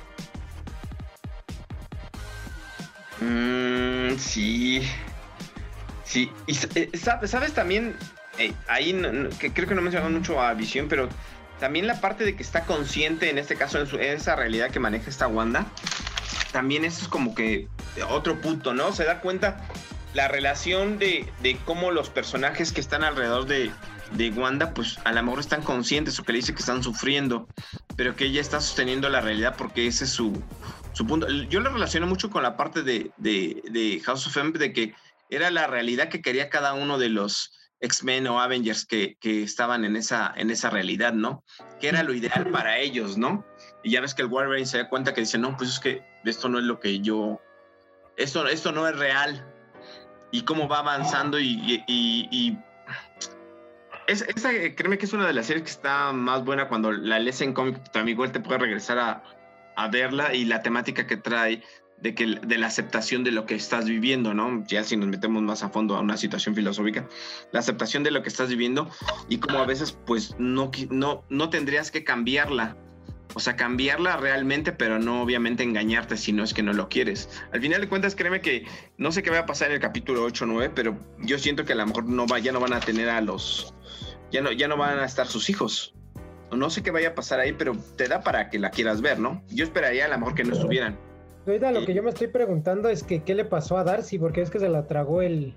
Sí. 4.18 4.82
Sí. 6.04 6.32
Y 6.46 6.58
eh, 6.76 6.92
sabes 6.98 7.54
también, 7.54 7.96
eh, 8.38 8.54
ahí 8.68 9.00
que 9.40 9.52
creo 9.52 9.68
que 9.68 9.76
no 9.76 9.82
mencionamos 9.82 10.18
mucho 10.18 10.42
a 10.42 10.54
Visión, 10.54 10.88
pero 10.88 11.10
también 11.60 11.88
la 11.88 12.00
parte 12.00 12.24
de 12.24 12.36
que 12.36 12.44
está 12.44 12.64
consciente, 12.64 13.30
en 13.30 13.38
este 13.38 13.56
caso, 13.56 13.80
en, 13.80 14.02
esa 14.02 14.36
realidad 14.36 14.72
que 14.72 14.80
maneja 14.80 15.10
esta 15.10 15.28
Wanda, 15.28 15.66
también 16.52 16.86
eso 16.86 17.02
es 17.02 17.08
como 17.08 17.36
que 17.36 17.68
otro 18.10 18.40
punto, 18.40 18.74
¿no? 18.74 18.94
Se 18.94 19.04
da 19.04 19.20
cuenta 19.20 19.58
la 20.14 20.28
relación 20.28 20.98
de, 20.98 21.30
cómo 21.66 21.92
los 21.92 22.10
personajes 22.10 22.72
que 22.72 22.82
están 22.82 23.04
alrededor 23.04 23.46
de, 23.46 23.72
de, 24.12 24.30
Wanda, 24.32 24.74
pues 24.74 24.98
a 25.04 25.12
lo 25.12 25.22
mejor 25.24 25.40
están 25.40 25.62
conscientes 25.62 26.20
o 26.20 26.24
que 26.24 26.32
le 26.32 26.40
dice 26.40 26.54
que 26.54 26.60
están 26.60 26.84
sufriendo, 26.84 27.48
pero 27.96 28.16
que 28.16 28.26
ella 28.26 28.42
está 28.42 28.62
sosteniendo 28.62 29.10
la 29.10 29.22
realidad 29.22 29.56
porque 29.58 29.88
ese 29.88 30.06
es 30.06 30.12
su, 30.12 30.42
su 30.98 31.06
punto. 31.06 31.30
Yo 31.30 31.60
lo 31.60 31.70
relaciono 31.70 32.08
mucho 32.08 32.32
con 32.32 32.42
la 32.42 32.58
parte 32.58 32.82
de, 32.82 34.02
House 34.04 34.26
of 34.26 34.36
M, 34.36 34.52
de 34.58 34.74
que 34.74 34.96
era 35.30 35.52
la 35.52 35.68
realidad 35.68 36.10
que 36.10 36.24
quería 36.24 36.50
cada 36.50 36.74
uno 36.74 36.98
de 36.98 37.10
los 37.10 37.54
X-Men 37.82 38.26
o 38.26 38.42
Avengers 38.42 38.84
que, 38.86 39.16
estaban 39.22 39.86
en 39.86 39.96
esa, 39.96 40.34
en 40.36 40.50
esa 40.50 40.72
realidad, 40.72 41.14
¿no? 41.14 41.44
Que 41.80 41.90
era 41.90 42.02
lo 42.02 42.16
ideal 42.16 42.50
para 42.50 42.80
ellos, 42.80 43.16
¿no? 43.16 43.46
Y 43.84 43.92
ya 43.92 44.02
ves 44.02 44.16
que 44.16 44.24
el 44.24 44.28
Wolverine 44.28 44.66
se 44.66 44.80
da 44.80 44.90
cuenta 44.90 45.14
que 45.14 45.22
dice, 45.22 45.38
no, 45.38 45.56
pues 45.56 45.70
es 45.70 45.80
que 45.80 46.04
esto 46.26 46.50
no 46.50 46.58
es 46.58 46.66
lo 46.66 46.80
que 46.80 47.00
yo, 47.00 47.40
esto, 48.16 48.48
esto 48.48 48.72
no 48.72 48.88
es 48.88 48.98
real. 48.98 49.54
Y 50.32 50.42
cómo 50.42 50.68
va 50.68 50.80
avanzando 50.80 51.40
y, 51.40 51.84
y, 51.88 52.58
es, 54.08 54.24
esa, 54.24 54.50
créeme 54.76 54.98
que 54.98 55.06
es 55.06 55.14
una 55.14 55.28
de 55.28 55.34
las 55.34 55.46
series 55.46 55.64
que 55.64 55.72
está 55.72 56.12
más 56.12 56.44
buena 56.44 56.68
cuando 56.68 56.92
la 56.92 57.20
lees 57.20 57.40
en 57.42 57.54
cómic, 57.54 57.92
tu 57.92 58.00
amigo 58.00 58.26
él 58.26 58.32
te 58.32 58.40
puede 58.40 58.60
regresar 58.60 58.98
a, 59.00 59.24
a 59.78 59.88
verla 59.88 60.34
y 60.34 60.44
la 60.44 60.62
temática 60.62 61.08
que 61.08 61.16
trae 61.16 61.64
de, 62.02 62.14
que, 62.14 62.26
de 62.26 62.58
la 62.58 62.68
aceptación 62.68 63.24
de 63.24 63.32
lo 63.32 63.46
que 63.46 63.56
estás 63.56 63.86
viviendo, 63.86 64.34
¿no? 64.34 64.64
Ya 64.68 64.84
si 64.84 64.98
nos 64.98 65.08
metemos 65.08 65.42
más 65.44 65.64
a 65.64 65.70
fondo 65.70 65.96
a 65.96 66.02
una 66.02 66.18
situación 66.18 66.56
filosófica, 66.56 67.08
la 67.52 67.60
aceptación 67.60 68.04
de 68.04 68.12
lo 68.12 68.22
que 68.22 68.30
estás 68.30 68.50
viviendo 68.50 68.90
y 69.30 69.38
cómo 69.38 69.60
a 69.60 69.66
veces 69.66 69.98
pues 70.06 70.36
no, 70.38 70.72
no, 70.90 71.24
no 71.30 71.50
tendrías 71.50 71.92
que 71.92 72.04
cambiarla. 72.04 72.76
O 73.34 73.40
sea, 73.40 73.56
cambiarla 73.56 74.18
realmente, 74.18 74.72
pero 74.72 74.98
no 74.98 75.22
obviamente 75.22 75.62
engañarte 75.62 76.18
si 76.18 76.32
no 76.32 76.44
es 76.44 76.54
que 76.54 76.64
no 76.64 76.74
lo 76.74 76.90
quieres. 76.90 77.30
Al 77.52 77.62
final 77.62 77.82
de 77.82 77.90
cuentas, 77.90 78.16
créeme 78.16 78.42
que 78.42 78.66
no 78.98 79.12
sé 79.12 79.22
qué 79.22 79.30
va 79.30 79.40
a 79.40 79.46
pasar 79.46 79.68
en 79.68 79.76
el 79.76 79.80
capítulo 79.80 80.24
8 80.24 80.46
o 80.46 80.48
9, 80.48 80.72
pero 80.74 80.98
yo 81.20 81.38
siento 81.38 81.64
que 81.64 81.74
a 81.74 81.76
lo 81.76 81.86
mejor 81.86 82.06
no 82.06 82.26
va, 82.26 82.40
ya 82.40 82.52
no 82.52 82.60
van 82.60 82.74
a 82.74 82.80
tener 82.80 83.10
a 83.10 83.22
los... 83.22 83.76
Ya 84.32 84.42
no, 84.42 84.52
ya 84.52 84.68
no 84.68 84.76
van 84.76 84.98
a 85.00 85.06
estar 85.06 85.28
sus 85.28 85.50
hijos. 85.50 85.94
No 86.52 86.70
sé 86.70 86.84
qué 86.84 86.92
vaya 86.92 87.10
a 87.10 87.16
pasar 87.16 87.40
ahí, 87.40 87.54
pero 87.54 87.76
te 87.96 88.08
da 88.08 88.22
para 88.22 88.50
que 88.50 88.60
la 88.60 88.72
quieras 88.72 89.02
ver, 89.02 89.20
¿no? 89.20 89.44
Yo 89.50 89.64
esperaría 89.64 90.06
a 90.06 90.08
lo 90.08 90.18
mejor 90.18 90.36
que 90.36 90.44
no 90.44 90.54
estuvieran 90.54 90.98
Ahorita 91.48 91.72
lo 91.72 91.86
que 91.86 91.94
yo 91.94 92.04
me 92.04 92.10
estoy 92.10 92.28
preguntando 92.28 92.90
es 92.90 93.04
que 93.04 93.24
qué 93.24 93.34
le 93.34 93.46
pasó 93.46 93.78
a 93.78 93.84
Darcy, 93.86 94.20
porque 94.20 94.42
es 94.42 94.50
que 94.50 94.60
se 94.60 94.68
la 94.68 94.86
tragó 94.86 95.22
el, 95.22 95.54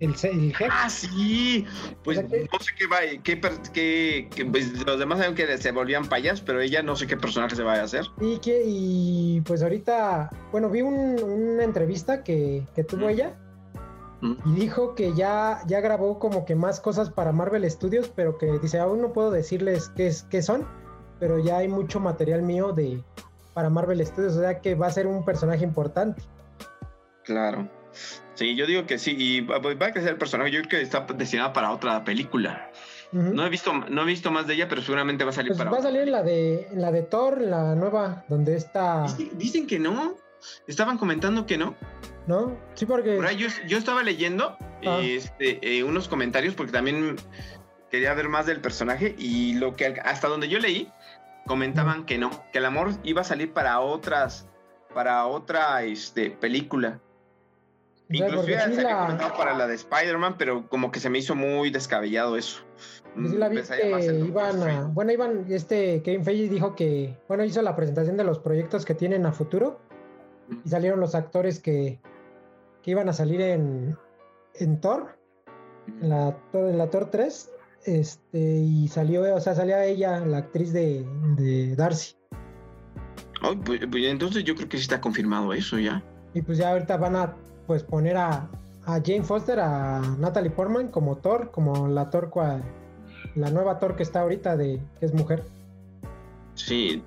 el, 0.00 0.14
el 0.24 0.54
Ah, 0.68 0.90
sí. 0.90 1.64
Pues 2.02 2.22
no 2.24 2.58
sé 2.58 2.72
qué 2.76 2.86
va, 2.88 2.98
qué, 3.22 4.28
qué, 4.34 4.44
pues 4.46 4.84
los 4.84 4.98
demás 4.98 5.18
saben 5.20 5.36
que 5.36 5.58
se 5.58 5.70
volvían 5.70 6.08
payas, 6.08 6.40
pero 6.40 6.60
ella 6.60 6.82
no 6.82 6.96
sé 6.96 7.06
qué 7.06 7.16
personaje 7.16 7.54
se 7.54 7.62
va 7.62 7.74
a 7.74 7.82
hacer. 7.82 8.04
Y 8.20 8.38
que, 8.38 8.62
y 8.66 9.42
pues 9.42 9.62
ahorita, 9.62 10.30
bueno, 10.50 10.70
vi 10.70 10.82
una 10.82 11.62
entrevista 11.62 12.24
que, 12.24 12.64
que 12.74 12.82
tuvo 12.82 13.08
ella 13.08 13.36
y 14.22 14.52
dijo 14.54 14.94
que 14.94 15.12
ya, 15.14 15.60
ya 15.66 15.80
grabó 15.80 16.18
como 16.18 16.44
que 16.44 16.54
más 16.54 16.80
cosas 16.80 17.10
para 17.10 17.32
Marvel 17.32 17.70
Studios, 17.70 18.10
pero 18.14 18.38
que 18.38 18.58
dice, 18.58 18.78
aún 18.78 19.02
no 19.02 19.12
puedo 19.12 19.30
decirles 19.30 19.90
qué, 19.94 20.06
es, 20.06 20.22
qué 20.24 20.42
son, 20.42 20.66
pero 21.20 21.38
ya 21.38 21.58
hay 21.58 21.68
mucho 21.68 22.00
material 22.00 22.42
mío 22.42 22.72
de, 22.72 23.02
para 23.54 23.68
Marvel 23.70 24.04
Studios, 24.04 24.36
o 24.36 24.40
sea 24.40 24.60
que 24.60 24.74
va 24.74 24.86
a 24.86 24.90
ser 24.90 25.06
un 25.06 25.24
personaje 25.24 25.64
importante. 25.64 26.22
Claro. 27.24 27.68
Sí, 28.34 28.54
yo 28.54 28.66
digo 28.66 28.86
que 28.86 28.98
sí, 28.98 29.16
y 29.18 29.40
va 29.40 29.56
a 29.56 29.92
crecer 29.92 30.10
el 30.10 30.18
personaje, 30.18 30.50
yo 30.50 30.60
creo 30.60 30.70
que 30.70 30.82
está 30.82 31.06
destinado 31.14 31.52
para 31.52 31.72
otra 31.72 32.04
película. 32.04 32.70
No 33.12 33.46
he 33.46 33.48
visto, 33.48 33.72
no 33.72 34.02
he 34.02 34.04
visto 34.04 34.30
más 34.30 34.46
de 34.46 34.54
ella, 34.54 34.68
pero 34.68 34.82
seguramente 34.82 35.24
va 35.24 35.30
a 35.30 35.32
salir 35.32 35.50
pues 35.50 35.58
para. 35.58 35.70
Va 35.70 35.78
a 35.78 35.82
salir 35.82 36.08
la 36.08 36.22
de, 36.22 36.68
la 36.74 36.90
de 36.90 37.02
Thor, 37.02 37.40
la 37.40 37.74
nueva, 37.74 38.24
donde 38.28 38.56
está. 38.56 39.06
Dicen, 39.34 39.66
que 39.66 39.78
no. 39.78 40.16
Estaban 40.66 40.98
comentando 40.98 41.46
que 41.46 41.58
no. 41.58 41.74
No, 42.26 42.58
sí, 42.74 42.86
porque. 42.86 43.18
yo, 43.36 43.78
estaba 43.78 44.02
leyendo 44.02 44.56
ah. 44.84 45.00
este, 45.02 45.58
eh, 45.62 45.84
unos 45.84 46.08
comentarios 46.08 46.54
porque 46.54 46.72
también 46.72 47.16
quería 47.90 48.14
ver 48.14 48.28
más 48.28 48.46
del 48.46 48.60
personaje 48.60 49.14
y 49.16 49.54
lo 49.54 49.76
que 49.76 49.86
hasta 50.04 50.28
donde 50.28 50.48
yo 50.48 50.58
leí 50.58 50.90
comentaban 51.46 52.04
que 52.04 52.18
no, 52.18 52.30
que 52.52 52.58
el 52.58 52.64
amor 52.64 52.90
iba 53.04 53.20
a 53.20 53.24
salir 53.24 53.52
para 53.52 53.80
otras, 53.80 54.48
para 54.92 55.26
otra 55.26 55.82
este, 55.84 56.30
película. 56.30 57.00
Incluso 58.08 58.48
Inclusive 58.48 58.76
sí 58.76 58.82
para 59.36 59.54
la 59.54 59.66
de 59.66 59.74
Spider-Man, 59.74 60.36
pero 60.38 60.68
como 60.68 60.92
que 60.92 61.00
se 61.00 61.10
me 61.10 61.18
hizo 61.18 61.34
muy 61.34 61.70
descabellado 61.70 62.36
eso. 62.36 62.62
Pues 63.14 63.30
sí 63.30 63.36
la 63.36 63.48
vi 63.48 63.62
que 63.62 64.24
iban 64.24 64.62
a, 64.62 64.82
bueno, 64.92 65.10
iban, 65.10 65.46
este 65.48 66.02
Kevin 66.02 66.24
Feige 66.24 66.48
dijo 66.48 66.76
que, 66.76 67.16
bueno, 67.26 67.44
hizo 67.44 67.62
la 67.62 67.74
presentación 67.74 68.16
de 68.16 68.24
los 68.24 68.38
proyectos 68.38 68.84
que 68.84 68.94
tienen 68.94 69.26
a 69.26 69.32
futuro 69.32 69.80
y 70.64 70.68
salieron 70.68 71.00
los 71.00 71.14
actores 71.14 71.60
que, 71.60 72.00
que 72.82 72.90
iban 72.90 73.08
a 73.08 73.12
salir 73.12 73.40
en, 73.40 73.96
en 74.54 74.80
Thor, 74.80 75.18
en 76.00 76.08
la, 76.08 76.36
en 76.52 76.78
la 76.78 76.90
Thor 76.90 77.10
3 77.10 77.50
este, 77.86 78.38
y 78.38 78.88
salió, 78.88 79.34
o 79.34 79.40
sea, 79.40 79.54
salía 79.54 79.84
ella, 79.84 80.18
la 80.20 80.38
actriz 80.38 80.72
de, 80.72 81.74
Darcy. 81.76 82.16
Pues, 83.64 83.80
pues, 83.88 84.04
entonces 84.06 84.42
yo 84.42 84.56
creo 84.56 84.68
que 84.68 84.76
sí 84.76 84.82
está 84.82 85.00
confirmado 85.00 85.52
eso 85.52 85.78
ya. 85.78 86.02
Y 86.34 86.42
pues 86.42 86.58
ya 86.58 86.72
ahorita 86.72 86.96
van 86.96 87.16
a 87.16 87.36
pues 87.66 87.84
poner 87.84 88.16
a, 88.16 88.48
Jane 88.86 89.22
Foster, 89.22 89.58
a 89.60 90.00
Natalie 90.18 90.50
Portman 90.50 90.88
como 90.88 91.16
Thor, 91.16 91.50
como 91.50 91.88
la 91.88 92.10
Thor, 92.10 92.30
la 93.34 93.50
nueva 93.50 93.78
Thor 93.78 93.96
que 93.96 94.02
está 94.02 94.20
ahorita 94.20 94.56
de 94.56 94.80
que 94.98 95.06
es 95.06 95.14
mujer. 95.14 95.44
Sí. 96.54 97.02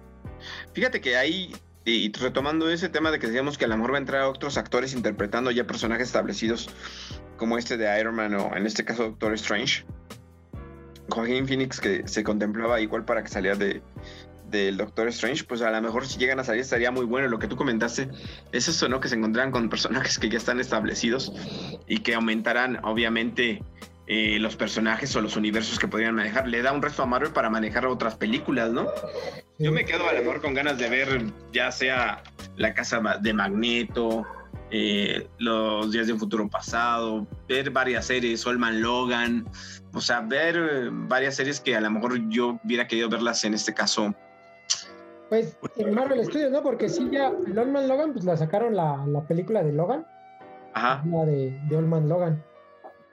Fíjate 0.73 1.02
que 1.02 1.17
ahí, 1.17 1.54
y 1.89 2.12
retomando 2.13 2.69
ese 2.69 2.89
tema 2.89 3.12
de 3.12 3.19
que 3.19 3.28
decíamos 3.28 3.58
que 3.58 3.65
a 3.65 3.67
lo 3.67 3.75
mejor 3.75 3.93
va 3.93 3.97
a 3.97 3.99
entrar 3.99 4.23
otros 4.23 4.58
actores 4.58 4.93
interpretando 4.93 5.52
ya 5.52 5.65
personajes 5.65 6.08
establecidos 6.08 6.69
como 7.38 7.58
este 7.58 7.78
de 7.78 7.99
Iron 7.99 8.15
Man 8.15 8.34
o 8.36 8.56
en 8.56 8.65
este 8.65 8.86
caso 8.86 9.04
Doctor 9.04 9.34
Strange. 9.34 9.85
Joaquín 11.10 11.48
Phoenix 11.48 11.79
que 11.79 12.08
se 12.08 12.23
contemplaba 12.23 12.79
igual 12.81 13.04
para 13.04 13.23
que 13.23 13.29
saliera 13.29 13.56
de 13.56 13.81
del 14.50 14.77
Doctor 14.77 15.08
Strange, 15.10 15.44
pues 15.44 15.62
a 15.62 15.71
lo 15.71 15.81
mejor 15.81 16.08
si 16.08 16.17
llegan 16.17 16.40
a 16.40 16.44
salir 16.44 16.62
estaría 16.62 16.92
muy 16.92 17.06
bueno. 17.06 17.27
Lo 17.27 17.40
que 17.40 17.48
tú 17.48 17.56
comentaste 17.56 18.10
es 18.52 18.67
eso, 18.67 18.90
¿no? 18.90 19.00
Que 19.00 19.08
se 19.08 19.15
encontraran 19.15 19.52
con 19.52 19.69
personajes 19.69 20.19
que 20.19 20.29
ya 20.29 20.37
están 20.37 20.60
establecidos 20.60 21.31
y 21.87 22.00
que 22.00 22.15
aumentarán, 22.15 22.79
obviamente, 22.83 23.63
eh, 24.12 24.39
los 24.39 24.55
personajes 24.55 25.15
o 25.15 25.21
los 25.21 25.37
universos 25.37 25.77
que 25.77 25.87
podrían 25.87 26.15
manejar. 26.15 26.47
Le 26.47 26.63
da 26.63 26.73
un 26.73 26.81
resto 26.81 27.03
a 27.03 27.05
Marvel 27.05 27.31
para 27.31 27.47
manejar 27.51 27.85
otras 27.85 28.15
películas, 28.15 28.71
¿no? 28.71 28.87
Yo 29.60 29.71
me 29.71 29.85
quedo 29.85 30.10
a 30.10 30.13
lo 30.13 30.19
mejor 30.19 30.41
con 30.41 30.55
ganas 30.55 30.79
de 30.79 30.89
ver 30.89 31.25
ya 31.53 31.71
sea 31.71 32.23
La 32.55 32.73
Casa 32.73 32.99
de 33.21 33.33
Magneto, 33.33 34.25
eh, 34.71 35.27
Los 35.37 35.91
Días 35.91 36.07
de 36.07 36.13
un 36.13 36.19
Futuro 36.19 36.49
Pasado, 36.49 37.27
ver 37.47 37.69
varias 37.69 38.07
series, 38.07 38.41
Solman 38.41 38.81
Logan, 38.81 39.45
o 39.93 40.01
sea, 40.01 40.21
ver 40.21 40.55
eh, 40.57 40.89
varias 40.91 41.35
series 41.35 41.60
que 41.60 41.75
a 41.75 41.81
lo 41.81 41.91
mejor 41.91 42.17
yo 42.29 42.60
hubiera 42.65 42.87
querido 42.87 43.10
verlas 43.10 43.43
en 43.43 43.53
este 43.53 43.75
caso. 43.75 44.15
Pues 45.29 45.55
en 45.75 45.93
Marvel 45.93 46.25
Studios, 46.25 46.49
¿no? 46.49 46.63
Porque 46.63 46.89
sí, 46.89 47.07
ya 47.12 47.31
Solman 47.53 47.87
Logan, 47.87 48.13
pues 48.13 48.25
la 48.25 48.35
sacaron 48.35 48.75
la, 48.75 49.05
la 49.05 49.21
película 49.27 49.62
de 49.62 49.71
Logan. 49.71 50.03
Ajá. 50.73 51.03
La 51.05 51.25
de, 51.25 51.60
de 51.69 51.75
Old 51.75 52.07
Logan. 52.07 52.43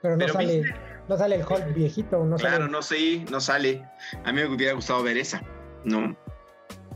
Pero 0.01 0.17
no 0.17 0.27
sale. 0.27 0.63
No 1.07 1.17
sale 1.17 1.35
el 1.35 1.41
Hulk 1.41 1.73
viejito, 1.73 2.23
no 2.25 2.35
Claro, 2.35 2.67
no 2.67 2.81
sé, 2.81 3.25
no 3.31 3.39
sale. 3.39 3.83
A 4.25 4.31
mí 4.31 4.41
me 4.41 4.47
hubiera 4.47 4.73
gustado 4.73 5.03
ver 5.03 5.17
esa, 5.17 5.41
¿no? 5.85 6.15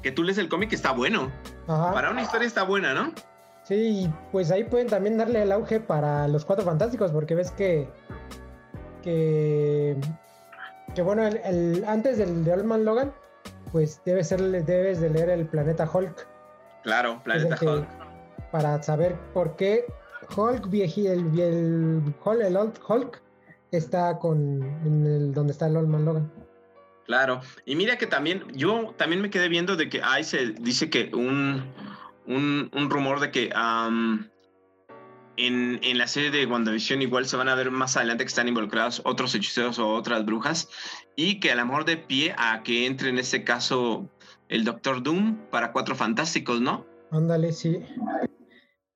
Que 0.01 0.11
tú 0.11 0.23
lees 0.23 0.37
el 0.37 0.49
cómic 0.49 0.73
está 0.73 0.91
bueno. 0.91 1.31
Para 1.65 2.11
una 2.11 2.21
historia 2.21 2.47
está 2.47 2.63
buena, 2.63 2.93
¿no? 2.93 3.13
Sí, 3.63 4.11
pues 4.31 4.51
ahí 4.51 4.63
pueden 4.63 4.87
también 4.87 5.17
darle 5.17 5.43
el 5.43 5.51
auge 5.51 5.79
para 5.79 6.27
los 6.27 6.43
cuatro 6.43 6.65
fantásticos, 6.65 7.11
porque 7.11 7.35
ves 7.35 7.51
que. 7.51 7.87
que. 9.01 9.95
que 10.93 11.01
bueno, 11.01 11.25
el, 11.25 11.85
antes 11.87 12.17
del 12.17 12.43
de 12.43 12.53
Old 12.53 12.65
Man 12.65 12.83
Logan, 12.83 13.13
pues 13.71 14.01
debe 14.03 14.23
ser, 14.23 14.41
debes 14.65 14.99
de 14.99 15.09
leer 15.09 15.29
el 15.29 15.45
planeta 15.45 15.89
Hulk. 15.91 16.27
Claro, 16.83 17.21
planeta 17.23 17.57
Hulk. 17.61 17.87
Para 18.51 18.81
saber 18.83 19.15
por 19.33 19.55
qué 19.55 19.85
Hulk 20.35 20.69
viejito, 20.69 21.13
el, 21.13 21.39
el, 21.39 22.13
el, 22.41 22.57
Old 22.57 22.79
Hulk 22.85 23.20
está 23.71 24.19
con 24.19 24.63
en 24.85 25.05
el, 25.05 25.33
donde 25.33 25.53
está 25.53 25.67
el 25.67 25.77
Old 25.77 25.87
Man 25.87 26.05
Logan. 26.05 26.31
Claro, 27.05 27.41
y 27.65 27.75
mira 27.75 27.97
que 27.97 28.07
también, 28.07 28.43
yo 28.53 28.93
también 28.97 29.21
me 29.21 29.29
quedé 29.29 29.49
viendo 29.49 29.75
de 29.75 29.89
que 29.89 30.01
ahí 30.03 30.23
se 30.23 30.51
dice 30.51 30.89
que 30.89 31.11
un, 31.13 31.63
un, 32.27 32.69
un 32.73 32.89
rumor 32.89 33.19
de 33.19 33.31
que 33.31 33.49
en, 35.37 35.79
en, 35.83 35.97
la 35.97 36.07
serie 36.07 36.31
de 36.31 36.45
WandaVision 36.45 37.01
igual 37.01 37.25
se 37.25 37.35
van 37.37 37.49
a 37.49 37.55
ver 37.55 37.71
más 37.71 37.97
adelante 37.97 38.23
que 38.23 38.29
están 38.29 38.47
involucrados 38.47 39.01
otros 39.03 39.33
hechiceros 39.35 39.79
o 39.79 39.89
otras 39.89 40.25
brujas 40.25 40.69
y 41.15 41.39
que 41.39 41.51
a 41.51 41.55
lo 41.55 41.65
mejor 41.65 41.85
de 41.85 41.97
pie 41.97 42.35
a 42.37 42.61
que 42.63 42.85
entre 42.85 43.09
en 43.09 43.17
este 43.17 43.43
caso 43.43 44.07
el 44.47 44.63
Doctor 44.63 45.01
Doom 45.01 45.37
para 45.49 45.71
Cuatro 45.71 45.95
Fantásticos, 45.95 46.61
¿no? 46.61 46.85
Ándale, 47.11 47.51
sí 47.51 47.83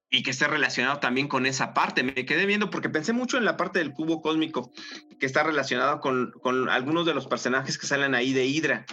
y 0.09 0.23
que 0.23 0.31
esté 0.31 0.47
relacionado 0.47 0.99
también 0.99 1.27
con 1.27 1.45
esa 1.45 1.73
parte. 1.73 2.03
Me 2.03 2.25
quedé 2.25 2.45
viendo 2.45 2.69
porque 2.69 2.89
pensé 2.89 3.13
mucho 3.13 3.37
en 3.37 3.45
la 3.45 3.57
parte 3.57 3.79
del 3.79 3.93
cubo 3.93 4.21
cósmico 4.21 4.71
que 5.19 5.25
está 5.25 5.43
relacionado 5.43 5.99
con, 5.99 6.31
con 6.41 6.69
algunos 6.69 7.05
de 7.05 7.13
los 7.13 7.27
personajes 7.27 7.77
que 7.77 7.87
salen 7.87 8.15
ahí 8.15 8.33
de 8.33 8.45
Hydra. 8.45 8.85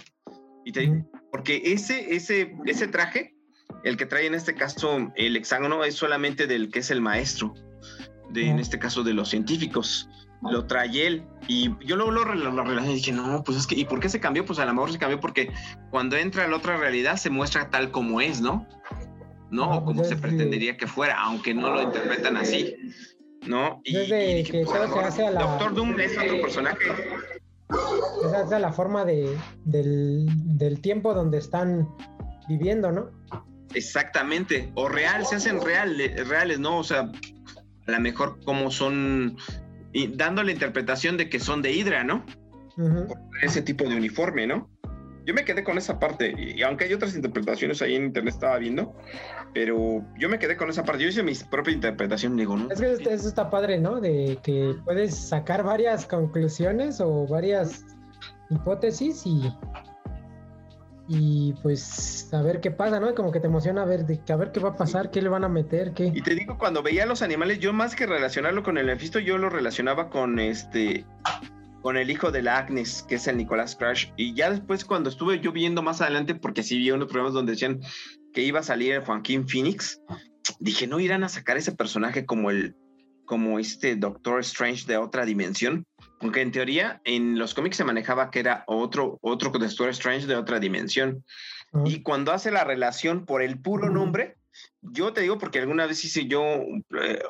Y 0.65 0.71
te, 0.71 1.05
porque 1.31 1.61
ese, 1.65 2.15
ese, 2.15 2.55
ese 2.65 2.87
traje, 2.87 3.35
el 3.83 3.97
que 3.97 4.05
trae 4.05 4.27
en 4.27 4.33
este 4.35 4.55
caso 4.55 5.11
el 5.15 5.35
hexágono, 5.35 5.83
es 5.83 5.95
solamente 5.95 6.47
del 6.47 6.71
que 6.71 6.79
es 6.79 6.91
el 6.91 7.01
maestro, 7.01 7.53
de, 8.29 8.49
en 8.49 8.59
este 8.59 8.79
caso 8.79 9.03
de 9.03 9.13
los 9.13 9.29
científicos. 9.29 10.09
Lo 10.41 10.65
trae 10.65 11.07
él. 11.07 11.25
Y 11.47 11.69
yo 11.85 11.95
luego 11.95 12.11
lo, 12.11 12.23
relacioné 12.25 12.91
y 12.91 12.95
dije, 12.95 13.11
no, 13.13 13.43
pues 13.43 13.57
es 13.57 13.67
que, 13.67 13.75
¿y 13.75 13.85
por 13.85 13.99
qué 13.99 14.09
se 14.09 14.19
cambió? 14.19 14.45
Pues 14.45 14.59
a 14.59 14.65
lo 14.65 14.73
mejor 14.73 14.91
se 14.91 14.99
cambió 14.99 15.19
porque 15.19 15.51
cuando 15.89 16.17
entra 16.17 16.45
a 16.45 16.47
la 16.47 16.57
otra 16.57 16.77
realidad 16.77 17.15
se 17.15 17.29
muestra 17.29 17.69
tal 17.69 17.91
como 17.91 18.19
es, 18.19 18.41
¿no? 18.41 18.67
¿No? 19.53 19.69
o 19.69 19.85
como 19.85 20.03
se 20.03 20.15
pretendería 20.15 20.75
que 20.75 20.87
fuera, 20.87 21.21
aunque 21.21 21.53
no 21.53 21.71
lo 21.71 21.83
interpretan 21.83 22.37
así, 22.37 22.75
¿no? 23.45 23.81
Y, 23.85 24.43
que 24.43 24.65
todo 24.65 24.91
se 24.91 24.99
hace 24.99 25.27
a 25.27 25.31
la... 25.31 25.41
Doctor 25.41 25.75
Doom 25.75 25.99
es 25.99 26.17
otro 26.17 26.41
personaje. 26.41 26.79
Esa 28.25 28.43
es 28.43 28.61
la 28.61 28.73
forma 28.73 29.05
de, 29.05 29.37
del, 29.65 30.25
del 30.57 30.81
tiempo 30.81 31.13
donde 31.13 31.37
están 31.37 31.87
viviendo, 32.47 32.91
¿no? 32.91 33.11
Exactamente, 33.75 34.71
o 34.75 34.89
real, 34.89 35.25
se 35.25 35.35
hacen 35.35 35.61
real, 35.61 35.97
reales, 36.27 36.59
¿no? 36.59 36.79
O 36.79 36.83
sea, 36.83 37.11
a 37.87 37.91
lo 37.91 37.99
mejor 37.99 38.39
como 38.45 38.71
son, 38.71 39.37
y 39.91 40.07
dando 40.07 40.43
la 40.43 40.51
interpretación 40.51 41.17
de 41.17 41.29
que 41.29 41.39
son 41.39 41.61
de 41.61 41.73
Hydra, 41.73 42.03
¿no? 42.03 42.25
Ese 43.43 43.61
tipo 43.61 43.83
de 43.83 43.95
uniforme, 43.95 44.47
¿no? 44.47 44.72
Yo 45.25 45.33
me 45.33 45.45
quedé 45.45 45.63
con 45.63 45.77
esa 45.77 45.99
parte, 45.99 46.33
y, 46.37 46.61
aunque 46.63 46.85
hay 46.85 46.93
otras 46.93 47.15
interpretaciones 47.15 47.81
ahí 47.81 47.95
en 47.95 48.05
internet, 48.05 48.33
estaba 48.33 48.57
viendo, 48.57 48.93
pero 49.53 50.03
yo 50.19 50.29
me 50.29 50.39
quedé 50.39 50.57
con 50.57 50.69
esa 50.69 50.83
parte. 50.83 51.03
Yo 51.03 51.09
hice 51.09 51.23
mi 51.23 51.33
propia 51.49 51.73
interpretación, 51.73 52.35
digo, 52.35 52.57
¿no? 52.57 52.69
Es 52.71 52.79
que 52.79 53.13
eso 53.13 53.27
está 53.27 53.49
padre, 53.49 53.79
¿no? 53.79 54.01
De 54.01 54.37
que 54.43 54.75
puedes 54.83 55.15
sacar 55.15 55.63
varias 55.63 56.05
conclusiones 56.05 56.99
o 56.99 57.25
varias 57.27 57.85
hipótesis 58.49 59.25
y, 59.25 59.51
y 61.07 61.53
pues 61.61 62.29
a 62.33 62.41
ver 62.41 62.59
qué 62.61 62.71
pasa, 62.71 62.99
¿no? 62.99 63.13
Como 63.15 63.31
que 63.31 63.39
te 63.39 63.47
emociona 63.47 63.85
ver, 63.85 64.05
de, 64.05 64.19
a 64.31 64.35
ver 64.35 64.51
qué 64.51 64.59
va 64.59 64.69
a 64.69 64.75
pasar, 64.75 65.11
qué 65.11 65.21
le 65.21 65.29
van 65.29 65.43
a 65.43 65.49
meter, 65.49 65.93
qué. 65.93 66.11
Y 66.13 66.21
te 66.21 66.35
digo, 66.35 66.57
cuando 66.57 66.83
veía 66.83 67.05
los 67.05 67.21
animales, 67.21 67.59
yo 67.59 67.73
más 67.73 67.95
que 67.95 68.05
relacionarlo 68.05 68.63
con 68.63 68.77
el 68.77 68.85
Mephisto, 68.85 69.19
yo 69.19 69.37
lo 69.37 69.49
relacionaba 69.49 70.09
con 70.09 70.39
este 70.39 71.05
con 71.83 71.97
el 71.97 72.09
hijo 72.09 72.31
de 72.31 72.41
la 72.41 72.57
Agnes, 72.57 73.05
que 73.07 73.15
es 73.15 73.27
el 73.27 73.35
Nicolás 73.35 73.75
Crash. 73.75 74.07
Y 74.15 74.33
ya 74.33 74.49
después, 74.49 74.85
cuando 74.85 75.09
estuve 75.09 75.41
yo 75.41 75.51
viendo 75.51 75.83
más 75.83 76.01
adelante, 76.01 76.33
porque 76.33 76.63
sí 76.63 76.77
vi 76.77 76.89
unos 76.91 77.09
programas 77.09 77.33
donde 77.33 77.51
decían 77.51 77.81
que 78.33 78.41
iba 78.41 78.61
a 78.61 78.63
salir 78.63 78.93
el 78.93 79.03
Joaquín 79.03 79.47
Phoenix, 79.47 80.01
dije, 80.59 80.87
no 80.87 81.01
irán 81.01 81.25
a 81.25 81.29
sacar 81.29 81.57
ese 81.57 81.73
personaje 81.73 82.25
como 82.25 82.49
el 82.49 82.75
como 83.25 83.57
este 83.57 83.95
Doctor 83.95 84.41
Strange 84.41 84.85
de 84.85 84.97
otra 84.97 85.25
dimensión, 85.25 85.85
aunque 86.19 86.41
en 86.41 86.51
teoría 86.51 87.01
en 87.05 87.37
los 87.37 87.53
cómics 87.53 87.77
se 87.77 87.85
manejaba 87.85 88.31
que 88.31 88.39
era 88.39 88.63
otro 88.67 89.17
otro 89.21 89.51
Doctor 89.51 89.89
Strange 89.89 90.25
de 90.25 90.35
otra 90.35 90.59
dimensión. 90.59 91.23
Y 91.85 92.01
cuando 92.01 92.31
hace 92.31 92.51
la 92.51 92.63
relación 92.63 93.25
por 93.25 93.41
el 93.41 93.59
puro 93.59 93.89
nombre, 93.89 94.37
yo 94.81 95.13
te 95.13 95.21
digo 95.21 95.37
porque 95.37 95.59
alguna 95.59 95.85
vez 95.87 96.03
hice 96.05 96.27
yo, 96.27 96.43
eh, 97.01 97.23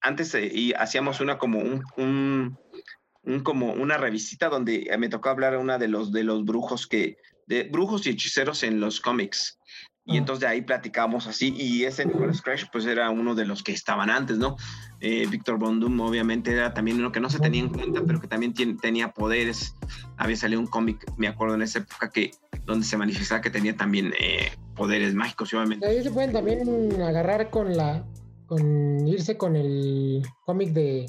antes 0.00 0.34
y 0.34 0.72
hacíamos 0.74 1.20
una 1.20 1.38
como 1.38 1.60
un, 1.60 1.84
un, 1.96 2.58
como 3.42 3.72
una 3.72 3.96
revisita 3.96 4.48
donde 4.48 4.90
me 4.98 5.08
tocó 5.08 5.30
hablar 5.30 5.54
a 5.54 5.58
una 5.58 5.78
de 5.78 5.88
los, 5.88 6.12
de 6.12 6.24
los 6.24 6.44
brujos 6.44 6.86
que, 6.86 7.16
de 7.46 7.64
brujos 7.64 8.06
y 8.06 8.10
hechiceros 8.10 8.62
en 8.62 8.80
los 8.80 9.00
cómics. 9.00 9.58
Y 10.06 10.16
ah. 10.16 10.18
entonces 10.18 10.40
de 10.40 10.48
ahí 10.48 10.60
platicamos 10.60 11.26
así, 11.26 11.54
y 11.56 11.84
ese 11.84 12.04
Nicolas 12.04 12.42
Crash 12.42 12.64
pues 12.70 12.84
era 12.84 13.08
uno 13.08 13.34
de 13.34 13.46
los 13.46 13.62
que 13.62 13.72
estaban 13.72 14.10
antes, 14.10 14.36
¿no? 14.36 14.56
Eh, 15.00 15.26
Víctor 15.30 15.58
Bondum 15.58 15.98
obviamente 16.00 16.52
era 16.52 16.74
también 16.74 16.98
uno 16.98 17.10
que 17.10 17.20
no 17.20 17.30
se 17.30 17.38
tenía 17.38 17.60
en 17.60 17.70
cuenta, 17.70 18.02
pero 18.06 18.20
que 18.20 18.28
también 18.28 18.52
tenía 18.80 19.12
poderes. 19.12 19.74
Había 20.18 20.36
salido 20.36 20.60
un 20.60 20.66
cómic, 20.66 21.04
me 21.16 21.26
acuerdo 21.26 21.54
en 21.54 21.62
esa 21.62 21.78
época, 21.78 22.10
que 22.10 22.32
donde 22.66 22.86
se 22.86 22.96
manifestaba 22.96 23.40
que 23.40 23.50
tenía 23.50 23.76
también 23.76 24.12
eh, 24.18 24.52
poderes 24.76 25.14
mágicos, 25.14 25.52
obviamente. 25.54 25.86
Ahí 25.86 26.02
se 26.02 26.10
pueden 26.10 26.32
también 26.32 27.00
agarrar 27.00 27.48
con 27.48 27.74
la, 27.74 28.04
con 28.46 29.08
irse 29.08 29.38
con 29.38 29.56
el 29.56 30.22
cómic 30.44 30.72
de 30.72 31.06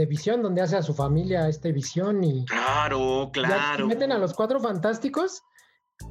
de 0.00 0.06
Visión, 0.06 0.42
donde 0.42 0.62
hace 0.62 0.76
a 0.76 0.82
su 0.82 0.94
familia 0.94 1.46
este 1.48 1.72
Visión 1.72 2.24
y... 2.24 2.46
Claro, 2.46 3.30
claro. 3.32 3.86
meten 3.86 4.12
a 4.12 4.18
los 4.18 4.32
cuatro 4.32 4.58
fantásticos, 4.58 5.42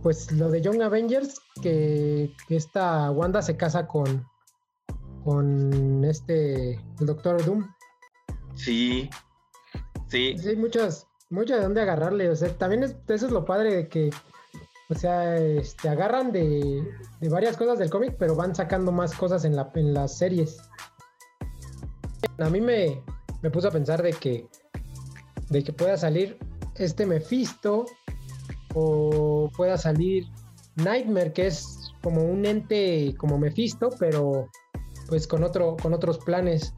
pues 0.04 0.32
lo 0.32 0.50
de 0.52 0.62
Young 0.62 0.84
Avengers, 0.84 1.42
que, 1.62 2.32
esta 2.50 3.10
Wanda 3.10 3.42
se 3.42 3.58
casa 3.58 3.88
con, 3.88 4.28
con 5.24 6.06
este, 6.06 6.74
el 6.74 7.06
Doctor 7.06 7.44
Doom. 7.44 7.68
Sí, 8.54 9.10
sí. 10.08 10.38
Sí, 10.38 10.56
muchas, 10.56 11.08
muchas 11.32 11.58
de 11.58 11.64
dónde 11.64 11.82
agarrarle, 11.82 12.30
o 12.30 12.36
sea, 12.36 12.56
también 12.56 12.84
es, 12.84 12.96
eso 13.08 13.26
es 13.26 13.32
lo 13.32 13.46
padre 13.46 13.76
de 13.76 13.90
que... 13.90 14.12
O 14.92 14.96
sea, 14.96 15.38
este, 15.38 15.88
agarran 15.88 16.32
de, 16.32 16.84
de 17.20 17.30
varias 17.30 17.56
cosas 17.58 17.78
del 17.78 17.92
cómic, 17.92 18.16
pero 18.18 18.36
van 18.36 18.56
sacando 18.56 18.92
más 18.92 19.14
cosas 19.14 19.46
en, 19.46 19.56
la, 19.56 19.72
en 19.76 19.94
las 19.94 20.18
series. 20.18 20.58
A 22.40 22.50
mí 22.50 22.60
me, 22.60 23.04
me 23.42 23.50
puso 23.50 23.68
a 23.68 23.72
pensar 23.72 24.02
de 24.02 24.12
que, 24.12 24.48
de 25.50 25.64
que 25.64 25.74
pueda 25.74 25.98
salir 25.98 26.38
este 26.76 27.06
Mephisto 27.06 27.86
o 28.74 29.50
pueda 29.56 29.78
salir 29.78 30.26
Nightmare, 30.76 31.34
que 31.34 31.48
es 31.48 31.92
como 32.02 32.24
un 32.24 32.46
ente 32.46 33.14
como 33.18 33.38
Mephisto, 33.38 33.90
pero 34.00 34.50
pues 35.08 35.28
con, 35.28 35.44
otro, 35.44 35.76
con 35.82 35.94
otros 35.94 36.20
planes, 36.20 36.74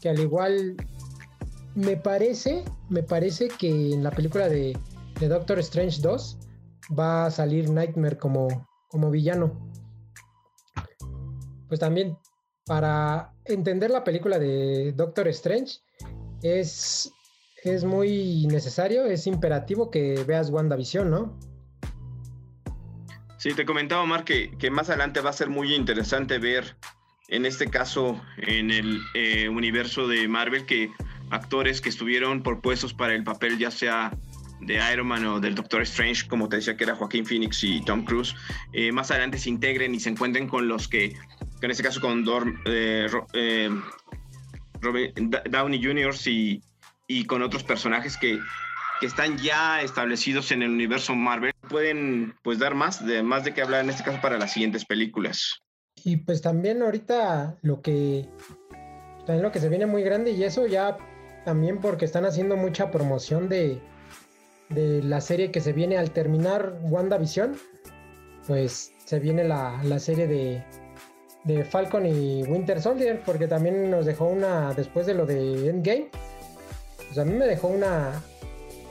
que 0.00 0.08
al 0.08 0.18
igual 0.18 0.76
me 1.74 1.96
parece, 1.96 2.64
me 2.88 3.02
parece 3.02 3.48
que 3.48 3.92
en 3.92 4.04
la 4.04 4.10
película 4.10 4.48
de, 4.48 4.78
de 5.18 5.28
Doctor 5.28 5.58
Strange 5.60 6.00
2 6.00 6.38
va 6.98 7.26
a 7.26 7.30
salir 7.30 7.70
Nightmare 7.70 8.18
como, 8.18 8.68
como 8.88 9.10
villano. 9.10 9.52
Pues 11.68 11.80
también 11.80 12.18
para 12.66 13.32
entender 13.44 13.90
la 13.90 14.04
película 14.04 14.38
de 14.38 14.92
Doctor 14.92 15.28
Strange, 15.28 15.78
es, 16.42 17.12
es 17.64 17.84
muy 17.84 18.46
necesario, 18.46 19.04
es 19.04 19.26
imperativo 19.26 19.90
que 19.90 20.22
veas 20.26 20.50
WandaVision, 20.50 21.10
¿no? 21.10 21.38
Sí, 23.38 23.54
te 23.54 23.64
comentaba, 23.64 24.02
Omar, 24.02 24.24
que, 24.24 24.50
que 24.58 24.70
más 24.70 24.90
adelante 24.90 25.20
va 25.20 25.30
a 25.30 25.32
ser 25.32 25.48
muy 25.48 25.74
interesante 25.74 26.38
ver, 26.38 26.76
en 27.28 27.46
este 27.46 27.68
caso, 27.68 28.20
en 28.36 28.70
el 28.70 29.00
eh, 29.14 29.48
universo 29.48 30.06
de 30.06 30.28
Marvel, 30.28 30.66
que 30.66 30.90
actores 31.30 31.80
que 31.80 31.88
estuvieron 31.88 32.42
propuestos 32.42 32.92
para 32.92 33.14
el 33.14 33.24
papel, 33.24 33.56
ya 33.58 33.70
sea 33.70 34.12
de 34.60 34.78
Iron 34.92 35.06
Man 35.06 35.24
o 35.24 35.40
del 35.40 35.54
Doctor 35.54 35.82
Strange, 35.82 36.28
como 36.28 36.48
te 36.48 36.56
decía 36.56 36.76
que 36.76 36.84
era 36.84 36.94
Joaquín 36.94 37.24
Phoenix 37.24 37.64
y 37.64 37.82
Tom 37.82 38.04
Cruise, 38.04 38.34
eh, 38.72 38.92
más 38.92 39.10
adelante 39.10 39.38
se 39.38 39.48
integren 39.48 39.94
y 39.94 40.00
se 40.00 40.10
encuentren 40.10 40.46
con 40.46 40.68
los 40.68 40.86
que, 40.86 41.16
en 41.66 41.70
este 41.70 41.82
caso 41.82 42.00
con 42.00 42.24
eh, 42.66 43.08
eh, 43.34 43.70
Downey 45.50 45.82
Jr. 45.82 46.14
Y, 46.26 46.62
y 47.06 47.24
con 47.24 47.42
otros 47.42 47.64
personajes 47.64 48.16
que, 48.16 48.38
que 49.00 49.06
están 49.06 49.38
ya 49.38 49.82
establecidos 49.82 50.52
en 50.52 50.62
el 50.62 50.70
universo 50.70 51.14
Marvel, 51.14 51.52
pueden 51.68 52.34
pues 52.42 52.58
dar 52.58 52.74
más 52.74 53.04
de, 53.04 53.22
más 53.22 53.44
de 53.44 53.54
qué 53.54 53.62
hablar 53.62 53.84
en 53.84 53.90
este 53.90 54.04
caso 54.04 54.20
para 54.20 54.38
las 54.38 54.52
siguientes 54.52 54.84
películas. 54.84 55.62
Y 56.04 56.18
pues 56.18 56.40
también 56.42 56.82
ahorita 56.82 57.58
lo 57.62 57.82
que 57.82 58.28
también 59.26 59.42
lo 59.42 59.52
que 59.52 59.60
se 59.60 59.68
viene 59.68 59.86
muy 59.86 60.02
grande 60.02 60.32
y 60.32 60.44
eso 60.44 60.66
ya 60.66 60.96
también 61.44 61.78
porque 61.80 62.04
están 62.04 62.24
haciendo 62.24 62.56
mucha 62.56 62.90
promoción 62.90 63.48
de, 63.48 63.80
de 64.68 65.02
la 65.02 65.20
serie 65.20 65.50
que 65.50 65.60
se 65.60 65.72
viene 65.72 65.98
al 65.98 66.10
terminar 66.10 66.78
WandaVision, 66.82 67.56
pues 68.46 68.92
se 69.04 69.18
viene 69.18 69.44
la, 69.44 69.82
la 69.84 69.98
serie 69.98 70.26
de, 70.26 70.64
de 71.44 71.64
Falcon 71.64 72.06
y 72.06 72.42
Winter 72.44 72.80
Soldier, 72.80 73.22
porque 73.24 73.46
también 73.46 73.90
nos 73.90 74.06
dejó 74.06 74.26
una, 74.26 74.74
después 74.74 75.06
de 75.06 75.14
lo 75.14 75.26
de 75.26 75.68
Endgame, 75.68 76.08
pues 77.06 77.18
a 77.18 77.24
mí 77.24 77.32
me 77.32 77.46
dejó 77.46 77.68
una, 77.68 78.22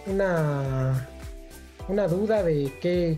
una, 0.08 1.10
una 1.88 2.08
duda 2.08 2.43
de 2.43 2.72
qué, 2.82 3.18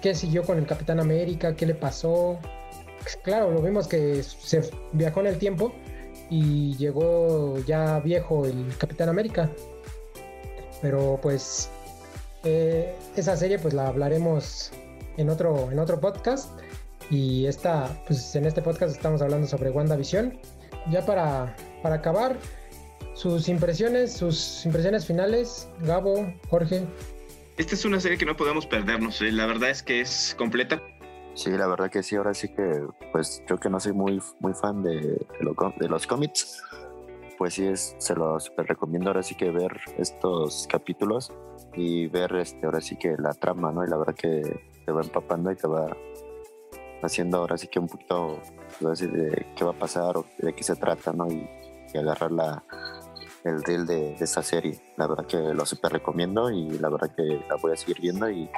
qué 0.00 0.14
siguió 0.14 0.42
con 0.42 0.58
el 0.58 0.66
Capitán 0.66 1.00
América, 1.00 1.54
qué 1.54 1.66
le 1.66 1.74
pasó. 1.74 2.38
Pues 3.02 3.16
claro, 3.22 3.50
lo 3.50 3.62
vimos 3.62 3.86
que 3.86 4.22
se 4.22 4.68
viajó 4.92 5.20
en 5.20 5.26
el 5.26 5.38
tiempo 5.38 5.72
y 6.28 6.76
llegó 6.76 7.58
ya 7.66 8.00
viejo 8.00 8.46
el 8.46 8.76
Capitán 8.78 9.08
América. 9.08 9.50
Pero 10.82 11.18
pues 11.22 11.70
eh, 12.44 12.94
esa 13.16 13.36
serie 13.36 13.58
pues 13.58 13.74
la 13.74 13.88
hablaremos 13.88 14.72
en 15.16 15.30
otro, 15.30 15.70
en 15.70 15.78
otro 15.78 16.00
podcast. 16.00 16.50
Y 17.10 17.46
esta, 17.46 17.88
pues 18.06 18.34
en 18.34 18.46
este 18.46 18.62
podcast 18.62 18.96
estamos 18.96 19.22
hablando 19.22 19.46
sobre 19.46 19.70
WandaVision. 19.70 20.38
Ya 20.90 21.04
para, 21.04 21.56
para 21.82 21.96
acabar, 21.96 22.36
sus 23.14 23.48
impresiones, 23.48 24.12
sus 24.12 24.64
impresiones 24.66 25.06
finales, 25.06 25.68
Gabo, 25.80 26.32
Jorge. 26.48 26.84
Esta 27.56 27.74
es 27.74 27.84
una 27.84 27.98
serie 27.98 28.18
que 28.18 28.26
no 28.26 28.36
podemos 28.36 28.66
perdernos. 28.66 29.22
Eh, 29.22 29.32
la 29.32 29.46
verdad 29.46 29.70
es 29.70 29.82
que 29.82 30.00
es 30.00 30.34
completa. 30.36 30.82
Sí, 31.34 31.50
la 31.50 31.66
verdad 31.66 31.90
que 31.90 32.02
sí. 32.02 32.16
Ahora 32.16 32.34
sí 32.34 32.48
que, 32.48 32.86
pues 33.12 33.42
yo 33.48 33.58
que 33.58 33.70
no 33.70 33.80
soy 33.80 33.92
muy, 33.92 34.20
muy 34.40 34.52
fan 34.52 34.82
de, 34.82 35.00
de, 35.00 35.88
los 35.88 36.06
cómics, 36.06 36.62
pues 37.38 37.54
sí, 37.54 37.66
es, 37.66 37.96
se 37.98 38.14
lo 38.14 38.38
super 38.40 38.66
recomiendo 38.66 39.08
ahora 39.08 39.22
sí 39.22 39.34
que 39.34 39.50
ver 39.50 39.72
estos 39.98 40.66
capítulos 40.68 41.32
y 41.74 42.08
ver 42.08 42.34
este, 42.36 42.64
ahora 42.66 42.80
sí 42.80 42.96
que 42.96 43.16
la 43.18 43.32
trama, 43.32 43.72
¿no? 43.72 43.84
Y 43.84 43.88
la 43.88 43.96
verdad 43.96 44.14
que 44.14 44.42
te 44.84 44.92
va 44.92 45.02
empapando 45.02 45.50
y 45.50 45.56
te 45.56 45.66
va 45.66 45.96
haciendo 47.02 47.38
ahora 47.38 47.58
sí 47.58 47.68
que 47.68 47.78
un 47.78 47.88
poquito 47.88 48.40
pues, 48.80 49.00
de 49.00 49.46
qué 49.56 49.64
va 49.64 49.70
a 49.70 49.78
pasar 49.78 50.16
o 50.16 50.26
de 50.38 50.54
qué 50.54 50.62
se 50.62 50.76
trata, 50.76 51.12
¿no? 51.12 51.30
Y, 51.30 51.48
agarrar 51.96 52.30
la, 52.30 52.62
el 53.42 53.62
reel 53.64 53.86
de, 53.86 54.14
de, 54.16 54.24
esta 54.24 54.42
serie. 54.42 54.78
La 54.98 55.06
verdad 55.06 55.24
que 55.24 55.38
lo 55.38 55.64
super 55.64 55.90
recomiendo 55.90 56.50
y 56.50 56.78
la 56.78 56.90
verdad 56.90 57.10
que 57.16 57.40
la 57.48 57.56
voy 57.56 57.72
a 57.72 57.76
seguir 57.76 58.02
viendo 58.02 58.30
y, 58.30 58.50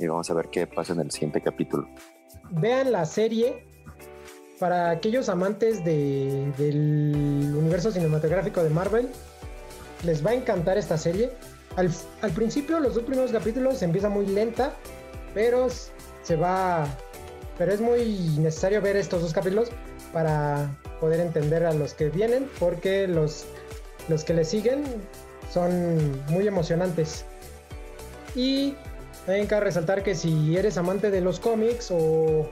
y 0.00 0.06
vamos 0.08 0.28
a 0.30 0.34
ver 0.34 0.48
qué 0.48 0.66
pasa 0.66 0.92
en 0.92 0.98
el 0.98 1.12
siguiente 1.12 1.40
capítulo. 1.40 1.88
Vean 2.50 2.90
la 2.90 3.04
serie 3.04 3.64
para 4.58 4.90
aquellos 4.90 5.28
amantes 5.28 5.84
de, 5.84 6.52
del 6.56 7.54
universo 7.56 7.90
cinematográfico 7.92 8.62
de 8.62 8.70
Marvel. 8.70 9.08
Les 10.02 10.24
va 10.24 10.30
a 10.30 10.34
encantar 10.34 10.78
esta 10.78 10.98
serie. 10.98 11.30
Al, 11.76 11.90
al 12.22 12.30
principio, 12.32 12.80
los 12.80 12.94
dos 12.94 13.04
primeros 13.04 13.30
capítulos 13.30 13.82
empieza 13.82 14.08
muy 14.08 14.26
lenta, 14.26 14.72
pero 15.34 15.68
se 16.22 16.36
va 16.36 16.86
pero 17.58 17.72
es 17.72 17.80
muy 17.80 18.04
necesario 18.38 18.80
ver 18.82 18.96
estos 18.96 19.22
dos 19.22 19.32
capítulos 19.32 19.70
para 20.12 20.68
poder 21.00 21.20
entender 21.20 21.64
a 21.64 21.72
los 21.72 21.94
que 21.94 22.10
vienen, 22.10 22.48
porque 22.58 23.06
los, 23.06 23.44
los 24.08 24.24
que 24.24 24.34
le 24.34 24.44
siguen 24.44 24.84
son 25.52 26.22
muy 26.28 26.46
emocionantes. 26.46 27.24
Y 28.34 28.74
también 29.24 29.46
cabe 29.46 29.64
resaltar 29.64 30.02
que 30.02 30.14
si 30.14 30.56
eres 30.56 30.76
amante 30.76 31.10
de 31.10 31.20
los 31.20 31.40
cómics 31.40 31.90
o, 31.90 32.48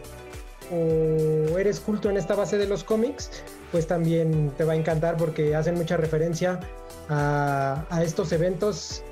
o 0.73 1.59
eres 1.59 1.81
culto 1.81 2.09
en 2.11 2.17
esta 2.17 2.35
base 2.35 2.59
de 2.59 2.67
los 2.67 2.85
cómics, 2.85 3.31
pues 3.71 3.87
también 3.87 4.51
te 4.57 4.65
va 4.65 4.73
a 4.73 4.77
encantar 4.77 5.17
porque 5.17 5.55
hacen 5.55 5.75
mucha 5.75 5.97
referencia 5.97 6.61
a, 7.09 7.85
a 7.91 8.03
estos 8.03 8.33
eventos 8.33 9.03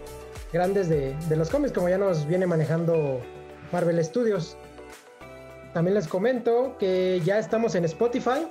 grandes 0.53 0.89
de, 0.89 1.15
de 1.29 1.37
los 1.37 1.51
cómics, 1.51 1.73
como 1.73 1.89
ya 1.89 1.99
nos 1.99 2.27
viene 2.27 2.47
manejando 2.47 3.21
Marvel 3.73 4.03
Studios. 4.05 4.57
También 5.73 5.95
les 5.95 6.07
comento 6.07 6.77
que 6.79 7.21
ya 7.25 7.39
estamos 7.39 7.75
en 7.75 7.85
Spotify, 7.87 8.47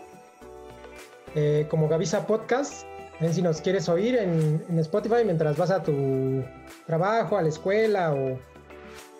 eh, 1.35 1.67
como 1.69 1.87
Gavisa 1.87 2.25
Podcast. 2.25 2.85
si 3.31 3.41
nos 3.43 3.61
quieres 3.61 3.87
oír 3.87 4.15
en, 4.15 4.79
Spotify 4.79 5.23
mientras 5.23 5.55
vas 5.55 5.69
a 5.69 5.83
tu 5.83 6.43
trabajo, 6.87 7.37
a 7.37 7.43
la 7.43 7.49
escuela 7.49 8.13
o, 8.13 8.39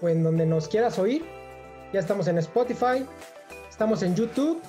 en 0.08 0.24
donde 0.24 0.46
nos 0.48 0.68
quieras 0.68 0.98
oír. 0.98 1.24
Ya 1.94 2.00
estamos 2.00 2.28
en 2.28 2.40
Spotify, 2.40 3.06
estamos 3.70 4.02
en 4.02 4.16
YouTube. 4.16 4.60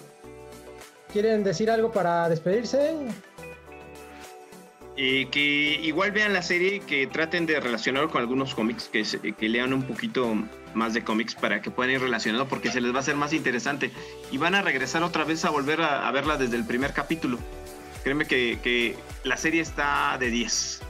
¿Quieren 1.11 1.43
decir 1.43 1.71
algo 1.71 1.91
para 1.91 2.29
despedirse? 2.29 2.95
Eh, 4.99 5.29
que 5.31 5.41
igual 5.83 6.11
vean 6.11 6.35
la 6.35 6.43
serie, 6.43 6.81
que 6.81 7.07
traten 7.07 7.47
de 7.47 7.59
relacionarlo 7.61 8.11
con 8.11 8.21
algunos 8.21 8.55
cómics, 8.55 8.91
que, 8.93 9.33
que 9.33 9.49
lean 9.49 9.73
un 9.73 9.83
poquito 9.83 10.35
más 10.75 10.95
de 10.95 11.03
cómics 11.05 11.35
para 11.35 11.63
que 11.63 11.71
puedan 11.71 11.93
ir 11.93 12.01
relacionando 12.01 12.49
porque 12.49 12.71
se 12.71 12.81
les 12.81 12.93
va 12.93 12.99
a 12.99 13.01
hacer 13.01 13.17
más 13.17 13.33
interesante 13.33 13.91
y 14.31 14.39
van 14.39 14.55
a 14.55 14.63
regresar 14.63 15.03
otra 15.03 15.25
vez 15.25 15.45
a 15.45 15.51
volver 15.51 15.83
a, 15.83 16.11
verla 16.11 16.37
desde 16.37 16.57
el 16.57 16.65
primer 16.65 16.93
capítulo. 16.93 17.39
Créeme 18.05 18.27
que, 18.27 18.97
la 19.25 19.37
serie 19.37 19.61
está 19.61 20.17
de 20.19 20.31
10. 20.31 20.81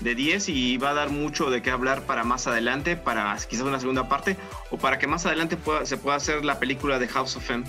De 0.00 0.14
10 0.14 0.48
y 0.48 0.76
va 0.78 0.90
a 0.90 0.94
dar 0.94 1.10
mucho 1.10 1.50
de 1.50 1.62
qué 1.62 1.70
hablar 1.70 2.02
para 2.02 2.24
más 2.24 2.46
adelante, 2.46 2.96
para 2.96 3.36
quizás 3.48 3.64
una 3.64 3.80
segunda 3.80 4.08
parte 4.08 4.36
o 4.70 4.78
para 4.78 4.98
que 4.98 5.06
más 5.06 5.26
adelante 5.26 5.58
se 5.84 5.96
pueda 5.96 6.16
hacer 6.16 6.44
la 6.44 6.58
película 6.58 6.98
de 6.98 7.08
House 7.08 7.36
of 7.36 7.50
M. 7.50 7.64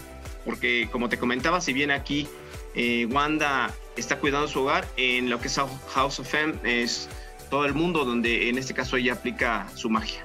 Porque 0.45 0.87
como 0.91 1.09
te 1.09 1.17
comentaba, 1.17 1.61
si 1.61 1.73
bien 1.73 1.91
aquí 1.91 2.27
eh, 2.75 3.07
Wanda 3.11 3.73
está 3.95 4.19
cuidando 4.19 4.47
su 4.47 4.61
hogar. 4.61 4.87
En 4.97 5.29
lo 5.29 5.39
que 5.39 5.47
es 5.47 5.59
House 5.93 6.19
of 6.19 6.33
M 6.33 6.55
es 6.63 7.09
todo 7.49 7.65
el 7.65 7.73
mundo 7.73 8.05
donde 8.05 8.49
en 8.49 8.57
este 8.57 8.73
caso 8.73 8.97
ella 8.97 9.13
aplica 9.13 9.67
su 9.75 9.89
magia. 9.89 10.21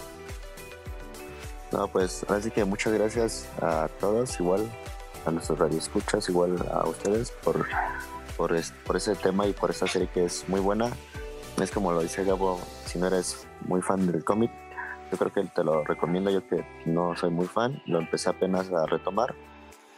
No, 1.75 1.89
pues 1.89 2.25
así 2.31 2.53
que 2.53 2.65
muchas 2.65 2.93
gracias 2.93 3.49
a 3.61 3.89
todos, 3.99 4.39
igual 4.39 4.71
a 5.27 5.33
nuestros 5.33 5.59
radioescuchas, 5.59 6.29
igual 6.29 6.57
a 6.71 6.89
ustedes 6.89 7.33
por, 7.43 7.67
por, 8.37 8.55
por 8.87 8.97
ese 8.97 9.17
tema 9.17 9.49
y 9.49 9.53
por 9.53 9.73
esta 9.73 9.89
serie 9.89 10.07
que 10.07 10.25
es 10.25 10.49
muy 10.49 10.61
buena. 10.61 10.89
Es 11.61 11.73
como 11.73 11.91
lo 11.91 12.01
dice 12.01 12.23
Gabo, 12.23 12.61
si 12.87 13.01
no 13.01 13.09
eres 13.09 13.45
muy 13.63 13.83
fan 13.83 14.07
del 14.07 14.25
cómic, 14.25 14.53
yo 15.11 15.19
creo 15.19 15.33
que 15.33 15.43
te 15.53 15.65
lo 15.65 15.83
recomiendo. 15.83 16.31
Yo 16.31 16.47
que 16.47 16.65
no 16.87 17.17
soy 17.17 17.31
muy 17.31 17.47
fan, 17.47 17.83
lo 17.87 17.99
empecé 17.99 18.31
apenas 18.31 18.71
a 18.71 18.87
retomar 18.87 19.35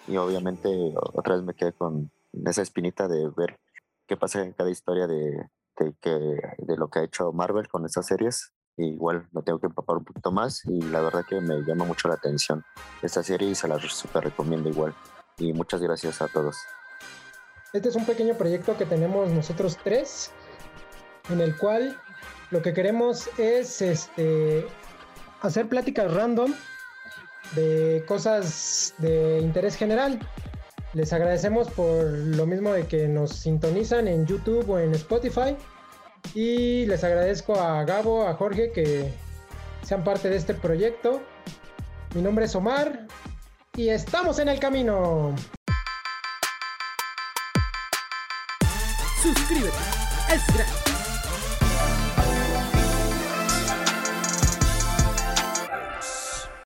y 0.09 0.17
obviamente 0.17 0.71
otra 1.13 1.35
vez 1.35 1.45
me 1.45 1.53
quedé 1.53 1.75
con 1.75 2.11
esa 2.47 2.63
espinita 2.63 3.07
de 3.07 3.29
ver 3.37 3.61
qué 4.07 4.17
pasa 4.17 4.43
en 4.43 4.55
cada 4.55 4.71
historia 4.71 5.07
de, 5.07 5.51
de, 5.79 5.95
que, 6.01 6.11
de 6.11 6.77
lo 6.79 6.89
que 6.89 7.01
ha 7.01 7.05
hecho 7.05 7.33
Marvel 7.33 7.69
con 7.69 7.85
estas 7.85 8.07
series. 8.07 8.55
Igual 8.77 9.27
me 9.33 9.43
tengo 9.43 9.59
que 9.59 9.67
empapar 9.67 9.97
un 9.97 10.05
poquito 10.05 10.31
más 10.31 10.65
y 10.67 10.83
la 10.83 11.01
verdad 11.01 11.25
que 11.29 11.41
me 11.41 11.63
llama 11.63 11.85
mucho 11.85 12.09
la 12.09 12.15
atención 12.15 12.65
esta 13.03 13.23
serie 13.23 13.51
y 13.51 13.55
se 13.55 13.69
la 13.69 13.79
super 13.79 14.25
recomiendo 14.25 14.69
igual. 14.69 14.95
Y 15.39 15.53
muchas 15.53 15.81
gracias 15.81 16.21
a 16.23 16.29
todos. 16.29 16.57
Este 17.73 17.89
es 17.89 17.97
un 17.97 18.07
pequeño 18.07 18.35
proyecto 18.35 18.77
que 18.77 18.87
tenemos 18.87 19.31
nosotros 19.31 19.77
tres, 19.83 20.31
en 21.29 21.41
el 21.41 21.57
cual 21.59 22.01
lo 22.51 22.63
que 22.63 22.73
queremos 22.73 23.29
es 23.39 23.83
este, 23.83 24.67
hacer 25.43 25.69
pláticas 25.69 26.13
random 26.13 26.55
de 27.55 28.05
cosas 28.07 28.95
de 28.99 29.41
interés 29.41 29.77
general. 29.77 30.19
Les 30.95 31.13
agradecemos 31.13 31.69
por 31.71 32.05
lo 32.05 32.47
mismo 32.47 32.73
de 32.73 32.87
que 32.87 33.09
nos 33.09 33.33
sintonizan 33.33 34.09
en 34.09 34.27
YouTube 34.27 34.71
o 34.71 34.79
en 34.79 34.95
Spotify. 34.95 35.57
Y 36.35 36.87
les 36.87 37.03
agradezco 37.05 37.61
a 37.61 37.85
Gabo, 37.85 38.27
a 38.27 38.35
Jorge 38.35 38.73
que 38.73 39.13
sean 39.83 40.05
parte 40.05 40.29
de 40.29 40.37
este 40.37 40.55
proyecto. 40.55 41.23
Mi 42.15 42.23
nombre 42.23 42.47
es 42.47 42.55
Omar 42.55 43.07
y 43.77 43.89
estamos 43.89 44.39
en 44.39 44.49
el 44.49 44.59
camino. 44.59 45.35
Suscríbete. 49.23 50.86